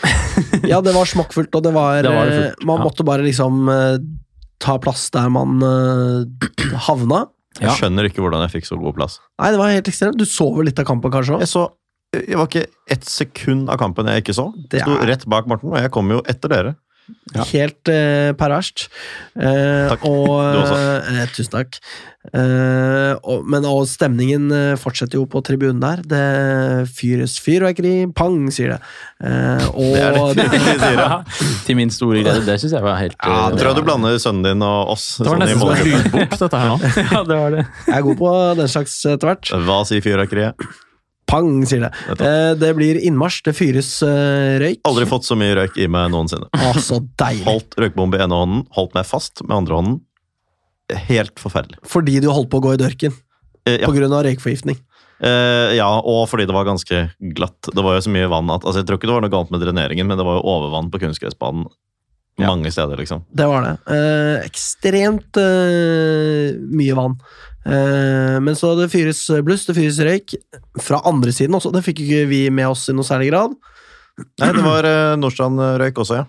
[0.70, 2.84] Ja, det var smakkfullt, og det var, Det var det eh, fullt, Man ja.
[2.88, 3.98] måtte bare liksom eh,
[4.60, 5.60] ta plass der man
[6.88, 7.26] havna.
[7.60, 7.66] Ja.
[7.68, 9.18] Jeg skjønner ikke hvordan jeg fikk så god plass.
[9.40, 10.16] Nei, det var helt ekstremt.
[10.20, 11.40] Du så vel litt av kampen, kanskje?
[11.42, 11.66] Jeg så
[12.10, 14.48] jeg var ikke ett sekund av kampen jeg ikke så.
[14.70, 16.72] Det Jeg sto rett bak Morten, og jeg kom jo etter dere.
[17.34, 17.44] Ja.
[17.52, 18.88] Helt eh, perverst.
[19.38, 20.06] Eh, Takk.
[20.08, 20.78] Og, Du også.
[21.14, 21.78] eh, tusen takk.
[22.36, 26.02] Eh, og, men og stemningen eh, fortsetter jo på tribunen der.
[26.04, 26.24] Det
[26.92, 28.80] fyres fyrverkeri, pang, sier det.
[29.24, 31.00] Eh, og Det er det de sier.
[31.00, 31.20] ja.
[31.66, 32.44] Til min store glede.
[32.46, 34.92] Det syns jeg var helt Ja, eh, jeg tror jeg du blander sønnen din og
[34.96, 35.08] oss.
[35.22, 36.78] Det var sånn nesten som en lydbok, dette her nå.
[37.14, 37.64] Ja, det var det.
[37.88, 39.54] jeg er god på den slags etter hvert.
[39.70, 40.70] Hva sier fyrverkeriet?
[41.30, 41.90] Pang, sier det.
[42.18, 43.40] Eh, det blir innmarsj.
[43.48, 44.82] Det fyres eh, røyk.
[44.90, 46.50] Aldri fått så mye røyk i meg noensinne.
[46.50, 47.46] Å, så deilig.
[47.48, 49.98] Holdt røykbombe i ene hånden, holdt meg fast med andre hånden.
[51.10, 51.78] Helt forferdelig.
[51.86, 53.14] Fordi du holdt på å gå i dørken
[53.68, 53.86] Eh, ja.
[53.86, 54.78] på grunn av røykforgiftning.
[55.20, 57.02] Eh, ja, og fordi det var ganske
[57.36, 57.68] glatt.
[57.68, 59.52] Det var jo så mye vann at altså, Jeg tror ikke det var noe galt
[59.52, 61.68] med dreneringen, men det var jo overvann på kunstgressbanen
[62.40, 63.20] mange steder, liksom.
[63.36, 63.72] Det var det.
[63.92, 67.18] Eh, ekstremt eh, mye vann.
[67.66, 70.36] Eh, men så det fyres bluss, det fyres røyk.
[70.80, 71.72] Fra andre siden også.
[71.74, 73.56] Det fikk ikke vi med oss i noe særlig grad.
[74.40, 76.26] Nei, det var uh, Nordstrand-røyk også, ja.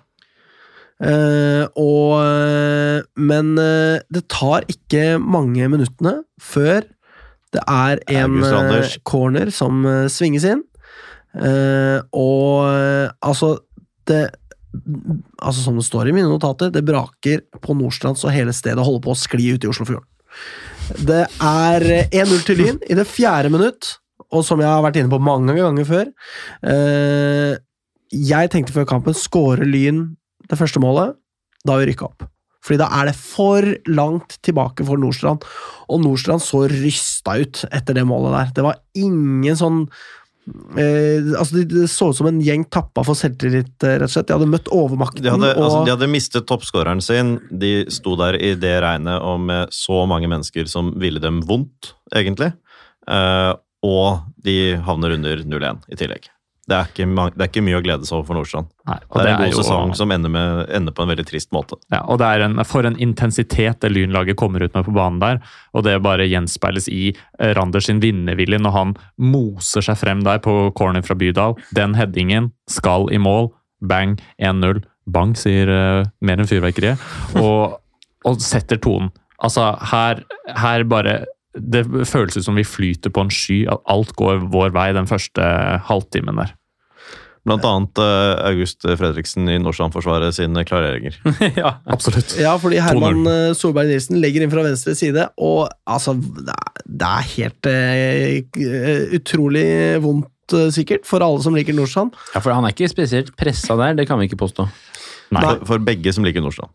[1.02, 6.86] Uh, og uh, Men uh, det tar ikke mange minuttene før
[7.52, 10.64] det er en eh, corner som eh, svinges inn.
[11.36, 13.58] Eh, og eh, altså
[14.10, 14.30] det
[14.72, 19.02] Altså Som det står i mine notater, det braker på Nordstrand så hele stedet holder
[19.04, 20.06] på å skli ut i Oslofjorden.
[21.00, 23.96] Det er eh, 1-0 til Lyn i det fjerde minutt,
[24.32, 26.10] og som jeg har vært inne på mange ganger før
[26.68, 27.56] eh,
[28.16, 30.06] Jeg tenkte før kampen skåre Lyn
[30.52, 31.16] det første målet,
[31.64, 32.26] da har vi rykka opp.
[32.62, 35.46] Fordi da er det for langt tilbake for Nordstrand,
[35.90, 38.52] og Nordstrand så rysta ut etter det målet der.
[38.58, 39.86] Det var ingen sånn
[40.50, 44.14] Eh, altså det, det så ut som en gjeng tappa for selvtillit, eh, rett og
[44.14, 44.30] slett.
[44.32, 45.24] De hadde møtt overmakten.
[45.24, 47.36] De hadde, og, altså, de hadde mistet toppskåreren sin.
[47.52, 51.94] De sto der i det regnet og med så mange mennesker som ville dem vondt,
[52.16, 52.52] egentlig.
[53.08, 53.54] Eh,
[53.86, 56.30] og de havner under 0-1 i tillegg.
[56.72, 58.70] Det er, ikke, det er ikke mye å glede seg over for Nordstrand.
[58.88, 61.26] Nei, Det er en det god jo- sesong som ender, med, ender på en veldig
[61.28, 61.76] trist måte.
[61.92, 65.20] Ja, og det er en, For en intensitet det Lynlaget kommer ut med på banen
[65.20, 65.42] der.
[65.76, 70.40] Og det bare gjenspeiles i eh, Randers sin vinnervilje når han moser seg frem der
[70.40, 71.58] på corner fra Bydal.
[71.76, 73.52] Den headingen skal i mål.
[73.82, 74.84] Bang, 1-0.
[75.12, 77.02] Bang, sier uh, mer enn fyrverkeriet.
[77.42, 77.80] Og,
[78.24, 79.10] og setter tonen.
[79.42, 80.20] Altså, her,
[80.62, 81.16] her bare
[81.58, 83.64] Det føles ut som vi flyter på en sky.
[83.68, 85.42] At alt går vår vei den første
[85.90, 86.54] halvtimen der.
[87.48, 91.16] Blant annet eh, August Fredriksen i Nordstrand-forsvaret sine klareringer.
[91.62, 91.72] ja.
[91.90, 92.36] Absolutt.
[92.38, 93.32] Ja, fordi Herman 2-0.
[93.32, 99.66] eh, Solberg Nilsen legger inn fra venstre side, og altså Det er, helt uh, utrolig
[100.04, 100.30] vondt,
[100.76, 102.14] sikkert, for alle som liker Nordstrand.
[102.36, 104.68] ja, for han er ikke spesielt pressa der, det kan vi ikke påstå.
[105.32, 105.42] Nei.
[105.46, 106.74] For, for begge som liker Nordstrand.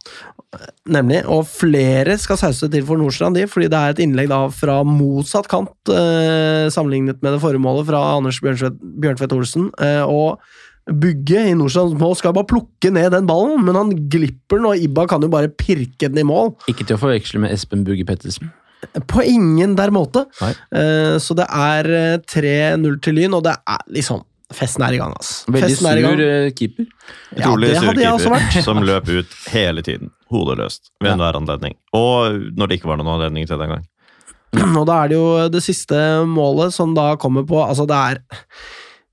[0.88, 1.22] Nemlig.
[1.32, 4.78] Og flere skal sause til for Nordstrand, de, fordi det er et innlegg da fra
[4.86, 9.68] motsatt kant, eh, sammenlignet med det formålet fra Anders Bjørntvedt Olsen.
[9.82, 10.40] Eh, og
[10.86, 14.84] Bugge i Nordstrands mål skal bare plukke ned den ballen, men han glipper den, og
[14.86, 16.54] Ibba kan jo bare pirke den i mål.
[16.70, 18.52] Ikke til å forveksle med Espen Bugge Pettersen.
[19.10, 20.26] På ingen der måte.
[20.38, 20.52] Nei.
[20.78, 24.22] Eh, så det er eh, 3-0 til Lyn, og det er liksom
[24.54, 25.50] Festen er i gang, altså.
[25.50, 26.14] Veldig Festen er i gang.
[26.14, 26.86] sur eh, keeper.
[27.34, 30.12] Utrolig ja, sur keeper som løp ut hele tiden.
[30.30, 30.92] Hodeløst.
[31.02, 31.74] Ved enhver anledning.
[31.96, 33.84] Og når det ikke var noen anledning til det engang.
[34.78, 35.98] Og da er det jo det siste
[36.30, 38.20] målet som da kommer på Altså, det er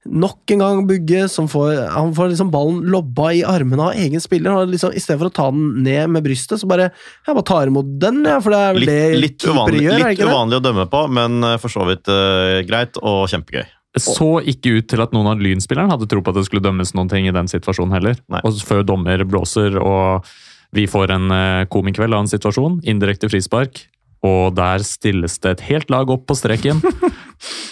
[0.04, 4.22] nok en gang Bugge som får Han får liksom ballen lobba i armene av egen
[4.22, 4.54] spiller.
[4.54, 7.48] Og liksom, I stedet for å ta den ned med brystet, så bare Jeg bare
[7.50, 10.60] tar imot den, ja, for det er vel Litt, det litt, uvanlig, gjør, litt uvanlig
[10.60, 13.66] å dømme på, men eh, for så vidt uh, greit og kjempegøy.
[13.99, 16.95] Så ikke ut til at noen av Lyn-spillerne hadde tro på at det skulle dømmes
[16.98, 18.18] noen ting i den situasjonen heller.
[18.34, 18.41] Nei.
[18.48, 20.26] Og før dommer blåser og
[20.74, 23.84] vi får en eh, komikveld av en situasjon, indirekte frispark,
[24.24, 26.80] og der stilles det et helt lag opp på streken.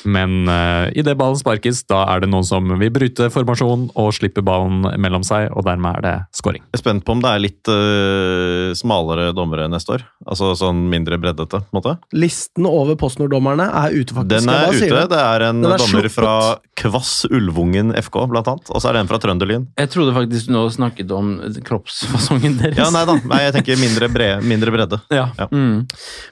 [0.04, 4.44] Men uh, idet ballen sparkes, da er det noen som vil bryte formasjonen og slipper
[4.44, 6.64] ballen mellom seg, og dermed er det scoring.
[6.72, 10.06] Jeg er spent på om det er litt uh, smalere dommere neste år.
[10.28, 11.96] Altså sånn mindre breddete, på en måte.
[12.18, 14.34] Listen over PostNord-dommerne er ute, faktisk.
[14.34, 14.92] Den er ute.
[14.92, 15.06] det.
[15.14, 16.18] Det er en er dommer sluppet.
[16.18, 16.36] fra
[16.82, 18.74] Kvass Ulvungen FK, blant annet.
[18.74, 19.70] Og så er det en fra Trønderlyn.
[19.80, 21.34] Jeg trodde faktisk du nå snakket om
[21.68, 22.80] kroppsfasongen deres.
[22.82, 23.18] Ja, nei da.
[23.32, 25.02] Nei, jeg tenker mindre, bre mindre bredde.
[25.14, 25.30] Ja.
[25.38, 25.48] Ja.
[25.54, 25.86] Mm.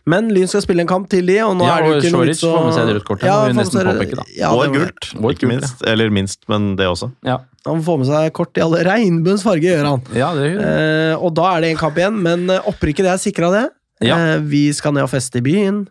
[0.09, 2.13] Men Lyn skal spille en kamp til, de, og nå Ja, er det jo ikke
[2.15, 3.27] noe vits å får med seg det rødt kortet.
[3.29, 4.25] Ja, må vi nesten påpeke, da.
[4.37, 5.09] Ja, og gult.
[5.19, 5.83] Og Ikke gult, minst.
[5.93, 7.11] Eller minst, men det også.
[7.27, 7.39] Ja.
[7.67, 10.05] Han får med seg kort i alle regnbuens farger, gjør han.
[10.17, 13.13] ja, det gjør Eh, og da er det en kamp igjen, men eh, opprykket det
[13.13, 13.65] er sikra, det.
[14.07, 14.15] Ja.
[14.15, 15.83] Eh, vi skal ned og feste i byen.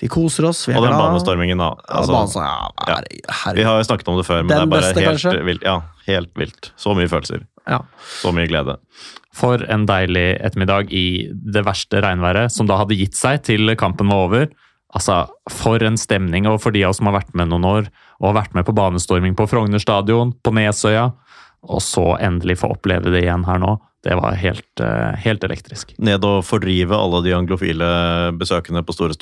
[0.00, 0.64] Vi koser oss.
[0.68, 1.02] Vi er Og den glad.
[1.08, 1.72] banestormingen, da.
[1.88, 3.52] Ja, Altså, ja, ja.
[3.54, 5.44] vi har jo snakket om det før, men Den det er bare beste, helt kanskje?
[5.44, 5.62] vilt.
[5.66, 6.70] Ja, helt vilt.
[6.78, 7.46] Så mye følelser.
[7.68, 7.80] Ja.
[8.22, 8.76] Så mye glede.
[9.34, 14.08] For en deilig ettermiddag i det verste regnværet, som da hadde gitt seg til kampen
[14.08, 14.48] var over.
[14.94, 17.88] Altså, For en stemning, og for de av oss som har vært med noen år,
[18.20, 21.12] og har vært med på banestorming på Frogner stadion, på Nesøya,
[21.68, 23.76] og så endelig få oppleve det igjen her nå.
[24.06, 25.92] Det var helt, eh, helt elektrisk.
[25.98, 29.12] Ned og fordrive alle de anglofile besøkende på Store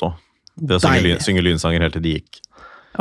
[0.61, 2.39] Ved å synge, lyn, synge lynsanger helt til de gikk.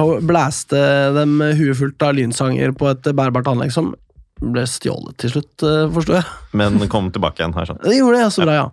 [0.02, 0.80] Og blæste
[1.16, 3.94] dem huet fullt av lynsanger på et bærbart anlegg som
[4.36, 6.26] ble stjålet til slutt, eh, forstår jeg.
[6.60, 7.86] Men kom tilbake igjen har jeg skjønt.
[7.88, 8.66] Det gjorde det, så bra, ja.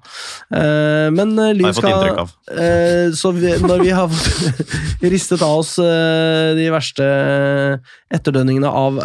[0.60, 2.34] Eh, men eh, Har Lyn jeg fått inntrykk skal av.
[2.52, 4.76] eh, Så vi, når vi har fått
[5.14, 7.08] ristet av oss eh, de verste
[8.12, 9.00] etterdønningene av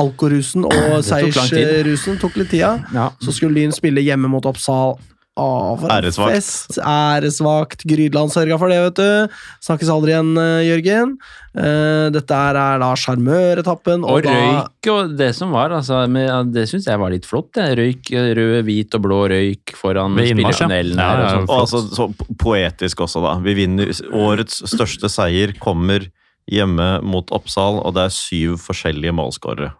[0.00, 3.10] alkorusen og tok seiersrusen, tok litt tida, Ja.
[3.20, 4.96] så skulle Lyn spille hjemme mot Oppsal.
[5.38, 6.34] Æresvakt.
[6.34, 6.78] fest.
[6.78, 7.84] Æresvakt.
[7.88, 9.36] Grydland sørga for det, vet du.
[9.64, 11.16] Snakkes aldri igjen, eh, Jørgen.
[11.56, 14.04] Eh, dette er da sjarmøretappen.
[14.04, 16.06] Og da- røyk og det som var, altså,
[16.52, 17.52] det syns jeg var litt flott.
[17.52, 17.78] Det.
[17.78, 23.22] Røyk, rød, hvit og blå røyk foran spillertunnelen Ja, ja, Og altså, så poetisk også,
[23.22, 23.38] da.
[23.40, 26.06] Vi vinner Årets største seier kommer
[26.50, 29.72] hjemme mot Oppsal, og det er syv forskjellige målskårere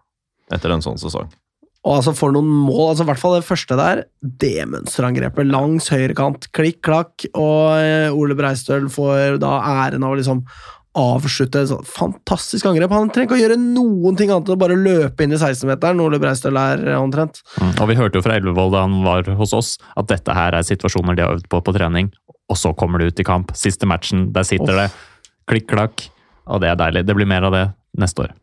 [0.52, 1.28] etter en sånn sesong.
[1.80, 5.88] Og altså for noen mål, altså i hvert fall det første der, det mønsterangrepet langs
[5.88, 9.54] høyrekant, klikk-klakk, og eh, Ole Breistøl får da
[9.86, 10.42] æren av å liksom
[11.00, 12.92] avslutte et fantastisk angrep.
[12.92, 16.02] Han trenger ikke å gjøre noen ting annet enn å bare løpe inn i 16-meteren,
[16.04, 17.40] Ole Breistøl er eh, omtrent.
[17.56, 17.72] Mm.
[17.72, 20.66] Og vi hørte jo fra Elvevold da han var hos oss, at dette her er
[20.66, 22.12] situasjoner de har øvd på på trening,
[22.50, 23.54] og så kommer det ut i kamp.
[23.56, 24.90] Siste matchen, der sitter det.
[25.48, 26.10] Klikk-klakk.
[26.50, 27.06] Og det er deilig.
[27.06, 27.66] Det blir mer av det
[28.00, 28.34] neste år.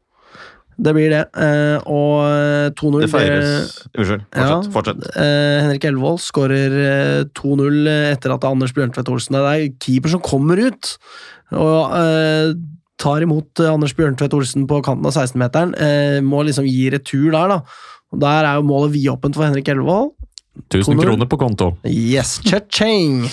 [0.78, 1.24] Det blir det.
[1.34, 4.60] Eh, og eh, 2-0 Det feires Unnskyld, Ja.
[4.62, 4.74] fortsett.
[4.76, 5.08] fortsett.
[5.18, 10.22] Eh, Henrik Elvold skårer eh, 2-0 etter at Anders Bjørntvedt Olsen Det er keeper som
[10.22, 10.92] kommer ut.
[11.58, 12.54] Og eh,
[13.02, 15.74] tar imot eh, Anders Bjørntvedt Olsen på kanten av 16-meteren.
[15.82, 17.62] Eh, må liksom gi retur der, da.
[18.14, 20.14] Og Der er jo målet vidåpent for Henrik Elvold.
[20.70, 21.72] 1000 kroner på konto.
[21.86, 23.26] Yes, cha-ching!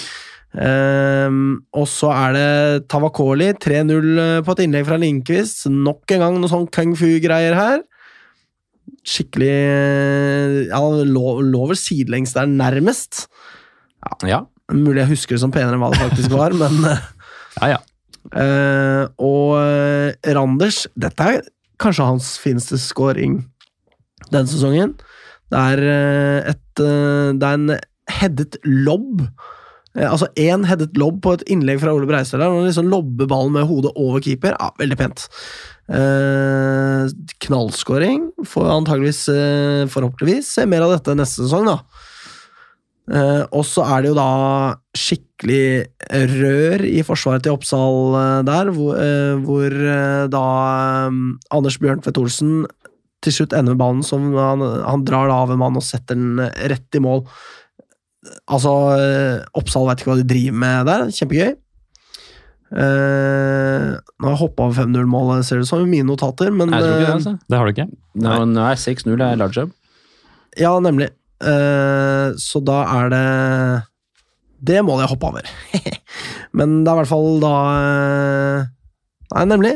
[0.55, 5.67] Ehm, og så er det Tavakoli, 3-0 på et innlegg fra Lindqvist.
[5.73, 7.83] Nok en gang noe sånn kung fu-greier her.
[9.05, 9.55] Skikkelig
[10.71, 13.27] Ja, han lå, vel sidelengs der, nærmest.
[14.25, 14.45] Ja.
[14.73, 17.11] Mulig jeg husker det som penere enn hva det faktisk var, men eh,
[17.61, 17.83] Ja, ja.
[18.25, 21.43] Uh, Og eh, Randers Dette er
[21.83, 23.43] kanskje hans fineste scoring
[24.31, 24.95] denne sesongen.
[25.53, 27.75] Det er eh, et eh, Det er en
[28.15, 29.27] headet lobb.
[29.95, 32.43] Eh, altså én headet lobb på et innlegg fra Ole Breistad.
[32.43, 34.57] og Han liksom lobber ballen med hodet over keeper.
[34.59, 35.29] Ja, veldig pent.
[35.89, 37.07] Eh,
[37.47, 38.31] knallskåring.
[38.45, 41.79] Får antageligvis, eh, forhåpentligvis, se mer av dette neste sesong, da.
[43.13, 48.71] Eh, og så er det jo da skikkelig rør i forsvaret til Oppsal eh, der,
[48.73, 50.45] hvor, eh, hvor eh, da
[51.05, 51.19] eh,
[51.53, 52.65] Anders Bjørntvedt Olsen
[53.25, 56.17] til slutt ender med ballen som han, han drar da av en mann og setter
[56.17, 57.27] den rett i mål.
[58.49, 61.07] Altså, eh, Oppsal veit ikke hva de driver med der.
[61.15, 61.55] Kjempegøy.
[62.75, 66.73] Uh, nå har jeg hoppa over 5-0-målet, ser det ut som, i mine notater, men
[66.75, 67.33] Jeg tror ikke det, eh, altså.
[67.47, 67.87] Det har du ikke?
[68.25, 69.75] Nå, nå er 6-0 er large job.
[70.59, 71.13] Ja, nemlig.
[71.45, 73.25] Uh, så da er det
[74.65, 75.49] Det målet jeg hoppa over.
[76.59, 77.55] Men det er i hvert fall da
[79.35, 79.73] Nei, nemlig.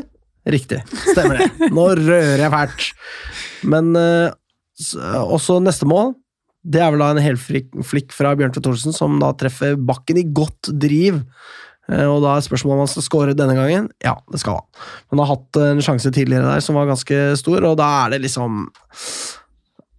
[0.48, 0.78] Riktig.
[1.10, 1.68] Stemmer det.
[1.74, 2.86] Nå rører jeg fælt.
[3.68, 4.30] Men uh,
[5.26, 6.14] også neste mål.
[6.66, 10.26] Det er vel da en helflikk flikk fra Bjørntveit Thorsen, som da treffer bakken i
[10.35, 11.22] godt driv.
[11.89, 13.89] Eh, Og da er spørsmålet om han skal score denne gangen.
[14.05, 14.66] Ja, det skal han.
[15.14, 18.24] Han har hatt en sjanse tidligere der som var ganske stor, og da er det
[18.26, 18.66] liksom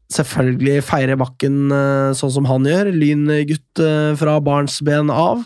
[0.09, 2.87] Selvfølgelig feire bakken eh, sånn som han gjør.
[2.97, 5.43] Lyngutt eh, fra barnsben av.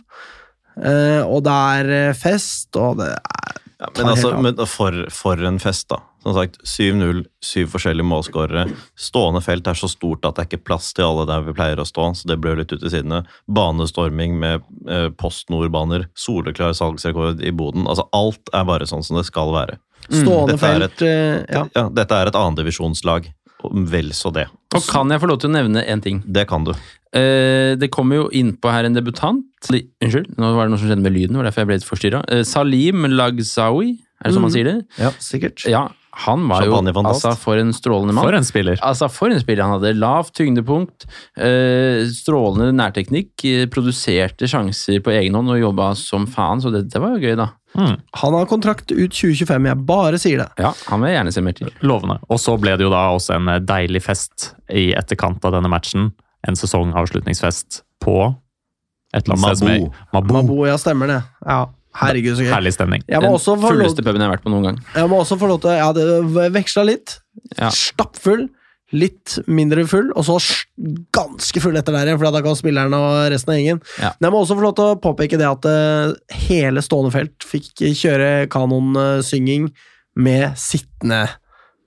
[0.73, 5.89] Og det er fest, og det er Ja, men altså, men for, for en fest,
[5.91, 5.99] da.
[6.23, 8.63] Som sagt, 7-0, syv forskjellige målskårere.
[8.95, 11.81] Stående felt er så stort at det er ikke plass til alle der vi pleier
[11.83, 13.23] å stå, så det ble litt ut i sidene.
[13.51, 17.83] Banestorming med eh, Post Nord-baner, soleklar salgsrekord i boden.
[17.91, 19.79] Altså, alt er bare sånn som det skal være.
[20.07, 21.65] stående Dette felt et, ja.
[21.75, 23.27] Ja, dette er et annendivisjonslag,
[23.91, 24.47] vel så det.
[24.75, 26.21] Og kan jeg få lov til å nevne én ting?
[26.23, 26.71] Det kan du.
[27.15, 29.43] Eh, det kommer jo innpå her en debutant.
[29.69, 31.35] Unnskyld, nå var det noe som skjedde med lyden.
[31.35, 32.23] det var derfor jeg ble litt forstyrra.
[32.47, 34.77] Salim Lagzawi, er det sånn man sier det?
[34.99, 35.67] ja, sikkert.
[35.67, 35.83] Ja,
[36.13, 38.27] han var jo altså for en strålende mann.
[38.27, 38.77] For en spiller.
[38.85, 39.95] Altså, for en spiller han hadde.
[39.97, 41.07] Lavt tyngdepunkt,
[41.37, 46.85] eh, strålende nærteknikk, eh, produserte sjanser på egen hånd og jobba som faen, så det,
[46.93, 47.49] det var jo gøy, da.
[47.73, 50.49] Mm, Han har kontrakt ut 2025, jeg bare sier det.
[50.61, 51.73] Ja, han vil jeg gjerne se mer til.
[51.81, 52.19] lovende.
[52.29, 55.71] Og så ble det jo da også en eh, deilig fest i etterkant av denne
[55.73, 56.11] matchen.
[56.45, 58.35] En sesongavslutningsfest på
[59.13, 60.33] et eller annet sted som Mabo.
[60.33, 61.21] Mabo, ja, stemmer det.
[61.45, 61.63] Ja,
[62.01, 62.51] herregud, så gøy.
[62.53, 63.03] Herlig stemning.
[63.07, 64.81] Jeg må, Den også få lov, fulleste puben jeg har vært på noen gang.
[64.95, 66.05] jeg må også få lov til Ja, det
[66.53, 67.19] veksla litt.
[67.57, 67.69] Ja.
[67.69, 68.47] Stappfull,
[68.93, 70.65] litt mindre full, og så s-
[71.11, 73.79] ganske full etter der igjen, for da kan spilleren og resten av gjengen.
[74.01, 74.11] Ja.
[74.19, 76.13] Men jeg må også få lov til å påpeke det at eh,
[76.49, 79.71] hele stående felt fikk kjøre kanonsynging
[80.15, 81.23] med sittende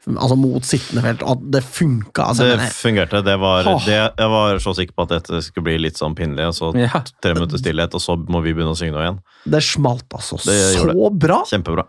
[0.06, 2.28] Altså mot sittende felt, og at det funka.
[2.30, 3.24] Altså, Det fungerte.
[3.26, 6.46] Det var, det, jeg var så sikker på at dette skulle bli litt sånn pinlig,
[6.46, 7.02] og så Ja.
[7.20, 9.18] tre minutter stillhet, og så må vi begynne å synge nå igjen.
[9.50, 11.42] det smalt altså Det så bra!
[11.50, 11.88] Kjempebra.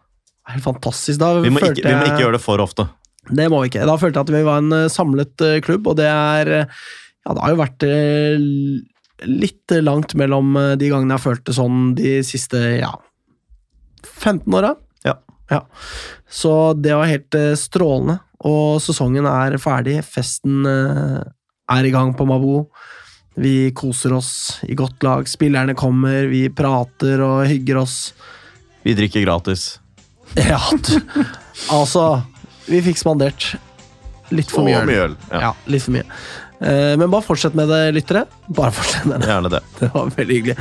[0.49, 1.19] Helt fantastisk.
[1.19, 2.87] Da Vi må, ikke, vi må ikke gjøre det for ofte.
[3.29, 3.85] Det må vi ikke.
[3.85, 6.65] Da følte jeg at vi var en eh, samlet eh, klubb, og det er eh,
[7.27, 7.83] Ja, det har jo vært
[9.27, 12.93] litt langt mellom de gangene jeg har følt det sånn de siste ja
[14.07, 14.75] 15 åra.
[15.49, 15.63] Ja.
[16.29, 18.19] Så det var helt eh, strålende.
[18.47, 19.99] Og sesongen er ferdig.
[20.05, 21.21] Festen eh,
[21.73, 22.67] er i gang på Mabo.
[23.37, 24.31] Vi koser oss
[24.65, 25.27] i godt lag.
[25.29, 27.97] Spillerne kommer, vi prater og hygger oss.
[28.85, 29.75] Vi drikker gratis.
[30.35, 31.23] Ja, du.
[31.71, 32.01] altså
[32.67, 33.53] Vi fikk spandert
[34.35, 35.13] litt for mye mye øl.
[35.31, 36.03] Ja, Ja, litt for mye.
[36.57, 38.25] Uh, men bare fortsett med det, lyttere.
[38.57, 39.29] Bare fortsett med det.
[39.29, 39.61] Gjerne det.
[39.79, 40.57] Det var veldig hyggelig.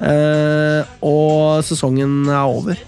[0.00, 2.80] Uh, og sesongen er over.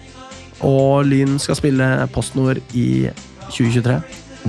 [0.62, 3.10] Og Lyn skal spille PostNord i
[3.50, 3.98] 2023.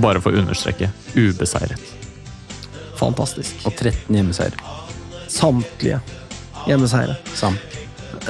[0.02, 1.80] Bare for å understreke ubeseiret.
[2.98, 3.64] Fantastisk.
[3.66, 4.56] Og 13 hjemmeseier.
[5.30, 6.00] Samtlige
[6.68, 7.18] hjemmeseiere.
[7.34, 7.58] Sam.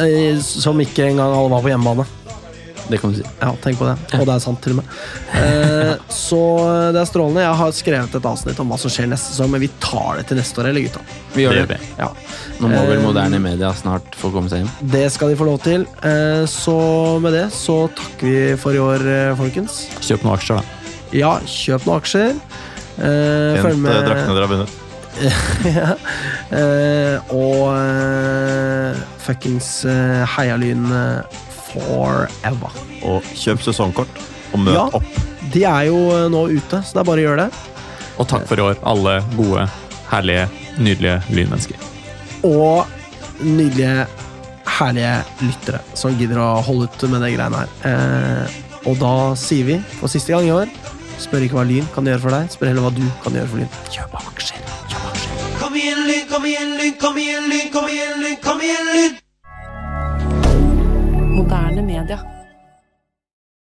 [0.00, 2.06] Eh, som ikke engang alle var på hjemmebane.
[2.90, 3.24] Det kan du si.
[3.40, 3.94] Ja, tenk på det.
[4.18, 4.88] Og det er sant, til og med.
[5.40, 6.40] Eh, så
[6.92, 7.40] det er strålende.
[7.46, 10.26] Jeg har skrevet et avsnitt om hva som skjer neste sesong, men vi tar det
[10.28, 11.00] til neste år, eller gutta?
[11.34, 11.78] Vi gjør det.
[11.98, 12.10] Ja.
[12.60, 14.70] Nå må vel Eh, moderne media snart få komme seg hjem.
[14.92, 15.86] Det skal de få lov til.
[16.04, 16.76] Eh, Så
[17.24, 19.86] med det så takker vi for i år, eh, folkens.
[20.04, 20.64] Kjøp noen aksjer, da.
[21.16, 22.34] Ja, kjøp noen aksjer.
[22.98, 23.96] Eh, Følg Hent med.
[23.96, 24.80] eh, draktene dere har vunnet.
[25.78, 25.90] ja.
[26.50, 31.22] eh, og eh, fuckings eh, Heialyn eh,
[31.74, 32.80] forever.
[33.04, 34.20] Og kjøp sesongkort,
[34.54, 34.86] og møt Ja.
[34.96, 35.22] opp.
[35.52, 37.62] De er jo eh, nå ute, så det er bare å gjøre det.
[38.18, 39.66] Og takk for i år, alle gode,
[40.10, 40.48] herlige,
[40.78, 41.76] nydelige lynmennesker.
[42.46, 42.86] Og
[43.42, 44.06] nydelige,
[44.78, 47.74] herlige lyttere som gidder å holde ut med de greiene her.
[47.90, 50.68] Eh, og da sier vi for siste gang i år
[51.14, 53.60] Spør ikke hva Lyn kan gjøre for deg, spør heller hva du kan gjøre for
[53.62, 53.68] Lyn.
[53.94, 54.64] Kjøp aksjer!
[54.90, 55.44] Kjøp aksjer!
[55.60, 59.14] Kom igjen, Lyn, kom igjen, Lyn, kom igjen, Lyn, kom igjen, Lyn, kom igjen, Lyn!
[61.34, 62.33] Moderne media.